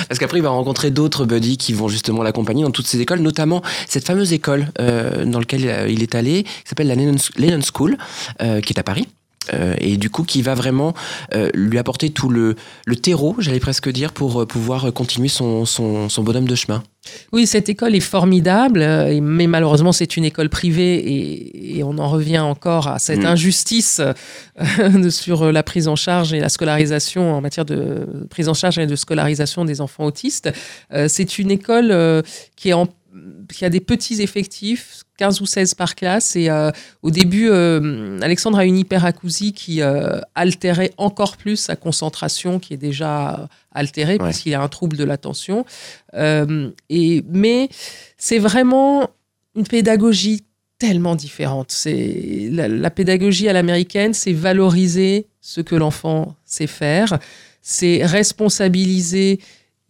Parce 0.08 0.18
qu'après, 0.18 0.38
il 0.38 0.43
va 0.43 0.49
rencontrer 0.49 0.89
d'autres 0.89 1.26
buddies 1.26 1.58
qui 1.58 1.74
vont 1.74 1.89
justement 1.89 2.24
l'accompagner 2.24 2.64
dans 2.64 2.72
toutes 2.72 2.88
ces 2.88 3.01
écoles, 3.01 3.20
notamment 3.20 3.62
cette 3.89 4.06
fameuse 4.06 4.32
école 4.32 4.68
euh, 4.80 5.26
dans 5.26 5.39
laquelle 5.39 5.89
il 5.89 6.01
est 6.01 6.16
allé, 6.16 6.43
qui 6.43 6.49
s'appelle 6.66 6.88
la 6.88 6.95
Lennon 6.95 7.62
School, 7.62 7.97
qui 8.39 8.74
est 8.74 8.80
à 8.80 8.84
Paris. 8.84 9.08
Euh, 9.52 9.76
et 9.80 9.98
du 9.98 10.10
coup 10.10 10.24
qui 10.24 10.41
va 10.41 10.56
vraiment 10.56 10.94
euh, 11.34 11.50
lui 11.54 11.78
apporter 11.78 12.10
tout 12.12 12.30
le, 12.30 12.56
le 12.86 12.96
terreau, 12.96 13.36
j'allais 13.39 13.60
presque 13.60 13.89
dire, 13.89 14.14
pour 14.14 14.41
euh, 14.41 14.46
pouvoir 14.46 14.94
continuer 14.94 15.28
son, 15.28 15.66
son, 15.66 16.08
son, 16.08 16.24
bonhomme 16.24 16.48
de 16.48 16.56
chemin. 16.56 16.84
Oui, 17.34 17.46
cette 17.46 17.68
école 17.68 17.96
est 17.96 18.00
formidable, 18.00 18.80
mais 19.22 19.48
malheureusement 19.48 19.91
c'est 19.91 20.16
une 20.16 20.24
école 20.24 20.48
privée 20.48 20.96
et, 20.96 21.78
et, 21.78 21.84
on 21.84 21.98
en 21.98 22.08
revient 22.08 22.39
encore 22.39 22.88
à 22.88 23.00
cette 23.00 23.24
mm. 23.24 23.28
injustice 23.28 24.02
sur 25.10 25.52
la 25.52 25.64
prise 25.64 25.89
en 25.89 25.98
charge 25.98 26.34
et 26.34 26.39
la 26.39 26.48
scolarisation 26.48 27.34
en 27.34 27.41
matière 27.41 27.66
de 27.66 28.08
prise 28.30 28.48
en 28.48 28.54
charge 28.54 28.80
et 28.80 28.88
de 28.88 28.96
scolarisation 28.96 29.66
des 29.66 29.82
enfants 29.82 30.06
autistes. 30.06 30.50
c'est 31.08 31.39
une 31.39 31.52
école 31.52 32.24
qui 32.56 32.70
est 32.70 32.74
en 32.74 32.88
qui 33.49 33.66
a 33.66 33.70
des 33.70 33.80
petits 33.80 34.22
effectifs, 34.22 35.03
15 35.18 35.41
ou 35.41 35.45
16 35.45 35.76
par 35.76 35.95
classe. 35.95 36.36
Et 36.36 36.49
euh, 36.49 36.72
au 37.01 37.11
début, 37.11 37.49
euh, 37.49 38.20
Alexandre 38.22 38.57
a 38.57 38.66
une 38.66 38.78
hyperacousie 38.78 39.53
qui 39.53 39.82
euh, 39.82 40.20
altérait 40.36 40.91
encore 40.97 41.38
plus 41.38 41.57
sa 41.57 41.76
concentration, 41.76 42.59
qui 42.59 42.74
est 42.74 42.78
déjà 42.78 43.47
altérée, 43.72 44.18
puisqu'il 44.18 44.53
a 44.53 44.61
un 44.61 44.68
trouble 44.68 44.97
de 44.97 45.03
l'attention. 45.03 45.66
et, 46.14 47.24
mais 47.30 47.70
c'est 48.18 48.39
vraiment 48.39 49.09
une 49.55 49.68
pédagogie 49.68 50.43
tellement 50.80 51.16
différente. 51.16 51.72
C'est 51.72 52.49
la, 52.51 52.68
la 52.68 52.89
pédagogie 52.89 53.47
à 53.47 53.53
l'américaine, 53.53 54.14
c'est 54.14 54.34
valoriser 54.34 55.28
ce 55.41 55.61
que 55.61 55.76
l'enfant 55.76 56.36
sait 56.45 56.68
faire, 56.68 57.20
c'est 57.61 58.05
responsabiliser 58.05 59.39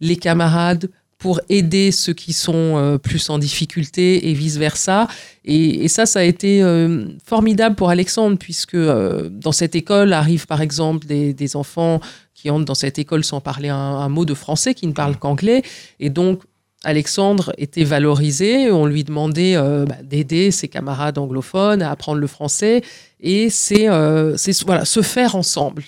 les 0.00 0.16
camarades 0.16 0.90
pour 1.24 1.40
aider 1.48 1.90
ceux 1.90 2.12
qui 2.12 2.34
sont 2.34 2.76
euh, 2.76 2.98
plus 2.98 3.30
en 3.30 3.38
difficulté 3.38 4.28
et 4.28 4.34
vice-versa. 4.34 5.08
Et, 5.46 5.88
ça, 5.88 6.04
ça 6.04 6.18
a 6.18 6.22
été 6.22 6.62
euh, 6.62 7.06
formidable 7.24 7.76
pour 7.76 7.88
Alexandre, 7.88 8.36
puisque 8.36 8.74
euh, 8.74 9.30
dans 9.30 9.50
cette 9.50 9.74
école 9.74 10.12
arrivent 10.12 10.46
par 10.46 10.60
exemple 10.60 11.06
des, 11.06 11.56
enfants 11.56 12.00
qui 12.34 12.50
entrent 12.50 12.66
dans 12.66 12.74
cette 12.74 12.98
école 12.98 13.24
sans 13.24 13.40
parler 13.40 13.70
un, 13.70 14.06
mot 14.10 14.26
de 14.26 14.34
français, 14.34 14.74
qui 14.74 14.86
ne 14.86 14.92
parlent 14.92 15.16
qu'anglais. 15.16 15.62
Et 15.98 16.10
donc, 16.10 16.42
Alexandre 16.84 17.54
était 17.56 17.84
valorisé, 17.84 18.70
on 18.70 18.84
lui 18.84 19.02
demandait 19.02 19.56
bah, 19.56 19.96
d'aider 20.02 20.50
ses 20.50 20.68
camarades 20.68 21.16
anglophones 21.16 21.80
à 21.80 21.90
apprendre 21.90 22.18
le 22.18 22.26
français, 22.26 22.82
et 23.18 23.48
c'est 23.48 23.86
voilà, 23.86 24.84
se 24.84 25.00
faire 25.00 25.34
ensemble, 25.34 25.84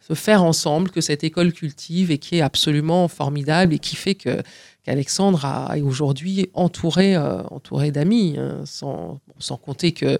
se 0.00 0.14
faire 0.14 0.42
ensemble 0.42 0.90
que 0.90 1.00
cette 1.00 1.22
école 1.22 1.52
cultive 1.52 2.10
et 2.10 2.18
qui 2.18 2.38
est 2.38 2.40
absolument 2.40 3.06
formidable 3.06 3.74
et 3.74 3.78
qui 3.78 3.94
fait 3.94 4.16
que 4.16 4.42
qu'Alexandre 4.84 5.46
est 5.74 5.80
aujourd'hui 5.80 6.50
entouré, 6.54 7.14
euh, 7.16 7.42
d'amis, 7.90 8.36
hein, 8.38 8.62
sans, 8.64 9.20
compter 9.62 9.92
que 9.92 10.18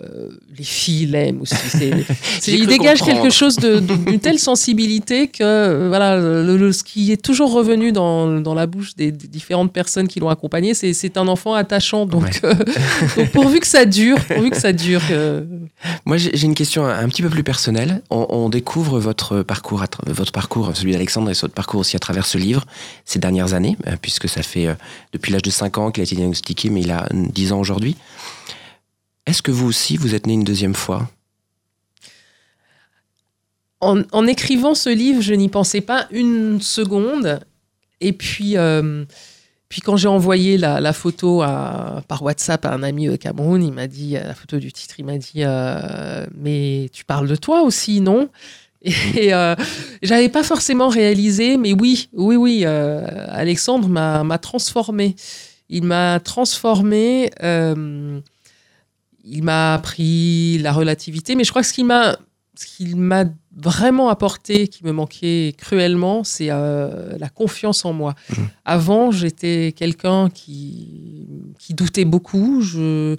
euh, 0.00 0.30
les 0.56 0.64
filles 0.64 1.04
l'aiment 1.04 1.42
aussi. 1.42 1.54
il 2.48 2.66
dégage 2.66 3.02
quelque 3.02 3.28
chose 3.28 3.56
d'une 3.56 4.20
telle 4.20 4.38
sensibilité 4.38 5.28
que 5.28 5.42
euh, 5.42 5.88
voilà, 5.88 6.16
le, 6.16 6.72
ce 6.72 6.82
qui 6.82 7.12
est 7.12 7.20
toujours 7.20 7.52
revenu 7.52 7.92
dans, 7.92 8.40
dans 8.40 8.54
la 8.54 8.66
bouche 8.66 8.96
des, 8.96 9.12
différentes 9.12 9.70
personnes 9.70 10.08
qui 10.08 10.18
l'ont 10.18 10.30
accompagné, 10.30 10.72
c'est 10.72 11.16
un 11.18 11.28
enfant 11.28 11.52
attachant. 11.52 12.06
Donc, 12.06 12.40
euh, 12.42 12.54
donc, 13.18 13.32
pourvu 13.32 13.60
que 13.60 13.66
ça 13.66 13.84
dure, 13.84 14.18
pourvu 14.24 14.48
que 14.48 14.56
ça 14.56 14.72
dure. 14.72 15.02
Moi, 16.06 16.16
j'ai 16.16 16.44
une 16.44 16.54
question 16.54 16.86
un, 16.86 17.08
petit 17.10 17.20
peu 17.20 17.28
plus 17.28 17.44
personnelle. 17.44 18.00
On, 18.08 18.48
découvre 18.48 18.98
votre 18.98 19.42
parcours, 19.42 19.84
votre 20.06 20.32
parcours, 20.32 20.74
celui 20.74 20.92
d'Alexandre 20.92 21.30
et 21.30 21.34
votre 21.34 21.52
parcours 21.52 21.80
aussi 21.80 21.96
à 21.96 21.98
travers 21.98 22.24
ce 22.24 22.38
livre 22.38 22.64
ces 23.04 23.18
dernières 23.18 23.52
années, 23.52 23.76
puisque 24.00 24.28
ça 24.28 24.42
fait 24.42 24.74
depuis 25.12 25.32
l'âge 25.32 25.42
de 25.42 25.50
5 25.50 25.76
ans 25.78 25.90
qu'il 25.90 26.00
a 26.00 26.04
été 26.04 26.16
diagnostiqué, 26.16 26.70
mais 26.70 26.80
il 26.80 26.90
a 26.90 27.06
10 27.12 27.52
ans 27.52 27.60
aujourd'hui. 27.60 27.96
Est-ce 29.26 29.42
que 29.42 29.50
vous 29.50 29.68
aussi, 29.68 29.96
vous 29.96 30.14
êtes 30.14 30.26
né 30.26 30.34
une 30.34 30.44
deuxième 30.44 30.74
fois? 30.74 31.08
En, 33.80 34.26
écrivant 34.28 34.76
ce 34.76 34.90
livre, 34.90 35.20
je 35.22 35.34
n'y 35.34 35.48
pensais 35.48 35.80
pas 35.80 36.06
une 36.12 36.60
seconde. 36.60 37.40
Et 38.00 38.12
puis, 38.12 38.56
euh, 38.56 39.04
puis 39.68 39.80
quand 39.80 39.96
j'ai 39.96 40.06
envoyé 40.06 40.56
la, 40.56 40.92
photo 40.92 41.40
par 41.40 42.22
WhatsApp 42.22 42.64
à 42.64 42.72
un 42.72 42.84
ami 42.84 43.08
au 43.08 43.16
Cameroun, 43.16 43.60
il 43.60 43.72
m'a 43.72 43.88
dit, 43.88 44.12
la 44.12 44.34
photo 44.34 44.58
du 44.58 44.72
titre, 44.72 44.94
il 44.98 45.04
m'a 45.04 45.18
dit 45.18 45.42
euh, 45.42 46.24
Mais 46.36 46.90
tu 46.92 47.04
parles 47.04 47.26
de 47.26 47.34
toi 47.34 47.62
aussi, 47.62 48.00
non? 48.00 48.28
Et 48.82 49.34
euh, 49.34 49.56
j'avais 50.00 50.28
pas 50.28 50.44
forcément 50.44 50.88
réalisé, 50.88 51.56
mais 51.56 51.72
oui, 51.72 52.08
oui, 52.12 52.36
oui, 52.36 52.64
Alexandre 52.64 53.88
m'a 53.88 54.38
transformé. 54.38 55.16
Il 55.68 55.82
m'a 55.82 56.20
transformé 56.20 57.30
il 59.24 59.42
m'a 59.42 59.74
appris 59.74 60.58
la 60.58 60.72
relativité, 60.72 61.34
mais 61.34 61.44
je 61.44 61.50
crois 61.50 61.62
que 61.62 61.68
ce 61.68 61.72
qu'il 61.72 61.86
m'a, 61.86 62.16
ce 62.54 62.66
qu'il 62.66 62.96
m'a 62.96 63.24
vraiment 63.56 64.08
apporté, 64.08 64.68
qui 64.68 64.84
me 64.84 64.92
manquait 64.92 65.54
cruellement, 65.58 66.24
c'est 66.24 66.48
euh, 66.50 67.16
la 67.18 67.28
confiance 67.28 67.84
en 67.84 67.92
moi. 67.92 68.14
Mmh. 68.30 68.42
Avant, 68.64 69.10
j'étais 69.10 69.74
quelqu'un 69.76 70.30
qui, 70.30 71.28
qui 71.58 71.74
doutait 71.74 72.04
beaucoup. 72.04 72.62
Je, 72.62 73.16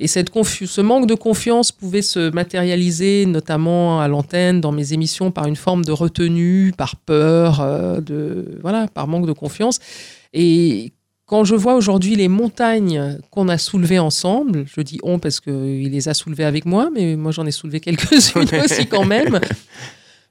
et 0.00 0.06
cette 0.06 0.30
ce 0.32 0.80
manque 0.80 1.06
de 1.06 1.14
confiance 1.14 1.72
pouvait 1.72 2.02
se 2.02 2.30
matérialiser, 2.30 3.26
notamment 3.26 4.00
à 4.00 4.06
l'antenne, 4.06 4.60
dans 4.60 4.70
mes 4.70 4.92
émissions, 4.92 5.32
par 5.32 5.46
une 5.46 5.56
forme 5.56 5.84
de 5.84 5.90
retenue, 5.90 6.72
par 6.76 6.94
peur, 6.96 7.60
euh, 7.60 8.00
de, 8.00 8.58
voilà, 8.62 8.86
par 8.86 9.08
manque 9.08 9.26
de 9.26 9.32
confiance. 9.32 9.80
Et 10.32 10.92
quand 11.28 11.44
je 11.44 11.54
vois 11.54 11.74
aujourd'hui 11.74 12.16
les 12.16 12.26
montagnes 12.26 13.18
qu'on 13.30 13.48
a 13.48 13.58
soulevées 13.58 13.98
ensemble, 13.98 14.64
je 14.66 14.80
dis 14.80 14.98
on 15.02 15.18
parce 15.18 15.40
qu'il 15.40 15.90
les 15.90 16.08
a 16.08 16.14
soulevées 16.14 16.44
avec 16.44 16.64
moi, 16.64 16.88
mais 16.90 17.16
moi 17.16 17.32
j'en 17.32 17.44
ai 17.44 17.50
soulevé 17.50 17.80
quelques-unes 17.80 18.48
aussi 18.64 18.86
quand 18.86 19.04
même. 19.04 19.38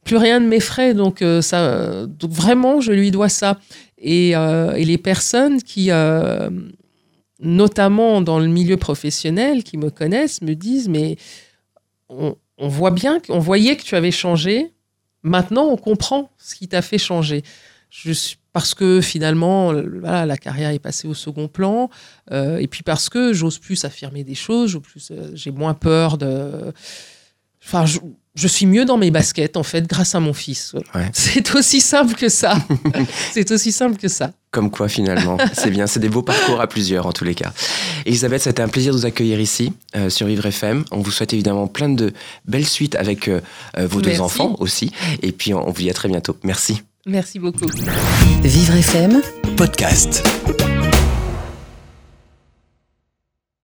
Plus 0.04 0.18
rien 0.18 0.40
ne 0.40 0.48
m'effraie, 0.48 0.96
donc, 0.96 1.22
euh, 1.22 1.44
ça, 1.44 2.08
donc 2.08 2.32
vraiment 2.32 2.82
je 2.82 2.94
lui 2.94 3.12
dois 3.12 3.30
ça. 3.30 3.60
Et, 4.00 4.36
euh, 4.36 4.74
les 4.74 4.98
personnes 4.98 5.62
qui, 5.62 5.92
euh, 5.92 6.50
notamment 7.40 8.22
dans 8.22 8.40
le 8.40 8.48
milieu 8.48 8.78
professionnel, 8.78 9.64
qui 9.64 9.78
me 9.78 9.92
connaissent, 9.92 10.42
me 10.42 10.56
disent 10.56 10.90
mais 10.90 11.18
on, 12.10 12.36
voit 12.58 12.92
bien, 12.92 13.20
on 13.30 13.38
voyait 13.38 13.76
que 13.76 13.84
tu 13.84 13.96
avais 13.96 14.10
changé. 14.10 14.72
Maintenant, 15.22 15.68
on 15.68 15.78
comprend 15.78 16.32
ce 16.40 16.56
qui 16.56 16.68
t'a 16.68 16.82
fait 16.82 16.98
changer. 16.98 17.44
Je 17.90 18.12
suis, 18.12 18.38
parce 18.54 18.74
que 18.74 19.02
finalement, 19.02 19.74
voilà, 19.74 20.26
la 20.26 20.38
carrière 20.38 20.72
est 20.72 20.80
passée 20.80 21.08
au 21.08 21.14
second 21.14 21.48
plan, 21.48 21.90
euh, 22.32 22.58
et 22.58 22.68
puis 22.68 22.84
parce 22.84 23.10
que 23.10 23.34
j'ose 23.34 23.60
plus 23.60 23.86
affirmer 23.86 24.24
des 24.24 24.36
choses, 24.36 24.80
euh, 25.12 25.32
j'ai 25.34 25.52
moins 25.52 25.74
peur 25.74 26.18
de. 26.18 26.74
Enfin, 27.64 27.86
je, 27.86 28.00
je 28.38 28.48
suis 28.48 28.68
mieux 28.68 28.86
dans 28.86 28.98
mes 28.98 29.12
baskets, 29.12 29.58
en 29.58 29.64
fait, 29.64 29.88
grâce 29.88 30.14
à 30.16 30.20
mon 30.20 30.32
fils. 30.32 30.76
Ouais. 30.94 31.10
C'est 31.14 31.54
aussi 31.56 31.82
simple 31.82 32.14
que 32.14 32.30
ça. 32.30 32.56
c'est 33.34 33.52
aussi 33.52 33.72
simple 33.72 33.98
que 33.98 34.08
ça. 34.08 34.32
Comme 34.52 34.72
quoi, 34.72 34.88
finalement, 34.88 35.38
c'est 35.54 35.70
bien. 35.70 35.88
C'est 35.88 36.00
des 36.00 36.08
beaux 36.10 36.22
parcours 36.22 36.62
à 36.62 36.68
plusieurs, 36.68 37.06
en 37.06 37.12
tous 37.12 37.26
les 37.26 37.36
cas. 37.36 37.52
Elisabeth, 38.06 38.44
c'était 38.44 38.62
un 38.62 38.70
plaisir 38.70 38.94
de 38.94 38.98
vous 38.98 39.06
accueillir 39.06 39.40
ici, 39.40 39.74
euh, 39.96 40.10
sur 40.10 40.26
Vivre 40.28 40.46
FM. 40.46 40.86
On 40.92 41.02
vous 41.02 41.12
souhaite 41.12 41.34
évidemment 41.34 41.68
plein 41.68 41.90
de 41.90 42.14
belles 42.46 42.66
suites 42.66 42.96
avec 42.96 43.28
euh, 43.28 43.42
vos 43.78 44.02
deux 44.02 44.22
enfants 44.22 44.56
aussi. 44.60 44.92
Et 45.22 45.32
puis, 45.32 45.54
on 45.54 45.70
vous 45.70 45.82
dit 45.82 45.90
à 45.90 45.94
très 45.94 46.08
bientôt. 46.08 46.38
Merci. 46.44 46.82
Merci 47.08 47.40
beaucoup. 47.40 47.70
Vivre 48.44 48.76
FM 48.76 49.22
Podcast. 49.56 50.24